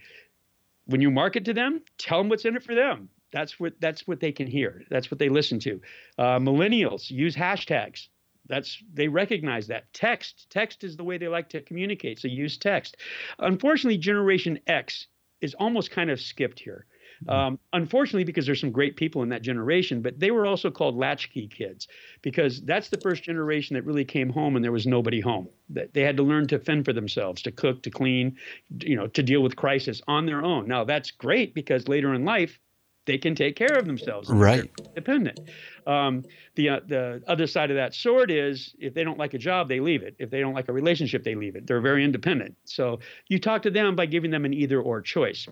When 0.87 1.01
you 1.01 1.11
market 1.11 1.45
to 1.47 1.53
them, 1.53 1.83
tell 1.99 2.19
them 2.19 2.29
what's 2.29 2.45
in 2.45 2.55
it 2.55 2.63
for 2.63 2.77
them. 2.77 3.09
That's 3.35 3.59
what 3.59 3.81
that's 3.81 4.07
what 4.07 4.21
they 4.21 4.31
can 4.31 4.47
hear. 4.47 4.85
That's 4.89 5.11
what 5.11 5.19
they 5.19 5.29
listen 5.29 5.59
to. 5.61 5.81
Uh, 6.17 6.39
millennials 6.39 7.11
use 7.11 7.35
hashtags. 7.35 8.07
That's 8.49 8.81
they 8.93 9.09
recognize 9.09 9.67
that 9.67 9.93
text. 9.93 10.47
Text 10.51 10.85
is 10.85 10.97
the 10.97 11.03
way 11.03 11.19
they 11.19 11.27
like 11.27 11.49
to 11.49 11.61
communicate. 11.61 12.21
So 12.21 12.29
use 12.29 12.57
text. 12.57 12.97
Unfortunately, 13.41 13.99
Generation 13.99 14.61
X 14.69 15.09
is 15.41 15.55
almost 15.55 15.91
kind 15.91 16.11
of 16.11 16.21
skipped 16.21 16.61
here. 16.61 16.87
Mm-hmm. 17.25 17.31
Um, 17.31 17.59
unfortunately, 17.73 18.23
because 18.23 18.47
there's 18.47 18.61
some 18.61 18.71
great 18.71 18.97
people 18.97 19.25
in 19.25 19.31
that 19.31 19.43
generation, 19.43 20.01
but 20.01 20.21
they 20.21 20.31
were 20.31 20.47
also 20.47 20.71
called 20.71 20.95
latchkey 20.97 21.49
kids 21.49 21.89
because 22.23 22.61
that's 22.63 22.89
the 22.89 23.01
first 23.01 23.25
generation 23.25 23.75
that 23.75 23.85
really 23.85 24.05
came 24.05 24.31
home 24.31 24.55
and 24.55 24.65
there 24.65 24.73
was 24.73 24.87
nobody 24.87 25.21
home. 25.21 25.49
That 25.71 25.93
they 25.93 26.03
had 26.03 26.17
to 26.19 26.23
learn 26.23 26.47
to 26.49 26.61
fend 26.61 26.85
for 26.85 26.93
themselves, 26.93 27.43
to 27.43 27.51
cook, 27.51 27.83
to 27.83 27.91
clean, 27.91 28.37
you 28.81 28.95
know, 28.95 29.09
to 29.09 29.23
deal 29.25 29.43
with 29.43 29.57
crisis 29.57 30.03
on 30.07 30.27
their 30.27 30.45
own. 30.45 30.69
Now 30.69 30.85
that's 30.85 31.11
great 31.11 31.53
because 31.53 31.89
later 31.89 32.15
in 32.15 32.25
life 32.25 32.61
they 33.07 33.19
can 33.19 33.35
take 33.35 33.57
care 33.57 33.77
of 33.77 33.87
themselves. 33.87 34.31
Right. 34.31 34.71
Independent. 34.79 35.41
Um, 35.87 36.25
the 36.55 36.69
uh, 36.71 36.81
the 36.87 37.23
other 37.27 37.47
side 37.47 37.71
of 37.71 37.77
that 37.77 37.95
sword 37.95 38.31
is 38.31 38.75
if 38.79 38.95
they 38.95 39.05
don't 39.05 39.19
like 39.19 39.35
a 39.35 39.39
job, 39.39 39.69
they 39.69 39.81
leave 39.81 40.03
it. 40.03 40.17
If 40.19 40.31
they 40.31 40.41
don't 40.41 40.55
like 40.55 40.69
a 40.69 40.73
relationship, 40.73 41.25
they 41.25 41.35
leave 41.35 41.57
it. 41.57 41.67
They're 41.67 41.81
very 41.81 42.05
independent. 42.05 42.57
So 42.65 43.01
you 43.29 43.39
talk 43.39 43.63
to 43.63 43.71
them 43.71 43.97
by 43.97 44.07
giving 44.07 44.31
them 44.31 44.45
an 44.45 44.55
either 44.55 44.81
or 44.81 45.01
choice. 45.03 45.47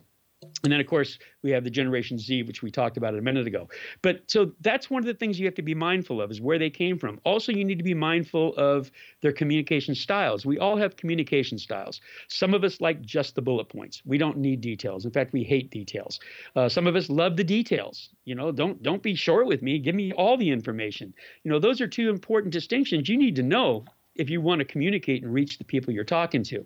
And 0.65 0.73
then, 0.73 0.81
of 0.81 0.87
course, 0.87 1.19
we 1.43 1.51
have 1.51 1.65
the 1.65 1.71
Generation 1.71 2.19
Z, 2.19 2.45
which 2.45 2.63
we 2.63 2.71
talked 2.71 2.97
about 2.97 3.17
a 3.17 3.21
minute 3.21 3.47
ago. 3.47 3.69
But 4.01 4.23
so 4.29 4.53
that's 4.61 4.89
one 4.89 5.01
of 5.01 5.07
the 5.07 5.15
things 5.15 5.39
you 5.39 5.47
have 5.47 5.57
to 5.57 5.63
be 5.63 5.75
mindful 5.75 6.21
of 6.21 6.31
is 6.31 6.41
where 6.41 6.59
they 6.59 6.71
came 6.71 6.99
from. 6.99 7.21
Also, 7.25 7.51
you 7.51 7.65
need 7.65 7.79
to 7.79 7.85
be 7.85 7.95
mindful 7.95 8.55
of 8.57 8.91
their 9.23 9.33
communication 9.33 9.95
styles. 9.95 10.47
We 10.47 10.59
all 10.59 10.77
have 10.77 10.97
communication 10.97 11.59
styles. 11.59 12.01
Some 12.29 12.55
of 12.55 12.63
us 12.63 12.81
like 12.81 13.03
just 13.03 13.35
the 13.35 13.43
bullet 13.43 13.69
points. 13.69 14.03
We 14.05 14.19
don't 14.19 14.39
need 14.39 14.61
details. 14.61 15.05
In 15.05 15.11
fact, 15.11 15.33
we 15.33 15.43
hate 15.43 15.71
details. 15.71 16.21
Uh, 16.55 16.69
some 16.69 16.87
of 16.87 16.95
us 16.95 17.11
love 17.11 17.37
the 17.37 17.45
details. 17.45 18.11
You 18.25 18.37
know, 18.37 18.53
don't 18.53 18.83
don't 18.83 19.03
be 19.03 19.17
short 19.17 19.47
with 19.47 19.63
me. 19.63 19.79
Give 19.81 19.95
me 19.95 20.13
all 20.13 20.37
the 20.37 20.51
information. 20.51 21.13
You 21.43 21.51
know, 21.51 21.59
those 21.59 21.81
are 21.81 21.89
two 21.89 22.09
important 22.09 22.53
distinctions 22.53 23.09
you 23.09 23.17
need 23.17 23.35
to 23.37 23.43
know 23.43 23.85
if 24.15 24.29
you 24.31 24.41
want 24.41 24.59
to 24.59 24.65
communicate 24.65 25.23
and 25.23 25.33
reach 25.33 25.59
the 25.59 25.65
people 25.65 25.93
you're 25.93 26.05
talking 26.05 26.43
to. 26.45 26.65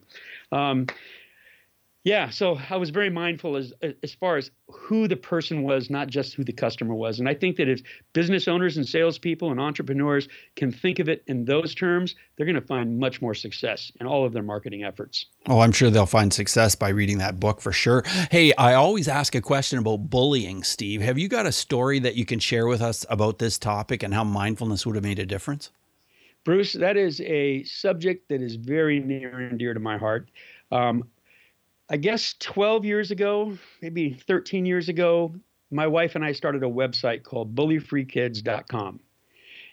Um, 0.52 0.86
Yeah, 2.06 2.30
so 2.30 2.56
I 2.70 2.76
was 2.76 2.90
very 2.90 3.10
mindful 3.10 3.56
as 3.56 3.72
as 4.04 4.14
far 4.14 4.36
as 4.36 4.52
who 4.70 5.08
the 5.08 5.16
person 5.16 5.64
was, 5.64 5.90
not 5.90 6.06
just 6.06 6.34
who 6.34 6.44
the 6.44 6.52
customer 6.52 6.94
was. 6.94 7.18
And 7.18 7.28
I 7.28 7.34
think 7.34 7.56
that 7.56 7.68
if 7.68 7.80
business 8.12 8.46
owners 8.46 8.76
and 8.76 8.88
salespeople 8.88 9.50
and 9.50 9.58
entrepreneurs 9.58 10.28
can 10.54 10.70
think 10.70 11.00
of 11.00 11.08
it 11.08 11.24
in 11.26 11.44
those 11.44 11.74
terms, 11.74 12.14
they're 12.36 12.46
going 12.46 12.54
to 12.54 12.60
find 12.60 12.96
much 12.96 13.20
more 13.20 13.34
success 13.34 13.90
in 14.00 14.06
all 14.06 14.24
of 14.24 14.32
their 14.32 14.44
marketing 14.44 14.84
efforts. 14.84 15.26
Oh, 15.48 15.58
I'm 15.58 15.72
sure 15.72 15.90
they'll 15.90 16.06
find 16.06 16.32
success 16.32 16.76
by 16.76 16.90
reading 16.90 17.18
that 17.18 17.40
book 17.40 17.60
for 17.60 17.72
sure. 17.72 18.04
Hey, 18.30 18.54
I 18.54 18.74
always 18.74 19.08
ask 19.08 19.34
a 19.34 19.40
question 19.40 19.80
about 19.80 20.08
bullying, 20.08 20.62
Steve. 20.62 21.00
Have 21.00 21.18
you 21.18 21.26
got 21.26 21.44
a 21.44 21.50
story 21.50 21.98
that 21.98 22.14
you 22.14 22.24
can 22.24 22.38
share 22.38 22.68
with 22.68 22.82
us 22.82 23.04
about 23.10 23.40
this 23.40 23.58
topic 23.58 24.04
and 24.04 24.14
how 24.14 24.22
mindfulness 24.22 24.86
would 24.86 24.94
have 24.94 25.02
made 25.02 25.18
a 25.18 25.26
difference? 25.26 25.72
Bruce, 26.44 26.74
that 26.74 26.96
is 26.96 27.20
a 27.22 27.64
subject 27.64 28.28
that 28.28 28.42
is 28.42 28.54
very 28.54 29.00
near 29.00 29.40
and 29.40 29.58
dear 29.58 29.74
to 29.74 29.80
my 29.80 29.98
heart. 29.98 30.30
Um, 30.70 31.02
I 31.88 31.96
guess 31.96 32.34
12 32.40 32.84
years 32.84 33.10
ago, 33.10 33.56
maybe 33.80 34.14
13 34.26 34.66
years 34.66 34.88
ago, 34.88 35.34
my 35.70 35.86
wife 35.86 36.14
and 36.16 36.24
I 36.24 36.32
started 36.32 36.62
a 36.62 36.68
website 36.68 37.22
called 37.22 37.54
bullyfreekids.com. 37.54 39.00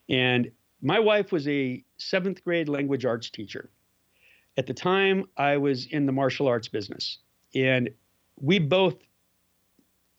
And 0.10 0.52
my 0.82 1.00
wife 1.00 1.32
was 1.32 1.48
a 1.48 1.84
seventh 1.98 2.44
grade 2.44 2.70
language 2.70 3.06
arts 3.06 3.30
teacher. 3.30 3.70
At 4.58 4.68
the 4.68 4.74
time, 4.74 5.26
I 5.38 5.58
was 5.58 5.88
in 5.88 6.06
the 6.06 6.12
martial 6.12 6.48
arts 6.48 6.68
business. 6.68 7.18
And 7.56 7.90
we 8.40 8.60
both 8.60 8.96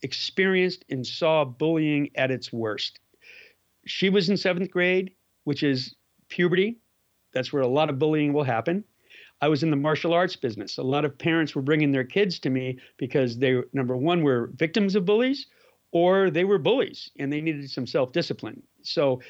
experienced 0.02 0.84
and 0.90 1.06
saw 1.06 1.44
bullying 1.44 2.10
at 2.16 2.30
its 2.30 2.52
worst. 2.52 2.98
She 3.86 4.10
was 4.10 4.28
in 4.28 4.36
seventh 4.36 4.70
grade, 4.70 5.12
which 5.44 5.62
is 5.62 5.94
puberty. 6.28 6.78
That's 7.32 7.52
where 7.52 7.62
a 7.62 7.68
lot 7.68 7.90
of 7.90 7.98
bullying 7.98 8.32
will 8.32 8.44
happen. 8.44 8.84
I 9.44 9.48
was 9.48 9.62
in 9.62 9.68
the 9.68 9.76
martial 9.76 10.14
arts 10.14 10.36
business. 10.36 10.78
A 10.78 10.82
lot 10.82 11.04
of 11.04 11.18
parents 11.18 11.54
were 11.54 11.60
bringing 11.60 11.92
their 11.92 12.02
kids 12.02 12.38
to 12.38 12.48
me 12.48 12.78
because 12.96 13.36
they, 13.36 13.60
number 13.74 13.94
one, 13.94 14.22
were 14.22 14.50
victims 14.54 14.94
of 14.94 15.04
bullies 15.04 15.48
or 15.92 16.30
they 16.30 16.44
were 16.44 16.56
bullies 16.56 17.10
and 17.18 17.30
they 17.30 17.42
needed 17.42 17.70
some 17.70 17.86
self 17.86 18.10
discipline. 18.12 18.62
So 18.80 19.20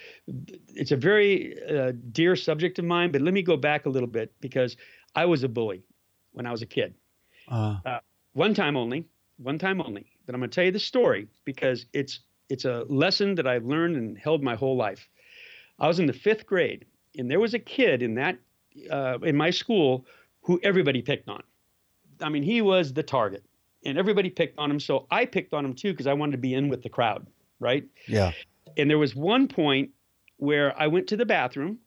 it's 0.69 0.93
a 0.93 0.97
very 0.97 1.57
uh, 1.69 1.95
dear 2.13 2.37
subject 2.37 2.79
of 2.79 2.85
mine, 2.85 3.11
but 3.11 3.23
let 3.23 3.35
me 3.35 3.43
go 3.43 3.57
back 3.57 3.87
a 3.87 3.89
little 3.89 4.09
bit 4.09 4.33
because 4.41 4.77
I 5.17 5.25
was 5.25 5.43
a 5.43 5.49
bully 5.49 5.83
when 6.31 6.47
I 6.47 6.53
was 6.53 6.63
a 6.63 6.67
kid. 6.67 6.95
Uh. 7.49 7.79
Uh, 7.85 7.99
one 8.35 8.55
time 8.55 8.77
only, 8.77 9.09
one 9.39 9.59
time 9.59 9.81
only. 9.81 10.07
But 10.27 10.37
I'm 10.37 10.41
going 10.41 10.51
to 10.51 10.55
tell 10.55 10.65
you 10.65 10.71
the 10.71 10.79
story 10.79 11.27
because 11.45 11.87
it's 11.93 12.21
it's 12.49 12.67
a 12.67 12.85
lesson 12.89 13.35
that 13.35 13.49
I've 13.49 13.65
learned 13.65 13.97
and 13.97 14.17
held 14.17 14.45
my 14.45 14.55
whole 14.55 14.77
life. 14.77 15.09
I 15.81 15.89
was 15.89 15.99
in 15.99 16.07
the 16.07 16.13
fifth 16.13 16.47
grade, 16.47 16.87
and 17.19 17.29
there 17.29 17.41
was 17.41 17.55
a 17.55 17.59
kid 17.59 18.01
in 18.01 18.15
that 18.15 18.39
uh, 18.91 19.19
in 19.23 19.37
my 19.37 19.51
school 19.51 20.07
who 20.43 20.61
everybody 20.63 21.03
picked 21.03 21.29
on. 21.29 21.43
I 22.21 22.29
mean, 22.29 22.43
he 22.43 22.63
was 22.63 22.93
the 22.93 23.03
target, 23.03 23.45
and 23.85 23.99
everybody 23.99 24.31
picked 24.31 24.59
on 24.59 24.71
him. 24.71 24.81
So 24.81 25.07
I 25.11 25.25
picked 25.25 25.53
on 25.53 25.65
him 25.65 25.75
too 25.75 25.93
because 25.93 26.07
I 26.07 26.13
wanted 26.13 26.33
to 26.33 26.39
be 26.39 26.55
in 26.55 26.69
with 26.69 26.83
the 26.83 26.89
crowd, 26.89 27.27
right? 27.61 27.85
Yeah. 28.07 28.33
And 28.77 28.89
there 28.89 28.99
was 28.99 29.15
one 29.15 29.49
point 29.49 29.91
where 30.39 30.79
I 30.81 30.87
went 30.87 31.07
to 31.09 31.17
the 31.17 31.27
bathroom, 31.27 31.79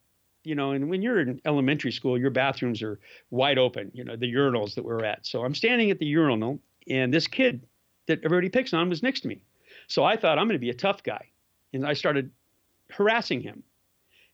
you 0.43 0.56
know, 0.56 0.71
and 0.71 0.89
when 0.89 1.02
you're 1.02 1.19
in 1.19 1.41
elementary 1.45 1.91
school, 1.91 2.17
your 2.17 2.30
bathrooms 2.30 2.82
are 2.82 3.00
wide 3.30 3.58
open, 3.58 3.91
you 3.93 4.04
know, 4.04 4.15
the 4.15 4.34
urinals 4.34 4.76
that 4.76 4.86
we're 4.86 5.04
at. 5.04 5.26
So 5.26 5.43
I'm 5.43 5.54
standing 5.54 5.91
at 5.91 6.00
the 6.00 6.06
urinal, 6.06 6.60
and 6.89 7.13
this 7.13 7.28
kid 7.28 7.65
that 8.08 8.19
everybody 8.23 8.50
picks 8.50 8.73
on 8.73 8.89
was 8.89 9.04
next 9.04 9.21
to 9.21 9.28
me. 9.28 9.41
So 9.88 10.04
I 10.04 10.15
thought 10.15 10.39
I'm 10.39 10.45
going 10.45 10.56
to 10.56 10.60
be 10.60 10.69
a 10.69 10.73
tough 10.73 11.04
guy, 11.04 11.28
and 11.73 11.86
I 11.86 11.93
started 11.93 12.32
harassing 12.89 13.41
him. 13.41 13.63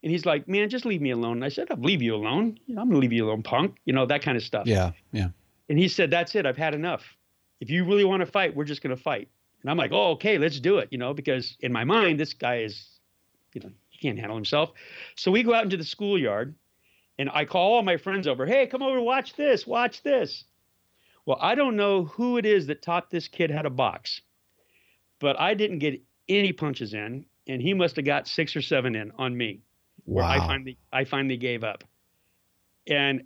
And 0.03 0.11
he's 0.11 0.25
like, 0.25 0.49
man, 0.49 0.69
just 0.69 0.85
leave 0.85 1.01
me 1.01 1.11
alone. 1.11 1.37
And 1.37 1.45
I 1.45 1.49
said, 1.49 1.67
I'll 1.71 1.77
leave 1.77 2.01
you 2.01 2.13
alone. 2.13 2.59
I'm 2.67 2.75
going 2.75 2.91
to 2.91 2.97
leave 2.97 3.13
you 3.13 3.25
alone, 3.25 3.41
punk. 3.41 3.77
You 3.85 3.93
know, 3.93 4.05
that 4.05 4.21
kind 4.21 4.35
of 4.35 4.43
stuff. 4.43 4.67
Yeah. 4.67 4.91
Yeah. 5.13 5.29
And 5.69 5.79
he 5.79 5.87
said, 5.87 6.11
that's 6.11 6.35
it. 6.35 6.45
I've 6.45 6.57
had 6.57 6.75
enough. 6.75 7.03
If 7.61 7.69
you 7.69 7.85
really 7.85 8.03
want 8.03 8.19
to 8.19 8.25
fight, 8.25 8.53
we're 8.53 8.65
just 8.65 8.83
going 8.83 8.95
to 8.95 9.01
fight. 9.01 9.29
And 9.61 9.71
I'm 9.71 9.77
like, 9.77 9.91
oh, 9.93 10.11
okay, 10.11 10.37
let's 10.37 10.59
do 10.59 10.79
it. 10.79 10.89
You 10.91 10.97
know, 10.97 11.13
because 11.13 11.55
in 11.61 11.71
my 11.71 11.85
mind, 11.85 12.19
this 12.19 12.33
guy 12.33 12.57
is, 12.57 12.85
you 13.53 13.61
know, 13.61 13.71
he 13.89 13.97
can't 13.99 14.19
handle 14.19 14.35
himself. 14.35 14.71
So 15.15 15.31
we 15.31 15.41
go 15.41 15.53
out 15.53 15.63
into 15.63 15.77
the 15.77 15.85
schoolyard 15.85 16.53
and 17.17 17.29
I 17.33 17.45
call 17.45 17.75
all 17.75 17.81
my 17.81 17.95
friends 17.95 18.27
over. 18.27 18.45
Hey, 18.45 18.67
come 18.67 18.83
over, 18.83 18.99
watch 18.99 19.35
this, 19.37 19.65
watch 19.65 20.03
this. 20.03 20.43
Well, 21.25 21.37
I 21.39 21.55
don't 21.55 21.77
know 21.77 22.03
who 22.03 22.37
it 22.37 22.45
is 22.45 22.67
that 22.67 22.81
taught 22.81 23.09
this 23.09 23.29
kid 23.29 23.49
how 23.51 23.61
to 23.61 23.69
box, 23.69 24.19
but 25.19 25.39
I 25.39 25.53
didn't 25.53 25.79
get 25.79 26.01
any 26.27 26.51
punches 26.51 26.93
in, 26.93 27.25
and 27.47 27.61
he 27.61 27.73
must 27.73 27.95
have 27.95 28.03
got 28.03 28.27
six 28.27 28.57
or 28.57 28.61
seven 28.61 28.95
in 28.95 29.11
on 29.17 29.37
me 29.37 29.61
where 30.05 30.23
wow. 30.23 30.31
I 30.31 30.39
finally 30.39 30.77
I 30.91 31.03
finally 31.03 31.37
gave 31.37 31.63
up. 31.63 31.83
And 32.87 33.23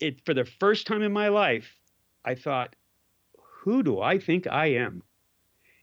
it 0.00 0.24
for 0.24 0.34
the 0.34 0.44
first 0.44 0.86
time 0.86 1.02
in 1.02 1.12
my 1.12 1.28
life, 1.28 1.74
I 2.24 2.34
thought, 2.34 2.74
who 3.38 3.82
do 3.82 4.00
I 4.00 4.18
think 4.18 4.46
I 4.46 4.66
am? 4.66 5.02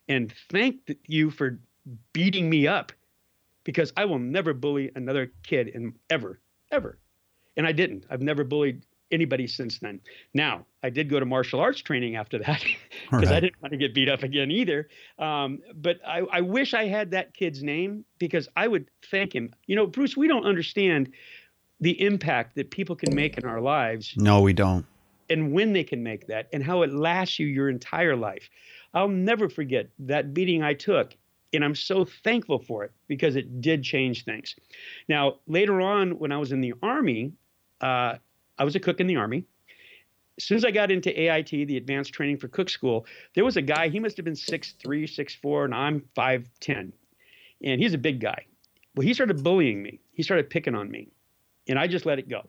And 0.07 0.33
thank 0.51 0.95
you 1.07 1.31
for 1.31 1.59
beating 2.11 2.49
me 2.49 2.67
up 2.67 2.91
because 3.63 3.93
I 3.95 4.05
will 4.05 4.19
never 4.19 4.53
bully 4.53 4.91
another 4.95 5.31
kid 5.43 5.69
in 5.69 5.93
ever, 6.09 6.39
ever. 6.71 6.99
And 7.55 7.65
I 7.65 7.71
didn't. 7.71 8.05
I've 8.09 8.21
never 8.21 8.43
bullied 8.43 8.83
anybody 9.13 9.47
since 9.47 9.79
then. 9.79 10.01
Now, 10.33 10.65
I 10.81 10.89
did 10.89 11.09
go 11.09 11.19
to 11.19 11.25
martial 11.25 11.59
arts 11.59 11.81
training 11.81 12.15
after 12.15 12.39
that 12.39 12.63
because 13.11 13.29
right. 13.29 13.37
I 13.37 13.39
didn't 13.39 13.61
want 13.61 13.71
to 13.71 13.77
get 13.77 13.93
beat 13.93 14.09
up 14.09 14.23
again 14.23 14.51
either. 14.51 14.89
Um, 15.19 15.59
but 15.75 15.97
I, 16.05 16.21
I 16.31 16.41
wish 16.41 16.73
I 16.73 16.87
had 16.87 17.11
that 17.11 17.33
kid's 17.33 17.63
name 17.63 18.03
because 18.17 18.49
I 18.55 18.67
would 18.67 18.89
thank 19.09 19.33
him. 19.33 19.53
You 19.67 19.75
know, 19.75 19.87
Bruce, 19.87 20.17
we 20.17 20.27
don't 20.27 20.45
understand 20.45 21.11
the 21.79 22.01
impact 22.01 22.55
that 22.55 22.71
people 22.71 22.95
can 22.95 23.13
make 23.15 23.37
in 23.37 23.45
our 23.45 23.61
lives. 23.61 24.13
No, 24.17 24.41
we 24.41 24.53
don't. 24.53 24.85
And 25.29 25.53
when 25.53 25.73
they 25.73 25.83
can 25.83 26.03
make 26.03 26.27
that 26.27 26.49
and 26.51 26.63
how 26.63 26.81
it 26.81 26.93
lasts 26.93 27.39
you 27.39 27.47
your 27.47 27.69
entire 27.69 28.15
life. 28.15 28.49
I'll 28.93 29.07
never 29.07 29.49
forget 29.49 29.89
that 29.99 30.33
beating 30.33 30.61
I 30.61 30.75
took 30.75 31.15
and 31.53 31.63
I'm 31.63 31.75
so 31.75 32.05
thankful 32.23 32.59
for 32.59 32.83
it 32.83 32.91
because 33.07 33.35
it 33.35 33.61
did 33.61 33.83
change 33.83 34.25
things. 34.25 34.55
Now, 35.07 35.35
later 35.47 35.81
on, 35.81 36.17
when 36.17 36.31
I 36.31 36.37
was 36.37 36.51
in 36.51 36.61
the 36.61 36.73
Army, 36.81 37.33
uh, 37.81 38.15
I 38.63 38.65
was 38.65 38.77
a 38.77 38.79
cook 38.79 39.01
in 39.01 39.07
the 39.07 39.17
Army. 39.17 39.43
As 40.37 40.45
soon 40.45 40.55
as 40.55 40.63
I 40.63 40.71
got 40.71 40.89
into 40.89 41.09
AIT, 41.09 41.49
the 41.49 41.75
Advanced 41.75 42.13
Training 42.13 42.37
for 42.37 42.47
Cook 42.47 42.69
School, 42.69 43.05
there 43.35 43.43
was 43.43 43.57
a 43.57 43.61
guy, 43.61 43.89
he 43.89 43.99
must 43.99 44.15
have 44.15 44.23
been 44.23 44.35
6'3, 44.35 44.77
6'4, 44.81 45.65
and 45.65 45.75
I'm 45.75 46.05
5'10. 46.15 46.93
And 47.61 47.81
he's 47.81 47.93
a 47.93 47.97
big 47.97 48.21
guy. 48.21 48.45
Well, 48.95 49.05
he 49.05 49.13
started 49.13 49.43
bullying 49.43 49.83
me. 49.83 49.99
He 50.13 50.23
started 50.23 50.49
picking 50.49 50.75
on 50.75 50.89
me. 50.89 51.09
And 51.67 51.77
I 51.77 51.87
just 51.87 52.05
let 52.05 52.19
it 52.19 52.29
go. 52.29 52.47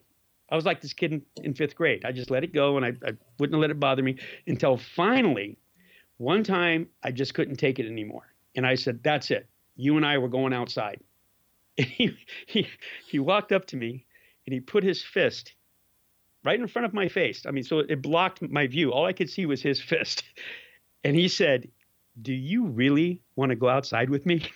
I 0.53 0.55
was 0.55 0.64
like 0.64 0.81
this 0.81 0.92
kid 0.92 1.14
in, 1.14 1.22
in 1.42 1.53
fifth 1.53 1.74
grade. 1.74 2.05
I 2.05 2.12
just 2.12 2.31
let 2.31 2.44
it 2.44 2.53
go 2.53 2.77
and 2.77 2.87
I, 2.87 2.92
I 3.05 3.14
wouldn't 3.40 3.61
let 3.61 3.70
it 3.70 3.81
bother 3.81 4.05
me 4.05 4.18
until 4.46 4.77
finally, 4.77 5.59
one 6.18 6.44
time, 6.44 6.87
I 7.03 7.11
just 7.11 7.35
couldn't 7.35 7.57
take 7.57 7.81
it 7.81 7.87
anymore. 7.87 8.33
And 8.55 8.64
I 8.64 8.77
said, 8.77 9.03
That's 9.03 9.33
it. 9.33 9.48
You 9.74 9.96
and 9.96 10.07
I 10.07 10.18
were 10.18 10.29
going 10.29 10.53
outside. 10.53 11.00
And 11.77 11.87
he, 11.88 12.16
he, 12.46 12.68
he 13.09 13.18
walked 13.18 13.50
up 13.50 13.66
to 13.66 13.77
me 13.77 14.07
and 14.46 14.55
he 14.55 14.61
put 14.61 14.85
his 14.85 15.03
fist 15.03 15.55
right 16.44 16.61
in 16.61 16.68
front 16.68 16.87
of 16.87 16.94
my 16.94 17.09
face. 17.09 17.46
I 17.46 17.50
mean, 17.50 17.64
so 17.64 17.80
it 17.80 18.02
blocked 18.02 18.42
my 18.42 18.66
view. 18.66 18.92
All 18.92 19.07
I 19.07 19.12
could 19.12 19.30
see 19.30 19.46
was 19.46 19.62
his 19.62 19.80
fist. 19.90 20.22
And 21.02 21.16
he 21.16 21.28
said, 21.28 21.68
Do 22.20 22.33
you 22.33 22.66
really 22.66 23.22
want 23.37 23.50
to 23.50 23.57
go 23.57 23.68
outside 23.68 24.11
with 24.11 24.26
me? 24.26 24.46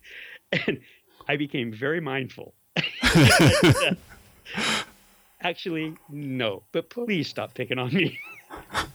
and 0.52 0.80
I 1.26 1.36
became 1.36 1.72
very 1.72 2.00
mindful. 2.00 2.54
Actually, 5.40 5.94
no, 6.10 6.64
but 6.72 6.90
please 6.90 7.28
stop 7.28 7.54
picking 7.54 7.78
on 7.78 7.94
me. 7.94 8.18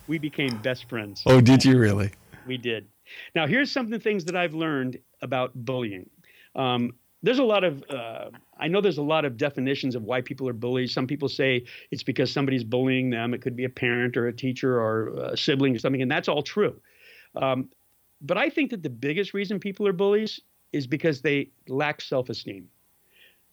we 0.07 0.17
became 0.17 0.57
best 0.57 0.89
friends. 0.89 1.23
Oh, 1.25 1.39
did 1.39 1.63
you 1.63 1.77
really? 1.77 2.11
We 2.45 2.57
did. 2.57 2.87
Now, 3.35 3.47
here's 3.47 3.71
some 3.71 3.85
of 3.85 3.91
the 3.91 3.99
things 3.99 4.25
that 4.25 4.35
I've 4.35 4.53
learned 4.53 4.97
about 5.21 5.51
bullying. 5.53 6.09
Um, 6.55 6.91
there's 7.23 7.39
a 7.39 7.43
lot 7.43 7.63
of 7.63 7.83
uh, 7.89 8.29
I 8.59 8.67
know 8.67 8.81
there's 8.81 8.97
a 8.97 9.03
lot 9.03 9.25
of 9.25 9.37
definitions 9.37 9.95
of 9.95 10.03
why 10.03 10.21
people 10.21 10.47
are 10.47 10.53
bullies. 10.53 10.93
Some 10.93 11.07
people 11.07 11.29
say 11.29 11.63
it's 11.89 12.03
because 12.03 12.31
somebody's 12.31 12.63
bullying 12.63 13.09
them. 13.09 13.33
It 13.33 13.41
could 13.41 13.55
be 13.55 13.63
a 13.63 13.69
parent 13.69 14.17
or 14.17 14.27
a 14.27 14.33
teacher 14.33 14.79
or 14.79 15.07
a 15.31 15.37
sibling 15.37 15.75
or 15.75 15.79
something, 15.79 16.01
and 16.01 16.11
that's 16.11 16.27
all 16.27 16.43
true. 16.43 16.79
Um, 17.35 17.69
but 18.21 18.37
I 18.37 18.49
think 18.49 18.69
that 18.71 18.83
the 18.83 18.89
biggest 18.89 19.33
reason 19.33 19.59
people 19.59 19.87
are 19.87 19.93
bullies 19.93 20.39
is 20.71 20.85
because 20.85 21.21
they 21.21 21.49
lack 21.67 22.01
self-esteem. 22.01 22.67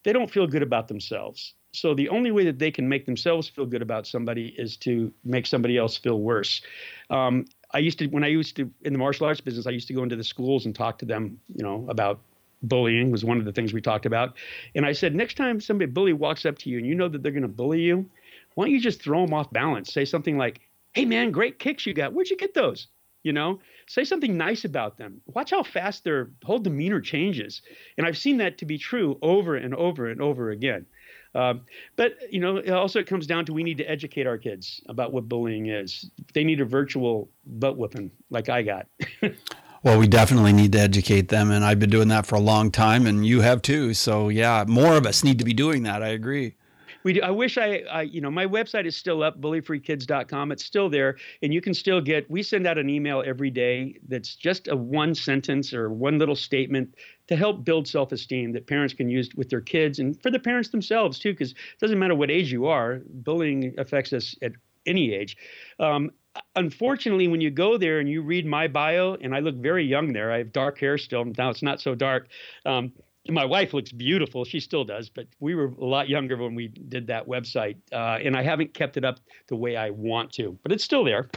They 0.05 0.13
don't 0.13 0.31
feel 0.31 0.47
good 0.47 0.63
about 0.63 0.89
themselves. 0.89 1.55
So 1.73 1.95
the 1.95 2.09
only 2.09 2.31
way 2.31 2.45
that 2.45 2.59
they 2.59 2.71
can 2.71 2.89
make 2.89 3.07
themselves 3.07 3.49
feel 3.49 3.67
good 3.67 3.83
about 3.83 4.07
somebody 4.07 4.55
is 4.59 4.77
to 4.79 5.13
make 5.25 5.47
somebody 5.47 5.77
else 5.77 5.97
feel 5.97 6.21
worse. 6.21 6.63
Um, 7.11 7.45
I 7.73 7.79
used 7.79 7.99
to 8.01 8.07
when 8.09 8.25
I 8.25 8.29
used 8.29 8.57
to 8.57 8.71
in 8.83 8.93
the 8.93 8.99
martial 8.99 9.27
arts 9.27 9.41
business, 9.41 9.67
I 9.67 9.71
used 9.71 9.87
to 9.89 9.95
go 9.95 10.03
into 10.03 10.17
the 10.17 10.25
schools 10.25 10.67
and 10.67 10.75
talk 10.75 10.99
to 10.99 11.05
them, 11.05 11.39
you 11.55 11.63
know, 11.63 11.87
about 11.89 12.21
bullying 12.63 13.11
was 13.11 13.25
one 13.25 13.39
of 13.39 13.45
the 13.45 13.53
things 13.53 13.73
we 13.73 13.81
talked 13.81 14.07
about. 14.07 14.37
And 14.75 14.85
I 14.85 14.93
said, 14.93 15.15
next 15.15 15.37
time 15.37 15.61
somebody 15.61 15.91
bully 15.91 16.13
walks 16.13 16.45
up 16.45 16.59
to 16.59 16.71
you 16.71 16.79
and 16.79 16.87
you 16.87 16.95
know 16.95 17.09
that 17.09 17.23
they're 17.23 17.33
going 17.33 17.43
to 17.43 17.49
bully 17.49 17.81
you, 17.81 18.09
why 18.55 18.65
don't 18.65 18.75
you 18.75 18.81
just 18.81 19.03
throw 19.03 19.25
them 19.25 19.35
off 19.35 19.51
balance? 19.53 19.93
Say 19.93 20.05
something 20.05 20.37
like, 20.37 20.61
"Hey 20.93 21.05
man, 21.05 21.31
great 21.31 21.59
kicks 21.59 21.87
you 21.87 21.95
got. 21.95 22.13
Where'd 22.13 22.31
you 22.31 22.37
get 22.37 22.55
those?" 22.55 22.89
You 23.23 23.33
know, 23.33 23.61
say 23.87 24.05
something 24.05 24.37
nice 24.37 24.65
about 24.65 24.97
them. 24.97 25.21
Watch 25.27 25.51
how 25.51 25.63
fast 25.63 26.05
their 26.05 26.31
whole 26.43 26.59
demeanor 26.59 27.01
changes. 27.01 27.61
And 27.99 28.07
I've 28.07 28.17
seen 28.17 28.39
that 28.39 28.57
to 28.59 28.65
be 28.65 28.79
true 28.79 29.19
over 29.21 29.57
and 29.57 29.75
over 29.75 30.09
and 30.09 30.23
over 30.23 30.51
again. 30.51 30.87
Um, 31.35 31.63
but 31.97 32.15
you 32.31 32.41
know, 32.41 32.61
also 32.75 32.99
it 32.99 33.07
comes 33.07 33.27
down 33.27 33.45
to 33.47 33.53
we 33.53 33.63
need 33.63 33.79
to 33.79 33.85
educate 33.85 34.27
our 34.27 34.39
kids 34.39 34.83
about 34.89 35.13
what 35.13 35.29
bullying 35.29 35.67
is. 35.67 36.11
They 36.33 36.45
need 36.45 36.61
a 36.61 36.65
virtual 36.65 37.31
butt 37.47 37.77
whooping 37.77 38.11
like 38.31 38.49
I 38.49 38.63
got. 38.63 38.87
Well, 39.83 39.99
we 39.99 40.09
definitely 40.09 40.53
need 40.53 40.73
to 40.73 40.81
educate 40.81 41.29
them, 41.29 41.51
and 41.51 41.65
I've 41.65 41.79
been 41.79 41.89
doing 41.89 42.09
that 42.09 42.27
for 42.27 42.35
a 42.35 42.41
long 42.41 42.71
time, 42.71 43.07
and 43.07 43.25
you 43.25 43.41
have 43.41 43.63
too. 43.63 43.95
So, 43.95 44.29
yeah, 44.29 44.65
more 44.69 44.95
of 44.95 45.07
us 45.07 45.25
need 45.25 45.39
to 45.39 45.45
be 45.45 45.55
doing 45.55 45.85
that. 45.85 46.03
I 46.03 46.09
agree. 46.09 46.55
We 47.03 47.15
do. 47.15 47.23
I 47.23 47.31
wish 47.31 47.57
I, 47.57 47.83
I, 47.91 48.03
you 48.03 48.21
know, 48.21 48.31
my 48.31 48.45
website 48.45 48.85
is 48.85 48.95
still 48.95 49.23
up, 49.23 49.41
bullyfreekids.com. 49.41 50.53
It's 50.53 50.67
still 50.67 50.91
there, 50.91 51.17
and 51.43 51.55
you 51.55 51.63
can 51.63 51.73
still 51.73 52.03
get. 52.03 52.31
We 52.31 52.43
send 52.43 52.67
out 52.67 52.77
an 52.77 52.91
email 52.91 53.23
every 53.25 53.49
day 53.49 53.97
that's 54.07 54.37
just 54.37 54.69
a 54.69 54.77
one 54.77 55.15
sentence 55.15 55.73
or 55.73 55.91
one 55.91 56.19
little 56.19 56.37
statement 56.37 56.95
to 57.29 57.37
help 57.37 57.65
build 57.65 57.89
self-esteem 57.89 58.53
that 58.53 58.67
parents 58.67 58.93
can 58.93 59.09
use 59.09 59.31
with 59.35 59.49
their 59.49 59.63
kids 59.63 59.99
and 59.99 60.21
for 60.21 60.31
the 60.31 60.39
parents 60.39 60.69
themselves 60.69 61.19
too, 61.19 61.33
because 61.33 61.53
it 61.53 61.81
doesn't 61.81 61.99
matter 61.99 62.15
what 62.15 62.31
age 62.31 62.53
you 62.53 62.67
are, 62.67 63.01
bullying 63.09 63.75
affects 63.79 64.13
us 64.13 64.37
at 64.43 64.53
any 64.85 65.15
age. 65.15 65.39
Um, 65.79 66.11
unfortunately, 66.57 67.29
when 67.29 67.41
you 67.41 67.51
go 67.51 67.79
there 67.79 68.01
and 68.01 68.09
you 68.09 68.23
read 68.23 68.47
my 68.47 68.69
bio, 68.69 69.15
and 69.21 69.35
I 69.35 69.41
look 69.41 69.57
very 69.57 69.85
young 69.85 70.13
there, 70.13 70.33
I 70.33 70.39
have 70.39 70.53
dark 70.53 70.79
hair 70.79 70.99
still. 70.99 71.25
Now 71.25 71.51
it's 71.51 71.63
not 71.63 71.81
so 71.81 71.95
dark. 71.95 72.29
Um, 72.65 72.93
my 73.29 73.45
wife 73.45 73.75
looks 73.75 73.93
beautiful. 73.93 74.45
She 74.45 74.61
still 74.61 74.85
does, 74.85 75.09
but 75.09 75.27
we 75.41 75.55
were 75.55 75.67
a 75.67 75.85
lot 75.85 76.09
younger 76.09 76.37
when 76.37 76.55
we 76.55 76.69
did 76.69 77.07
that 77.09 77.27
website, 77.27 77.77
uh, 77.93 78.19
and 78.25 78.37
I 78.37 78.43
haven't 78.43 78.75
kept 78.75 78.97
it 78.97 79.05
up 79.05 79.21
the 79.49 79.57
way 79.57 79.77
I 79.77 79.91
want 79.91 80.33
to. 80.35 80.59
But 80.63 80.73
it's 80.73 80.85
still 80.85 81.05
there, 81.05 81.29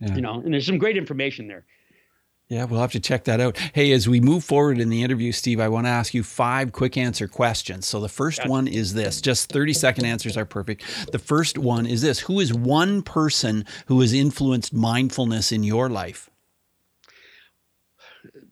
yeah. 0.00 0.14
you 0.14 0.22
know. 0.22 0.34
And 0.34 0.52
there's 0.52 0.66
some 0.66 0.78
great 0.78 0.96
information 0.96 1.46
there. 1.46 1.64
Yeah, 2.50 2.64
we'll 2.64 2.80
have 2.80 2.90
to 2.92 3.00
check 3.00 3.24
that 3.24 3.38
out. 3.38 3.56
Hey, 3.74 3.92
as 3.92 4.08
we 4.08 4.18
move 4.18 4.42
forward 4.42 4.80
in 4.80 4.88
the 4.88 5.04
interview, 5.04 5.30
Steve, 5.30 5.60
I 5.60 5.68
want 5.68 5.86
to 5.86 5.90
ask 5.90 6.12
you 6.12 6.24
five 6.24 6.72
quick 6.72 6.96
answer 6.96 7.28
questions. 7.28 7.86
So 7.86 8.00
the 8.00 8.08
first 8.08 8.44
one 8.44 8.66
is 8.66 8.92
this 8.92 9.20
just 9.20 9.52
30 9.52 9.72
second 9.72 10.04
answers 10.04 10.36
are 10.36 10.44
perfect. 10.44 10.82
The 11.12 11.20
first 11.20 11.58
one 11.58 11.86
is 11.86 12.02
this 12.02 12.18
Who 12.18 12.40
is 12.40 12.52
one 12.52 13.02
person 13.02 13.64
who 13.86 14.00
has 14.00 14.12
influenced 14.12 14.74
mindfulness 14.74 15.52
in 15.52 15.62
your 15.62 15.88
life? 15.88 16.28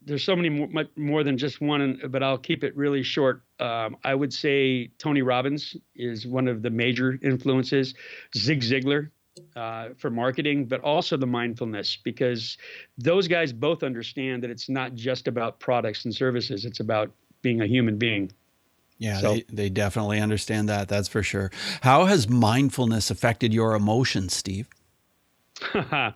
There's 0.05 0.23
so 0.23 0.33
many 0.33 0.47
more, 0.47 0.85
more 0.95 1.25
than 1.25 1.37
just 1.37 1.59
one, 1.59 1.99
but 2.07 2.23
I'll 2.23 2.37
keep 2.37 2.63
it 2.63 2.77
really 2.77 3.03
short. 3.03 3.43
Um, 3.59 3.97
I 4.05 4.15
would 4.15 4.33
say 4.33 4.91
Tony 4.97 5.23
Robbins 5.23 5.75
is 5.93 6.25
one 6.25 6.47
of 6.47 6.61
the 6.61 6.69
major 6.69 7.19
influences. 7.21 7.93
Zig 8.33 8.61
Ziglar 8.61 9.09
uh, 9.55 9.89
for 9.97 10.09
marketing, 10.09 10.65
but 10.65 10.81
also 10.81 11.17
the 11.17 11.27
mindfulness, 11.27 11.97
because 12.03 12.57
those 12.97 13.27
guys 13.27 13.53
both 13.53 13.83
understand 13.83 14.43
that 14.43 14.49
it's 14.49 14.69
not 14.69 14.95
just 14.95 15.27
about 15.27 15.59
products 15.59 16.05
and 16.05 16.13
services, 16.13 16.65
it's 16.65 16.79
about 16.79 17.11
being 17.41 17.61
a 17.61 17.65
human 17.67 17.97
being. 17.97 18.31
Yeah, 18.97 19.19
so, 19.21 19.33
they, 19.33 19.45
they 19.49 19.69
definitely 19.69 20.19
understand 20.19 20.67
that. 20.69 20.89
That's 20.89 21.07
for 21.07 21.23
sure. 21.23 21.51
How 21.81 22.05
has 22.05 22.27
mindfulness 22.27 23.09
affected 23.09 23.53
your 23.53 23.73
emotions, 23.73 24.35
Steve? 24.35 24.67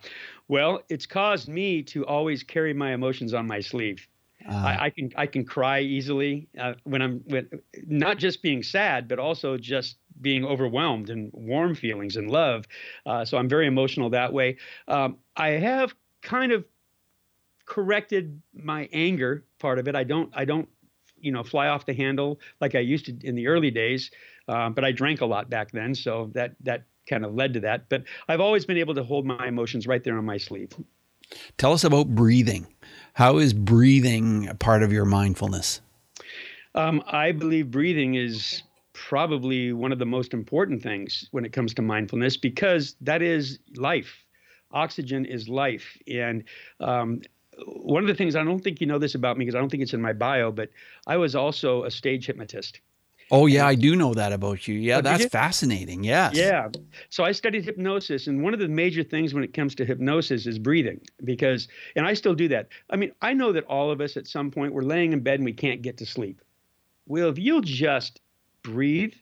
well, 0.48 0.82
it's 0.88 1.06
caused 1.06 1.48
me 1.48 1.82
to 1.82 2.04
always 2.06 2.42
carry 2.42 2.74
my 2.74 2.92
emotions 2.92 3.32
on 3.32 3.46
my 3.46 3.60
sleeve. 3.60 4.06
Uh, 4.46 4.54
I, 4.54 4.84
I, 4.84 4.90
can 4.90 5.10
I 5.16 5.26
can 5.26 5.44
cry 5.44 5.80
easily 5.80 6.48
uh, 6.60 6.74
when 6.84 7.00
I'm 7.00 7.20
when, 7.26 7.48
not 7.86 8.18
just 8.18 8.42
being 8.42 8.62
sad, 8.62 9.08
but 9.08 9.18
also 9.18 9.56
just 9.56 9.96
being 10.20 10.44
overwhelmed 10.44 11.10
and 11.10 11.30
warm 11.32 11.74
feelings 11.74 12.16
and 12.16 12.30
love. 12.30 12.66
Uh, 13.06 13.24
so 13.24 13.38
I'm 13.38 13.48
very 13.48 13.66
emotional 13.66 14.10
that 14.10 14.32
way. 14.32 14.56
Um, 14.88 15.18
I 15.36 15.48
have 15.50 15.94
kind 16.22 16.52
of 16.52 16.64
corrected 17.66 18.40
my 18.54 18.88
anger 18.92 19.44
part 19.58 19.78
of 19.78 19.88
it. 19.88 19.94
I 19.96 20.04
don't 20.04 20.30
I 20.34 20.44
don't 20.44 20.68
you 21.18 21.32
know 21.32 21.42
fly 21.42 21.68
off 21.68 21.86
the 21.86 21.94
handle 21.94 22.40
like 22.60 22.74
I 22.74 22.80
used 22.80 23.06
to 23.06 23.16
in 23.22 23.34
the 23.34 23.46
early 23.46 23.70
days, 23.70 24.10
uh, 24.48 24.70
but 24.70 24.84
I 24.84 24.92
drank 24.92 25.20
a 25.20 25.26
lot 25.26 25.50
back 25.50 25.72
then, 25.72 25.94
so 25.94 26.30
that 26.34 26.54
that 26.60 26.84
kind 27.08 27.24
of 27.24 27.34
led 27.34 27.54
to 27.54 27.60
that. 27.60 27.88
But 27.88 28.04
I've 28.28 28.40
always 28.40 28.64
been 28.64 28.78
able 28.78 28.94
to 28.94 29.02
hold 29.02 29.26
my 29.26 29.46
emotions 29.46 29.86
right 29.86 30.02
there 30.02 30.16
on 30.18 30.24
my 30.24 30.38
sleeve. 30.38 30.72
Tell 31.58 31.72
us 31.72 31.84
about 31.84 32.08
breathing. 32.14 32.66
How 33.14 33.38
is 33.38 33.52
breathing 33.54 34.48
a 34.48 34.54
part 34.54 34.82
of 34.82 34.92
your 34.92 35.04
mindfulness? 35.04 35.80
Um, 36.74 37.02
I 37.06 37.32
believe 37.32 37.70
breathing 37.70 38.14
is 38.14 38.62
probably 38.94 39.72
one 39.72 39.92
of 39.92 39.98
the 39.98 40.06
most 40.06 40.32
important 40.32 40.82
things 40.82 41.28
when 41.32 41.44
it 41.44 41.52
comes 41.52 41.74
to 41.74 41.82
mindfulness 41.82 42.36
because 42.36 42.96
that 43.00 43.20
is 43.20 43.58
life. 43.76 44.24
Oxygen 44.72 45.26
is 45.26 45.48
life. 45.48 45.98
And 46.08 46.44
um, 46.80 47.20
one 47.66 48.02
of 48.02 48.08
the 48.08 48.14
things 48.14 48.34
I 48.34 48.42
don't 48.42 48.60
think 48.60 48.80
you 48.80 48.86
know 48.86 48.98
this 48.98 49.14
about 49.14 49.36
me 49.36 49.44
because 49.44 49.56
I 49.56 49.58
don't 49.58 49.68
think 49.68 49.82
it's 49.82 49.92
in 49.92 50.00
my 50.00 50.12
bio, 50.12 50.50
but 50.50 50.70
I 51.06 51.16
was 51.16 51.34
also 51.34 51.84
a 51.84 51.90
stage 51.90 52.26
hypnotist. 52.26 52.80
Oh 53.30 53.46
yeah, 53.46 53.66
I 53.66 53.74
do 53.74 53.96
know 53.96 54.12
that 54.14 54.32
about 54.32 54.68
you. 54.68 54.74
Yeah, 54.74 54.98
oh, 54.98 55.00
that's 55.00 55.24
fascinating. 55.26 56.04
Yes. 56.04 56.34
Yeah. 56.34 56.68
So 57.08 57.24
I 57.24 57.32
studied 57.32 57.64
hypnosis, 57.64 58.26
and 58.26 58.42
one 58.42 58.52
of 58.52 58.60
the 58.60 58.68
major 58.68 59.02
things 59.02 59.32
when 59.32 59.42
it 59.42 59.54
comes 59.54 59.74
to 59.76 59.84
hypnosis 59.84 60.46
is 60.46 60.58
breathing, 60.58 61.00
because, 61.24 61.68
and 61.96 62.06
I 62.06 62.12
still 62.14 62.34
do 62.34 62.48
that. 62.48 62.68
I 62.90 62.96
mean, 62.96 63.12
I 63.22 63.32
know 63.32 63.50
that 63.52 63.64
all 63.64 63.90
of 63.90 64.02
us 64.02 64.18
at 64.18 64.26
some 64.26 64.50
point 64.50 64.74
we're 64.74 64.82
laying 64.82 65.14
in 65.14 65.20
bed 65.20 65.36
and 65.40 65.46
we 65.46 65.54
can't 65.54 65.80
get 65.80 65.96
to 65.98 66.06
sleep. 66.06 66.42
Well, 67.06 67.30
if 67.30 67.38
you'll 67.38 67.62
just 67.62 68.20
breathe 68.64 69.14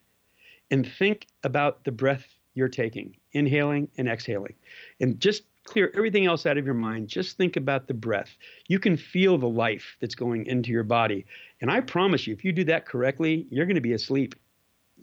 and 0.71 0.91
think 0.99 1.27
about 1.45 1.85
the 1.85 1.93
breath 1.93 2.27
you're 2.55 2.69
taking, 2.69 3.15
inhaling 3.33 3.89
and 3.99 4.09
exhaling, 4.09 4.55
and 5.01 5.21
just 5.21 5.43
clear 5.65 5.93
everything 5.95 6.27
else 6.27 6.47
out 6.47 6.59
of 6.59 6.65
your 6.65 6.75
mind. 6.75 7.09
Just 7.09 7.37
think 7.37 7.57
about 7.57 7.87
the 7.87 7.95
breath. 7.95 8.37
You 8.69 8.79
can 8.79 8.97
feel 8.97 9.39
the 9.39 9.49
life 9.49 9.97
that's 10.01 10.15
going 10.15 10.47
into 10.47 10.71
your 10.71 10.83
body. 10.83 11.27
And 11.61 11.71
I 11.71 11.81
promise 11.81 12.27
you, 12.27 12.33
if 12.33 12.45
you 12.45 12.53
do 12.53 12.65
that 12.65 12.87
correctly, 12.87 13.47
you're 13.51 13.67
going 13.67 13.77
to 13.77 13.81
be 13.81 13.93
asleep. 13.93 14.35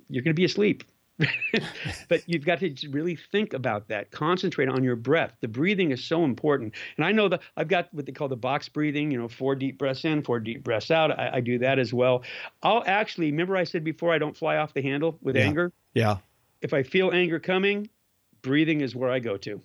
You're 0.10 0.24
going 0.24 0.36
to 0.36 0.40
be 0.40 0.46
asleep. 0.46 0.84
but 2.08 2.24
you've 2.28 2.46
got 2.46 2.60
to 2.60 2.74
really 2.90 3.16
think 3.16 3.54
about 3.54 3.88
that. 3.90 4.12
Concentrate 4.12 4.70
on 4.70 4.84
your 4.84 4.96
breath. 4.96 5.34
The 5.42 5.48
breathing 5.48 5.92
is 5.92 6.04
so 6.04 6.24
important. 6.24 6.74
And 6.98 7.06
I 7.06 7.12
know 7.12 7.28
that 7.30 7.42
I've 7.58 7.68
got 7.68 7.94
what 7.94 8.06
they 8.06 8.12
call 8.12 8.28
the 8.28 8.38
box 8.38 8.70
breathing, 8.70 9.12
you 9.12 9.20
know, 9.20 9.28
four 9.28 9.56
deep 9.56 9.78
breaths 9.78 10.06
in, 10.06 10.22
four 10.22 10.40
deep 10.40 10.64
breaths 10.64 10.92
out. 10.92 11.18
I, 11.18 11.32
I 11.36 11.40
do 11.42 11.60
that 11.60 11.80
as 11.80 11.94
well. 11.94 12.24
I'll 12.64 12.84
actually, 12.86 13.32
remember 13.32 13.58
I 13.58 13.64
said 13.64 13.84
before, 13.84 14.14
I 14.14 14.18
don't 14.18 14.36
fly 14.36 14.58
off 14.58 14.74
the 14.74 14.82
handle 14.82 15.18
with 15.22 15.36
yeah. 15.36 15.44
anger? 15.44 15.74
Yeah. 15.94 16.18
If 16.62 16.74
I 16.74 16.84
feel 16.84 17.12
anger 17.12 17.40
coming, 17.40 17.90
breathing 18.42 18.82
is 18.82 18.96
where 18.96 19.10
I 19.10 19.20
go 19.20 19.38
to. 19.38 19.62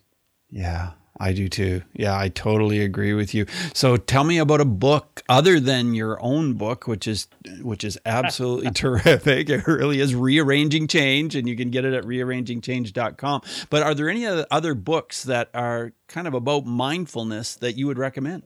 Yeah, 0.50 0.92
I 1.20 1.32
do 1.32 1.48
too. 1.48 1.82
Yeah, 1.92 2.18
I 2.18 2.28
totally 2.28 2.80
agree 2.80 3.14
with 3.14 3.34
you. 3.34 3.46
So 3.72 3.96
tell 3.96 4.24
me 4.24 4.38
about 4.38 4.60
a 4.60 4.64
book 4.64 5.22
other 5.28 5.60
than 5.60 5.94
your 5.94 6.20
own 6.20 6.54
book, 6.54 6.88
which 6.88 7.06
is 7.06 7.28
which 7.62 7.84
is 7.84 7.96
absolutely 8.04 8.70
terrific. 8.74 9.48
It 9.48 9.66
really 9.66 10.00
is 10.00 10.14
rearranging 10.14 10.88
change, 10.88 11.36
and 11.36 11.48
you 11.48 11.56
can 11.56 11.70
get 11.70 11.84
it 11.84 11.94
at 11.94 12.04
rearrangingchange.com. 12.04 13.42
But 13.70 13.82
are 13.84 13.94
there 13.94 14.08
any 14.08 14.26
other 14.26 14.74
books 14.74 15.22
that 15.24 15.50
are 15.54 15.92
kind 16.08 16.26
of 16.26 16.34
about 16.34 16.66
mindfulness 16.66 17.54
that 17.56 17.76
you 17.76 17.86
would 17.86 17.98
recommend? 17.98 18.42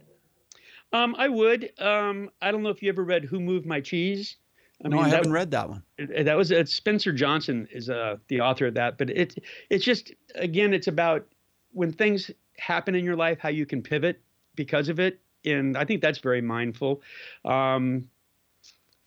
Um, 0.92 1.14
I 1.18 1.28
would. 1.28 1.72
Um, 1.78 2.30
I 2.42 2.50
don't 2.50 2.62
know 2.62 2.70
if 2.70 2.82
you 2.82 2.90
ever 2.90 3.04
read 3.04 3.24
Who 3.24 3.40
Moved 3.40 3.64
My 3.64 3.80
Cheese. 3.80 4.36
I 4.84 4.88
no, 4.88 4.96
mean, 4.96 5.06
I 5.06 5.08
haven't 5.08 5.30
that, 5.30 5.34
read 5.34 5.50
that 5.52 5.68
one. 5.68 5.82
That 5.98 6.36
was 6.36 6.52
uh, 6.52 6.64
Spencer 6.66 7.12
Johnson 7.12 7.66
is 7.72 7.88
uh, 7.90 8.16
the 8.28 8.42
author 8.42 8.66
of 8.66 8.74
that, 8.74 8.98
but 8.98 9.10
it 9.10 9.42
it's 9.70 9.84
just 9.84 10.12
again, 10.34 10.74
it's 10.74 10.86
about 10.86 11.26
when 11.72 11.92
things 11.92 12.30
happen 12.58 12.94
in 12.94 13.04
your 13.04 13.16
life, 13.16 13.38
how 13.38 13.48
you 13.48 13.66
can 13.66 13.82
pivot 13.82 14.20
because 14.54 14.88
of 14.88 15.00
it. 15.00 15.20
And 15.44 15.76
I 15.76 15.84
think 15.84 16.02
that's 16.02 16.18
very 16.18 16.40
mindful. 16.42 17.02
Um, 17.44 18.08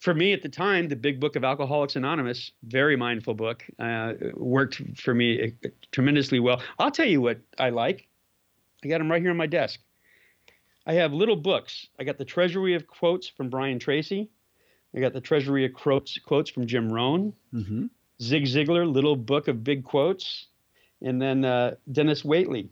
for 0.00 0.14
me 0.14 0.32
at 0.32 0.42
the 0.42 0.48
time, 0.48 0.88
the 0.88 0.96
big 0.96 1.20
book 1.20 1.36
of 1.36 1.44
Alcoholics 1.44 1.94
Anonymous, 1.94 2.50
very 2.64 2.96
mindful 2.96 3.34
book, 3.34 3.64
uh, 3.78 4.14
worked 4.34 4.80
for 4.96 5.14
me 5.14 5.54
uh, 5.64 5.68
tremendously 5.92 6.40
well. 6.40 6.60
I'll 6.78 6.90
tell 6.90 7.06
you 7.06 7.20
what 7.20 7.38
I 7.58 7.70
like. 7.70 8.08
I 8.84 8.88
got 8.88 8.98
them 8.98 9.10
right 9.10 9.22
here 9.22 9.30
on 9.30 9.36
my 9.36 9.46
desk. 9.46 9.78
I 10.86 10.94
have 10.94 11.12
little 11.12 11.36
books. 11.36 11.86
I 12.00 12.04
got 12.04 12.18
the 12.18 12.24
Treasury 12.24 12.74
of 12.74 12.88
Quotes 12.88 13.28
from 13.28 13.48
Brian 13.48 13.78
Tracy. 13.78 14.28
I 14.96 15.00
got 15.00 15.12
the 15.12 15.20
Treasury 15.20 15.64
of 15.64 15.72
Quotes, 15.72 16.18
quotes 16.18 16.50
from 16.50 16.66
Jim 16.66 16.92
Rohn. 16.92 17.32
Mm-hmm. 17.54 17.86
Zig 18.20 18.44
Ziglar, 18.44 18.92
Little 18.92 19.16
Book 19.16 19.46
of 19.46 19.62
Big 19.62 19.84
Quotes 19.84 20.46
and 21.02 21.20
then 21.20 21.44
uh, 21.44 21.74
Denis 21.90 22.22
Waitley, 22.22 22.68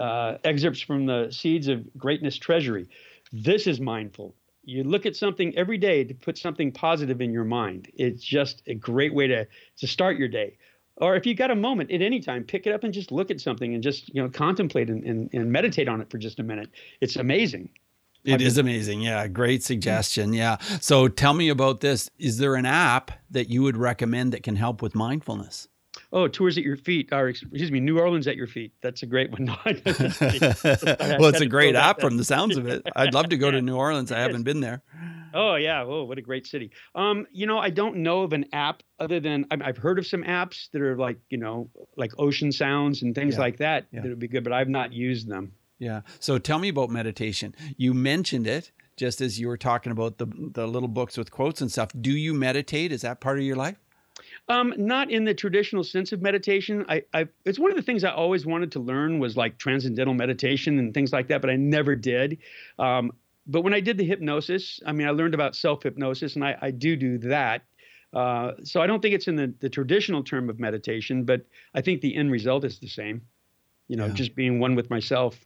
uh, 0.00 0.38
excerpts 0.44 0.80
from 0.80 1.06
the 1.06 1.28
Seeds 1.30 1.68
of 1.68 1.84
Greatness 1.96 2.36
Treasury. 2.36 2.88
This 3.32 3.66
is 3.66 3.80
mindful. 3.80 4.34
You 4.64 4.84
look 4.84 5.06
at 5.06 5.16
something 5.16 5.56
every 5.56 5.78
day 5.78 6.04
to 6.04 6.14
put 6.14 6.38
something 6.38 6.72
positive 6.72 7.20
in 7.20 7.32
your 7.32 7.44
mind. 7.44 7.90
It's 7.94 8.24
just 8.24 8.62
a 8.66 8.74
great 8.74 9.14
way 9.14 9.26
to 9.26 9.46
to 9.78 9.86
start 9.86 10.18
your 10.18 10.28
day. 10.28 10.56
Or 10.96 11.16
if 11.16 11.26
you've 11.26 11.36
got 11.36 11.50
a 11.50 11.56
moment 11.56 11.90
at 11.90 12.00
any 12.00 12.20
time, 12.20 12.44
pick 12.44 12.66
it 12.66 12.72
up 12.72 12.84
and 12.84 12.94
just 12.94 13.10
look 13.10 13.30
at 13.30 13.40
something 13.40 13.74
and 13.74 13.82
just 13.82 14.14
you 14.14 14.22
know 14.22 14.28
contemplate 14.28 14.88
and, 14.88 15.04
and, 15.04 15.30
and 15.32 15.50
meditate 15.50 15.88
on 15.88 16.00
it 16.00 16.10
for 16.10 16.18
just 16.18 16.38
a 16.38 16.42
minute. 16.42 16.70
It's 17.00 17.16
amazing. 17.16 17.68
It 18.24 18.40
is 18.40 18.56
amazing. 18.56 19.02
Yeah, 19.02 19.28
great 19.28 19.62
suggestion. 19.62 20.32
Yeah. 20.32 20.56
So 20.80 21.08
tell 21.08 21.34
me 21.34 21.50
about 21.50 21.80
this. 21.80 22.08
Is 22.18 22.38
there 22.38 22.54
an 22.54 22.64
app 22.64 23.10
that 23.30 23.50
you 23.50 23.62
would 23.62 23.76
recommend 23.76 24.32
that 24.32 24.42
can 24.42 24.56
help 24.56 24.80
with 24.80 24.94
mindfulness? 24.94 25.68
Oh, 26.14 26.28
tours 26.28 26.56
at 26.56 26.64
your 26.64 26.76
feet, 26.78 27.10
or 27.12 27.28
excuse 27.28 27.70
me, 27.70 27.80
New 27.80 27.98
Orleans 27.98 28.26
at 28.26 28.36
your 28.36 28.46
feet. 28.46 28.72
That's 28.80 29.02
a 29.02 29.06
great 29.06 29.30
one. 29.30 29.46
well, 29.66 31.26
it's 31.26 31.40
a 31.40 31.46
great 31.46 31.74
app 31.74 32.00
from 32.00 32.16
the 32.16 32.24
sounds 32.24 32.56
of 32.56 32.66
it. 32.66 32.86
I'd 32.96 33.12
love 33.12 33.28
to 33.30 33.36
go 33.36 33.50
to 33.50 33.60
New 33.60 33.76
Orleans. 33.76 34.10
I 34.12 34.18
haven't 34.20 34.44
been 34.44 34.60
there. 34.60 34.82
Oh 35.34 35.56
yeah, 35.56 35.82
oh 35.82 36.04
what 36.04 36.16
a 36.16 36.22
great 36.22 36.46
city. 36.46 36.70
Um, 36.94 37.26
you 37.32 37.46
know, 37.46 37.58
I 37.58 37.70
don't 37.70 37.96
know 37.96 38.22
of 38.22 38.32
an 38.32 38.46
app 38.52 38.82
other 39.00 39.18
than 39.18 39.46
I've 39.50 39.76
heard 39.76 39.98
of 39.98 40.06
some 40.06 40.22
apps 40.22 40.70
that 40.72 40.80
are 40.80 40.96
like 40.96 41.18
you 41.28 41.38
know 41.38 41.70
like 41.96 42.12
ocean 42.18 42.52
sounds 42.52 43.02
and 43.02 43.14
things 43.14 43.34
Yeah. 43.34 43.40
like 43.40 43.56
that 43.58 43.86
Yeah. 43.92 44.02
that 44.02 44.08
would 44.08 44.18
be 44.20 44.28
good, 44.28 44.44
but 44.44 44.52
I've 44.52 44.68
not 44.68 44.92
used 44.92 45.28
them. 45.28 45.52
Yeah. 45.80 46.02
So 46.20 46.38
tell 46.38 46.60
me 46.60 46.68
about 46.68 46.90
meditation. 46.90 47.54
You 47.76 47.92
mentioned 47.94 48.46
it 48.46 48.70
just 48.96 49.20
as 49.20 49.40
you 49.40 49.48
were 49.48 49.56
talking 49.56 49.90
about 49.90 50.18
the 50.18 50.26
the 50.26 50.68
little 50.68 50.88
books 50.88 51.18
with 51.18 51.32
quotes 51.32 51.60
and 51.60 51.70
stuff. 51.70 51.88
Do 52.00 52.12
you 52.12 52.32
meditate? 52.32 52.92
Is 52.92 53.02
that 53.02 53.20
part 53.20 53.38
of 53.38 53.44
your 53.44 53.56
life? 53.56 53.76
Um, 54.48 54.74
not 54.76 55.10
in 55.10 55.24
the 55.24 55.32
traditional 55.32 55.82
sense 55.82 56.12
of 56.12 56.20
meditation. 56.20 56.84
I, 56.86 57.02
I, 57.14 57.28
it's 57.46 57.58
one 57.58 57.70
of 57.70 57.76
the 57.76 57.82
things 57.82 58.04
I 58.04 58.10
always 58.10 58.44
wanted 58.44 58.72
to 58.72 58.80
learn 58.80 59.18
was 59.18 59.38
like 59.38 59.56
transcendental 59.56 60.12
meditation 60.12 60.78
and 60.78 60.92
things 60.92 61.14
like 61.14 61.28
that, 61.28 61.40
but 61.40 61.48
I 61.48 61.56
never 61.56 61.96
did. 61.96 62.38
Um, 62.78 63.12
but 63.46 63.62
when 63.62 63.72
I 63.72 63.80
did 63.80 63.96
the 63.96 64.04
hypnosis, 64.04 64.80
I 64.84 64.92
mean, 64.92 65.06
I 65.06 65.10
learned 65.12 65.32
about 65.32 65.56
self 65.56 65.82
hypnosis, 65.82 66.34
and 66.34 66.44
I, 66.44 66.56
I 66.60 66.70
do 66.72 66.94
do 66.94 67.16
that. 67.18 67.62
Uh, 68.12 68.52
so 68.62 68.80
I 68.82 68.86
don't 68.86 69.00
think 69.00 69.14
it's 69.14 69.28
in 69.28 69.36
the, 69.36 69.52
the 69.60 69.68
traditional 69.70 70.22
term 70.22 70.48
of 70.50 70.60
meditation, 70.60 71.24
but 71.24 71.46
I 71.74 71.80
think 71.80 72.00
the 72.00 72.14
end 72.14 72.30
result 72.30 72.64
is 72.64 72.78
the 72.78 72.86
same. 72.88 73.22
You 73.88 73.96
know, 73.96 74.06
Yeah. 74.06 74.12
just 74.12 74.34
being 74.34 74.60
one 74.60 74.74
with 74.74 74.90
myself. 74.90 75.38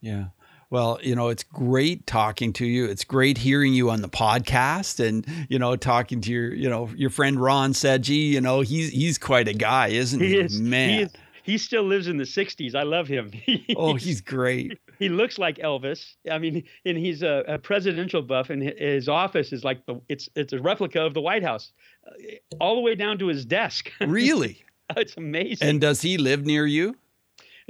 Yeah. 0.00 0.26
Well, 0.70 1.00
you 1.02 1.16
know, 1.16 1.28
it's 1.28 1.42
great 1.42 2.06
talking 2.06 2.52
to 2.54 2.64
you. 2.64 2.84
It's 2.86 3.02
great 3.02 3.36
hearing 3.38 3.74
you 3.74 3.90
on 3.90 4.02
the 4.02 4.08
podcast 4.08 5.04
and, 5.04 5.26
you 5.48 5.58
know, 5.58 5.74
talking 5.74 6.20
to 6.20 6.32
your, 6.32 6.54
you 6.54 6.70
know, 6.70 6.88
your 6.94 7.10
friend 7.10 7.40
Ron 7.40 7.74
Sedgy, 7.74 8.14
you 8.14 8.40
know, 8.40 8.60
he's 8.60 8.90
he's 8.90 9.18
quite 9.18 9.48
a 9.48 9.52
guy, 9.52 9.88
isn't 9.88 10.20
he? 10.20 10.28
He 10.28 10.36
is. 10.38 10.60
Man. 10.60 10.88
He 10.90 11.02
is. 11.02 11.12
He 11.42 11.58
still 11.58 11.82
lives 11.82 12.06
in 12.06 12.16
the 12.18 12.24
'60s. 12.24 12.76
I 12.76 12.84
love 12.84 13.08
him. 13.08 13.32
oh, 13.76 13.94
he's 13.94 14.20
great. 14.20 14.78
he 15.00 15.08
looks 15.08 15.38
like 15.38 15.56
Elvis. 15.56 16.14
I 16.30 16.38
mean, 16.38 16.62
and 16.84 16.96
he's 16.96 17.22
a, 17.22 17.42
a 17.48 17.58
presidential 17.58 18.22
buff, 18.22 18.50
and 18.50 18.62
his 18.62 19.08
office 19.08 19.52
is 19.52 19.64
like 19.64 19.84
the 19.86 20.00
it's 20.08 20.28
it's 20.36 20.52
a 20.52 20.60
replica 20.60 21.00
of 21.02 21.14
the 21.14 21.20
White 21.20 21.42
House, 21.42 21.72
uh, 22.06 22.12
all 22.60 22.76
the 22.76 22.82
way 22.82 22.94
down 22.94 23.18
to 23.18 23.26
his 23.26 23.44
desk. 23.44 23.90
Really? 24.00 24.62
it's 24.96 25.16
amazing. 25.16 25.66
and 25.68 25.80
does 25.80 26.02
he 26.02 26.18
live 26.18 26.44
near 26.44 26.66
you? 26.66 26.96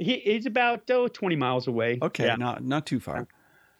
He, 0.01 0.19
he's 0.19 0.45
about 0.45 0.89
oh, 0.89 1.07
20 1.07 1.35
miles 1.35 1.67
away. 1.67 1.99
Okay, 2.01 2.25
Yeah. 2.25 2.35
not 2.35 2.63
not 2.63 2.85
too 2.85 2.99
far. 2.99 3.27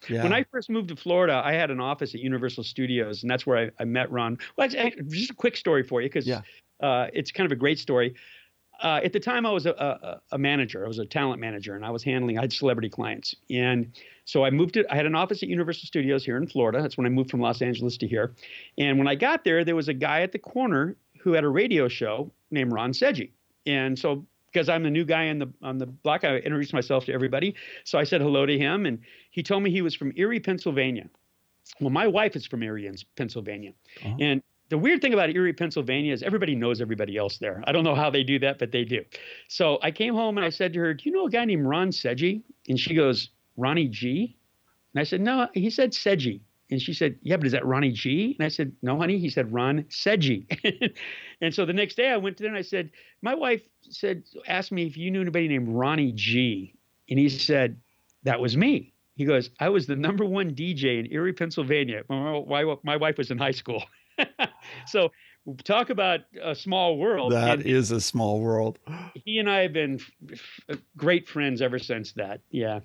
Yeah. 0.09 0.23
When 0.23 0.33
I 0.33 0.43
first 0.51 0.69
moved 0.69 0.87
to 0.89 0.95
Florida, 0.95 1.41
I 1.45 1.53
had 1.53 1.69
an 1.69 1.79
office 1.79 2.15
at 2.15 2.21
Universal 2.21 2.63
Studios, 2.63 3.21
and 3.21 3.29
that's 3.29 3.45
where 3.45 3.57
I, 3.57 3.69
I 3.79 3.85
met 3.85 4.11
Ron. 4.11 4.37
Well, 4.57 4.67
it's, 4.71 4.95
just 5.13 5.29
a 5.29 5.35
quick 5.35 5.55
story 5.55 5.83
for 5.83 6.01
you 6.01 6.09
because 6.09 6.25
Yeah. 6.25 6.41
uh, 6.81 7.07
it's 7.13 7.31
kind 7.31 7.45
of 7.45 7.51
a 7.51 7.55
great 7.55 7.77
story. 7.77 8.15
Uh, 8.81 8.99
at 9.03 9.13
the 9.13 9.19
time, 9.19 9.45
I 9.45 9.51
was 9.51 9.67
a, 9.67 9.73
a, 9.73 10.21
a 10.31 10.37
manager. 10.39 10.83
I 10.83 10.87
was 10.87 10.97
a 10.97 11.05
talent 11.05 11.39
manager, 11.39 11.75
and 11.75 11.85
I 11.85 11.91
was 11.91 12.01
handling. 12.03 12.39
I 12.39 12.41
had 12.41 12.51
celebrity 12.51 12.89
clients, 12.89 13.35
and 13.51 13.91
so 14.25 14.43
I 14.43 14.49
moved 14.49 14.73
to. 14.73 14.91
I 14.91 14.95
had 14.95 15.05
an 15.05 15.13
office 15.13 15.43
at 15.43 15.49
Universal 15.49 15.85
Studios 15.85 16.25
here 16.25 16.37
in 16.37 16.47
Florida. 16.47 16.81
That's 16.81 16.97
when 16.97 17.05
I 17.05 17.09
moved 17.09 17.29
from 17.29 17.41
Los 17.41 17.61
Angeles 17.61 17.95
to 17.97 18.07
here. 18.07 18.33
And 18.79 18.97
when 18.97 19.07
I 19.07 19.13
got 19.13 19.43
there, 19.43 19.63
there 19.63 19.75
was 19.75 19.87
a 19.87 19.93
guy 19.93 20.21
at 20.21 20.31
the 20.31 20.39
corner 20.39 20.95
who 21.19 21.33
had 21.33 21.43
a 21.43 21.49
radio 21.49 21.87
show 21.87 22.31
named 22.49 22.71
Ron 22.73 22.91
Sedgy. 22.91 23.31
And 23.67 23.99
so, 23.99 24.25
because 24.51 24.69
I'm 24.69 24.83
the 24.83 24.89
new 24.89 25.05
guy 25.05 25.29
on 25.29 25.39
the 25.39 25.51
on 25.61 25.77
the 25.77 25.85
block, 25.85 26.23
I 26.23 26.37
introduced 26.37 26.73
myself 26.73 27.05
to 27.05 27.13
everybody. 27.13 27.55
So 27.83 27.97
I 27.97 28.03
said 28.03 28.21
hello 28.21 28.45
to 28.45 28.57
him, 28.57 28.85
and 28.85 28.99
he 29.31 29.43
told 29.43 29.63
me 29.63 29.71
he 29.71 29.81
was 29.81 29.95
from 29.95 30.11
Erie, 30.15 30.39
Pennsylvania. 30.39 31.09
Well, 31.79 31.89
my 31.89 32.07
wife 32.07 32.35
is 32.35 32.45
from 32.45 32.63
Erie, 32.63 32.91
Pennsylvania, 33.15 33.73
Oh. 34.05 34.17
and 34.19 34.41
the 34.69 34.77
weird 34.77 35.01
thing 35.01 35.13
about 35.13 35.29
Erie, 35.29 35.51
Pennsylvania 35.53 36.13
is 36.13 36.23
everybody 36.23 36.55
knows 36.55 36.79
everybody 36.81 37.17
else 37.17 37.37
there. 37.37 37.61
I 37.67 37.71
don't 37.73 37.83
know 37.83 37.95
how 37.95 38.09
they 38.09 38.23
do 38.23 38.39
that, 38.39 38.57
but 38.57 38.71
they 38.71 38.85
do. 38.85 39.03
So 39.49 39.79
I 39.81 39.91
came 39.91 40.13
home 40.13 40.37
and 40.37 40.45
I 40.45 40.49
said 40.49 40.73
to 40.73 40.79
her, 40.79 40.93
"Do 40.93 41.09
you 41.09 41.11
know 41.15 41.25
a 41.27 41.29
guy 41.29 41.45
named 41.45 41.65
Ron 41.65 41.91
Sedgy?" 41.91 42.41
And 42.67 42.79
she 42.79 42.93
goes, 42.93 43.29
"Ronnie 43.57 43.87
G." 43.89 44.35
And 44.93 45.01
I 45.01 45.03
said, 45.03 45.21
"No." 45.21 45.47
He 45.53 45.69
said 45.69 45.93
Sedgy. 45.93 46.41
And 46.71 46.81
she 46.81 46.93
said, 46.93 47.17
"Yeah, 47.21 47.37
but 47.37 47.45
is 47.45 47.51
that 47.51 47.65
Ronnie 47.65 47.91
G?" 47.91 48.35
And 48.39 48.45
I 48.45 48.49
said, 48.49 48.71
"No, 48.81 48.97
honey." 48.97 49.19
He 49.19 49.29
said, 49.29 49.51
"Ron 49.53 49.85
Sedgy." 49.89 50.47
and 51.41 51.53
so 51.53 51.65
the 51.65 51.73
next 51.73 51.95
day 51.95 52.09
I 52.09 52.17
went 52.17 52.37
to 52.37 52.43
there 52.43 52.49
and 52.51 52.57
I 52.57 52.61
said, 52.63 52.89
"My 53.21 53.35
wife 53.35 53.61
said 53.89 54.23
asked 54.47 54.71
me 54.71 54.85
if 54.85 54.95
you 54.97 55.11
knew 55.11 55.21
anybody 55.21 55.47
named 55.49 55.67
Ronnie 55.69 56.13
G." 56.13 56.73
And 57.09 57.19
he 57.19 57.27
said, 57.29 57.77
"That 58.23 58.39
was 58.39 58.55
me." 58.55 58.93
He 59.15 59.25
goes, 59.25 59.49
"I 59.59 59.67
was 59.69 59.85
the 59.85 59.97
number 59.97 60.23
one 60.25 60.55
DJ 60.55 60.99
in 60.99 61.11
Erie, 61.11 61.33
Pennsylvania. 61.33 62.03
My, 62.09 62.75
my 62.83 62.95
wife 62.95 63.17
was 63.17 63.29
in 63.31 63.37
high 63.37 63.51
school." 63.51 63.83
so 64.87 65.11
talk 65.63 65.89
about 65.89 66.21
a 66.41 66.55
small 66.55 66.97
world. 66.97 67.33
that 67.33 67.59
And 67.59 67.65
is 67.65 67.91
a 67.91 67.99
small 67.99 68.39
world. 68.39 68.79
he 69.25 69.39
and 69.39 69.49
I 69.49 69.63
have 69.63 69.73
been 69.73 69.99
f- 70.31 70.39
f- 70.69 70.77
great 70.95 71.27
friends 71.27 71.61
ever 71.61 71.79
since 71.79 72.13
that. 72.13 72.41
Yeah. 72.51 72.79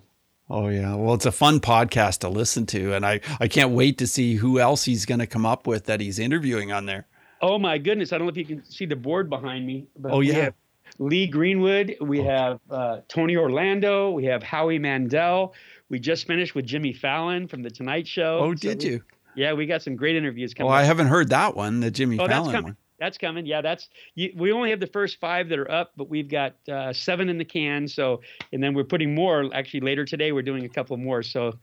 Oh 0.49 0.67
yeah. 0.69 0.95
Well, 0.95 1.13
it's 1.13 1.25
a 1.25 1.31
fun 1.31 1.59
podcast 1.59 2.19
to 2.19 2.29
listen 2.29 2.65
to 2.67 2.93
and 2.93 3.05
I 3.05 3.19
I 3.39 3.47
can't 3.47 3.71
wait 3.71 3.97
to 3.99 4.07
see 4.07 4.35
who 4.35 4.59
else 4.59 4.85
he's 4.85 5.05
going 5.05 5.19
to 5.19 5.27
come 5.27 5.45
up 5.45 5.67
with 5.67 5.85
that 5.85 5.99
he's 5.99 6.19
interviewing 6.19 6.71
on 6.71 6.85
there. 6.85 7.05
Oh 7.41 7.59
my 7.59 7.77
goodness! 7.77 8.11
I 8.13 8.17
don't 8.17 8.25
know 8.27 8.31
if 8.31 8.37
you 8.37 8.45
can 8.45 8.63
see 8.65 8.85
the 8.85 8.95
board 8.95 9.29
behind 9.29 9.67
me. 9.67 9.85
But 9.97 10.11
Oh, 10.11 10.19
we 10.19 10.29
yeah. 10.29 10.45
have 10.45 10.53
Lee 10.99 11.27
Greenwood. 11.27 11.95
We 12.01 12.21
have 12.23 12.59
uh, 12.69 13.01
Tony 13.07 13.35
Orlando. 13.35 14.09
We 14.11 14.25
have 14.25 14.41
Howie 14.41 14.79
Mandel. 14.79 15.53
We 15.89 15.99
just 15.99 16.25
finished 16.25 16.55
with 16.55 16.65
Jimmy 16.65 16.93
Fallon 16.93 17.47
from 17.47 17.61
the 17.61 17.69
Tonight 17.69 18.07
Show. 18.07 18.39
Oh, 18.41 18.55
So 18.55 18.69
did 18.69 18.83
we- 18.83 18.89
you? 18.89 19.03
Yeah, 19.35 19.53
we 19.53 19.67
got 19.67 19.83
some 19.83 19.95
great 19.95 20.15
interviews 20.15 20.53
Oh, 20.55 20.57
coming. 20.57 20.67
Well, 20.71 20.77
up. 20.79 20.81
I 20.81 20.85
haven't 20.85 21.07
heard 21.07 21.29
that 21.29 21.55
one, 21.55 21.79
the 21.81 21.91
Jimmy 21.91 22.17
Oh, 22.19 22.25
that's 22.25 22.47
Fallon 22.47 22.63
one. 22.63 22.77
That's 22.99 23.17
coming. 23.17 23.45
Yeah, 23.45 23.61
that's 23.61 23.89
you, 24.15 24.31
we 24.35 24.51
only 24.51 24.69
have 24.71 24.79
the 24.79 24.87
first 24.87 25.19
five 25.19 25.49
that 25.49 25.59
are 25.59 25.69
up, 25.71 25.91
but 25.95 26.09
we've 26.09 26.29
got 26.29 26.55
uh, 26.67 26.91
seven 26.93 27.29
in 27.29 27.37
the 27.37 27.45
can. 27.45 27.87
So, 27.87 28.21
and 28.51 28.61
then 28.63 28.73
we're 28.73 28.83
putting 28.83 29.13
more. 29.13 29.49
Actually, 29.53 29.81
later 29.81 30.03
today 30.05 30.31
we're 30.31 30.41
doing 30.41 30.65
a 30.65 30.69
couple 30.69 30.97
more. 30.97 31.21
So, 31.21 31.53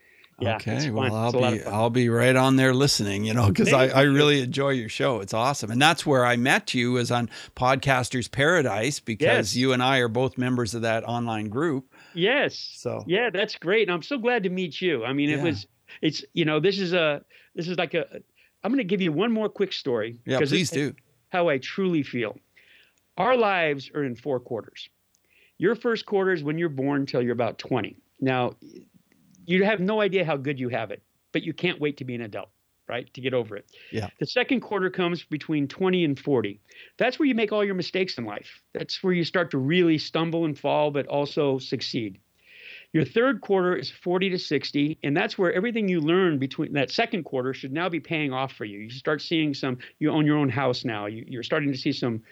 yeah, 0.41 0.57
okay, 0.57 0.91
well, 0.91 1.15
I'll 1.15 1.27
It's 1.29 1.35
a 1.35 1.39
lot 1.39 1.53
of 1.55 1.59
be. 1.61 1.65
I'll 1.67 1.91
be 1.91 2.09
right 2.09 2.35
on 2.37 2.57
there 2.57 2.73
listening, 2.75 3.25
you 3.25 3.35
know, 3.35 3.49
because 3.49 3.73
I, 3.73 3.89
I 3.89 4.03
really 4.03 4.43
enjoy 4.43 4.71
your 4.71 4.89
show. 4.89 5.21
It's 5.21 5.35
awesome, 5.35 5.71
and 5.71 5.81
that's 5.83 6.05
where 6.07 6.25
I 6.25 6.37
met 6.37 6.73
you 6.75 6.93
was 6.93 7.11
on 7.11 7.31
Podcasters 7.57 8.31
Paradise 8.31 9.01
because 9.01 9.25
Yes. 9.55 9.57
you 9.57 9.73
and 9.73 9.83
I 9.83 9.99
are 9.99 10.09
both 10.09 10.37
members 10.39 10.75
of 10.75 10.83
that 10.83 11.05
online 11.05 11.49
group. 11.49 11.93
Yes. 12.15 12.55
So 12.77 13.03
Yeah, 13.07 13.31
that's 13.31 13.57
great. 13.57 13.89
And 13.89 13.95
I'm 13.95 14.03
so 14.03 14.19
glad 14.19 14.43
to 14.45 14.51
meet 14.51 14.81
you. 14.81 15.05
I 15.05 15.13
mean, 15.13 15.31
it 15.31 15.39
Yeah. 15.39 15.45
was, 15.45 15.67
it's, 16.01 16.25
you 16.33 16.45
know, 16.45 16.61
this 16.61 16.79
is 16.79 16.93
a, 16.93 17.23
this 17.57 17.67
is 17.69 17.77
like 17.77 17.95
a, 17.95 18.07
I'm 18.63 18.71
going 18.71 18.79
to 18.79 18.85
give 18.85 19.01
you 19.03 19.13
one 19.13 19.31
more 19.33 19.49
quick 19.49 19.73
story. 19.73 20.19
yeah, 20.25 20.39
please 20.39 20.53
it's 20.53 20.71
do. 20.71 20.95
How 21.35 21.49
I 21.49 21.59
truly 21.59 22.05
feel. 22.05 22.39
Our 23.17 23.37
lives 23.37 23.91
are 23.93 24.05
in 24.05 24.15
four 24.15 24.39
quarters. 24.39 24.89
Your 25.59 25.75
first 25.75 26.07
quarter 26.07 26.33
is 26.33 26.45
when 26.45 26.59
you're 26.59 26.69
born 26.69 27.07
till 27.07 27.21
you're 27.23 27.33
about 27.33 27.59
20. 27.59 27.97
Now, 28.21 28.53
you 29.45 29.65
have 29.65 29.81
no 29.81 30.01
idea 30.01 30.25
how 30.25 30.37
good 30.37 30.61
you 30.61 30.69
have 30.69 30.93
it, 30.93 31.03
but 31.33 31.43
you 31.43 31.53
can't 31.53 31.81
wait 31.81 31.97
to 31.97 32.05
be 32.05 32.15
an 32.15 32.21
adult, 32.21 32.51
right? 32.89 33.13
To 33.15 33.21
get 33.21 33.35
over 33.35 33.57
it. 33.57 33.67
Yeah. 33.91 34.11
The 34.21 34.27
second 34.27 34.61
quarter 34.61 34.91
comes 34.91 35.25
between 35.25 35.67
20 35.67 36.05
and 36.05 36.17
40. 36.17 36.61
That's 36.99 37.19
where 37.19 37.27
you 37.27 37.35
make 37.35 37.51
all 37.51 37.65
your 37.65 37.75
mistakes 37.75 38.17
in 38.17 38.25
life. 38.25 38.63
That's 38.73 39.03
where 39.03 39.13
you 39.13 39.25
start 39.25 39.51
to 39.51 39.59
really 39.59 39.99
stumble 39.99 40.45
and 40.45 40.57
fall, 40.57 40.93
but 40.93 41.09
also 41.09 41.59
succeed. 41.59 42.21
Your 42.95 43.05
third 43.05 43.41
quarter 43.41 43.75
is 43.75 43.91
40 43.91 44.31
to 44.31 44.39
60, 44.39 44.99
and 45.03 45.17
that's 45.17 45.37
where 45.37 45.53
everything 45.53 45.89
you 45.89 46.01
learn 46.01 46.39
between 46.39 46.73
that 46.75 46.93
second 46.93 47.25
quarter 47.25 47.53
should 47.53 47.73
now 47.73 47.89
be 47.89 47.99
paying 47.99 48.33
off 48.33 48.53
for 48.53 48.65
you. 48.65 48.79
You 48.79 48.91
start 48.91 49.21
seeing 49.21 49.53
some, 49.53 49.79
you 49.99 50.13
own 50.13 50.25
your 50.25 50.39
own 50.39 50.49
house 50.49 50.85
now, 50.85 51.07
you, 51.07 51.25
you're 51.27 51.43
starting 51.43 51.73
to 51.73 51.77
see 51.77 51.91
some 51.91 52.23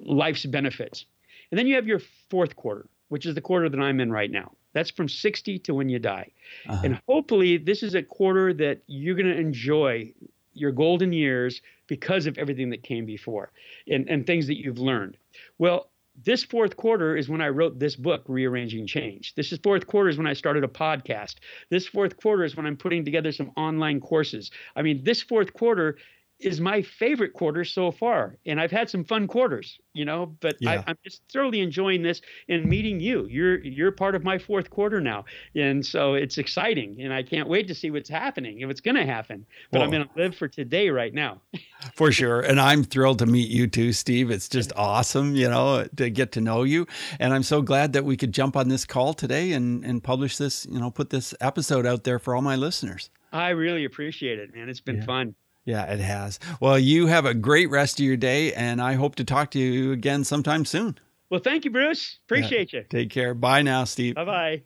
life's 0.00 0.46
benefits. 0.46 1.04
And 1.50 1.58
then 1.58 1.66
you 1.66 1.74
have 1.74 1.88
your 1.88 2.00
fourth 2.30 2.54
quarter, 2.54 2.86
which 3.08 3.26
is 3.26 3.34
the 3.34 3.40
quarter 3.40 3.68
that 3.68 3.80
I'm 3.80 3.98
in 3.98 4.12
right 4.12 4.30
now. 4.30 4.52
That's 4.72 4.90
from 4.92 5.08
60 5.08 5.58
to 5.58 5.74
when 5.74 5.88
you 5.88 5.98
die. 5.98 6.30
Uh-huh. 6.68 6.80
And 6.84 7.00
hopefully, 7.08 7.56
this 7.56 7.82
is 7.82 7.96
a 7.96 8.02
quarter 8.02 8.54
that 8.54 8.82
you're 8.86 9.16
going 9.16 9.26
to 9.26 9.36
enjoy 9.36 10.12
your 10.54 10.70
golden 10.70 11.12
years 11.12 11.60
because 11.88 12.26
of 12.26 12.38
everything 12.38 12.70
that 12.70 12.84
came 12.84 13.04
before 13.04 13.50
and, 13.88 14.08
and 14.08 14.24
things 14.24 14.46
that 14.46 14.58
you've 14.58 14.78
learned. 14.78 15.16
Well, 15.58 15.90
this 16.24 16.42
fourth 16.42 16.76
quarter 16.76 17.16
is 17.16 17.28
when 17.28 17.40
I 17.40 17.48
wrote 17.48 17.78
this 17.78 17.96
book, 17.96 18.24
Rearranging 18.26 18.86
Change. 18.86 19.34
This 19.34 19.52
is 19.52 19.58
fourth 19.62 19.86
quarter 19.86 20.08
is 20.08 20.18
when 20.18 20.26
I 20.26 20.32
started 20.32 20.64
a 20.64 20.68
podcast. 20.68 21.36
This 21.70 21.86
fourth 21.86 22.16
quarter 22.16 22.44
is 22.44 22.56
when 22.56 22.66
I'm 22.66 22.76
putting 22.76 23.04
together 23.04 23.30
some 23.30 23.52
online 23.56 24.00
courses. 24.00 24.50
I 24.74 24.82
mean, 24.82 25.04
this 25.04 25.22
fourth 25.22 25.52
quarter 25.52 25.96
is 26.40 26.60
my 26.60 26.82
favorite 26.82 27.32
quarter 27.32 27.64
so 27.64 27.90
far. 27.90 28.36
And 28.46 28.60
I've 28.60 28.70
had 28.70 28.88
some 28.88 29.04
fun 29.04 29.26
quarters, 29.26 29.78
you 29.92 30.04
know, 30.04 30.36
but 30.40 30.56
Yeah. 30.60 30.82
I, 30.86 30.90
I'm 30.90 30.98
just 31.04 31.22
thoroughly 31.32 31.60
enjoying 31.60 32.02
this 32.02 32.20
and 32.48 32.64
meeting 32.64 33.00
you. 33.00 33.26
You're 33.28 33.58
you're 33.64 33.90
part 33.90 34.14
of 34.14 34.22
my 34.22 34.38
fourth 34.38 34.70
quarter 34.70 35.00
now. 35.00 35.24
And 35.56 35.84
so 35.84 36.14
it's 36.14 36.38
exciting. 36.38 36.96
And 37.00 37.12
I 37.12 37.22
can't 37.24 37.48
wait 37.48 37.66
to 37.68 37.74
see 37.74 37.90
what's 37.90 38.08
happening, 38.08 38.60
if 38.60 38.70
it's 38.70 38.80
gonna 38.80 39.04
happen. 39.04 39.44
But 39.72 39.82
I'm 39.82 39.90
gonna 39.90 40.08
live 40.16 40.36
for 40.36 40.46
today 40.48 40.90
right 40.90 41.12
now. 41.12 41.40
For 41.94 42.10
sure. 42.10 42.40
And 42.40 42.60
I'm 42.60 42.82
thrilled 42.82 43.20
to 43.20 43.26
meet 43.26 43.48
you 43.50 43.68
too, 43.68 43.92
Steve. 43.92 44.30
It's 44.32 44.48
just 44.48 44.72
awesome, 44.74 45.36
you 45.36 45.48
know, 45.48 45.86
to 45.96 46.10
get 46.10 46.32
to 46.32 46.40
know 46.40 46.64
you. 46.64 46.86
And 47.20 47.32
I'm 47.32 47.44
so 47.44 47.62
glad 47.62 47.92
that 47.92 48.04
we 48.04 48.16
could 48.16 48.32
jump 48.32 48.56
on 48.56 48.68
this 48.68 48.84
call 48.84 49.14
today 49.14 49.52
and, 49.52 49.84
and 49.84 50.02
publish 50.02 50.36
this, 50.38 50.66
you 50.70 50.80
know, 50.80 50.90
put 50.90 51.10
this 51.10 51.34
episode 51.40 51.86
out 51.86 52.02
there 52.04 52.18
for 52.18 52.34
all 52.34 52.42
my 52.42 52.56
listeners. 52.56 53.10
I 53.32 53.50
really 53.50 53.84
appreciate 53.84 54.38
it, 54.40 54.54
man. 54.54 54.68
It's 54.68 54.80
been 54.80 54.96
Yeah. 54.96 55.04
fun. 55.04 55.34
Yeah, 55.68 55.84
it 55.84 56.00
has. 56.00 56.38
Well, 56.60 56.78
you 56.78 57.08
have 57.08 57.26
a 57.26 57.34
great 57.34 57.68
rest 57.68 58.00
of 58.00 58.06
your 58.06 58.16
day, 58.16 58.54
and 58.54 58.80
I 58.80 58.94
hope 58.94 59.16
to 59.16 59.24
talk 59.24 59.50
to 59.50 59.58
you 59.58 59.92
again 59.92 60.24
sometime 60.24 60.64
soon. 60.64 60.98
Well, 61.28 61.40
thank 61.40 61.66
you, 61.66 61.70
Bruce. 61.70 62.20
Appreciate 62.24 62.72
yeah. 62.72 62.80
you. 62.80 62.86
Take 62.88 63.10
care. 63.10 63.34
Bye 63.34 63.60
now, 63.60 63.84
Steve. 63.84 64.14
Bye 64.14 64.24
bye. 64.24 64.62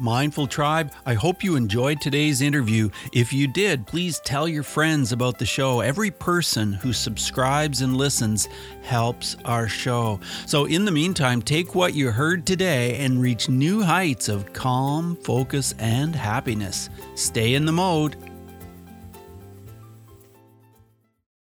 Mindful 0.00 0.46
Tribe, 0.46 0.92
I 1.04 1.12
hope 1.12 1.44
you 1.44 1.56
enjoyed 1.56 2.00
today's 2.00 2.40
interview. 2.40 2.88
If 3.12 3.34
you 3.34 3.46
did, 3.46 3.86
please 3.86 4.18
tell 4.20 4.48
your 4.48 4.62
friends 4.62 5.12
about 5.12 5.38
the 5.38 5.44
show. 5.44 5.80
Every 5.80 6.10
person 6.10 6.72
who 6.72 6.94
subscribes 6.94 7.82
and 7.82 7.94
listens 7.94 8.48
helps 8.82 9.36
our 9.44 9.68
show. 9.68 10.20
So, 10.46 10.64
in 10.64 10.86
the 10.86 10.90
meantime, 10.90 11.42
take 11.42 11.74
what 11.74 11.92
you 11.92 12.10
heard 12.10 12.46
today 12.46 12.96
and 12.96 13.20
reach 13.20 13.50
new 13.50 13.82
heights 13.82 14.30
of 14.30 14.54
calm, 14.54 15.16
focus, 15.16 15.74
and 15.78 16.16
happiness. 16.16 16.88
Stay 17.14 17.54
in 17.54 17.66
the 17.66 17.72
mode 17.72 18.16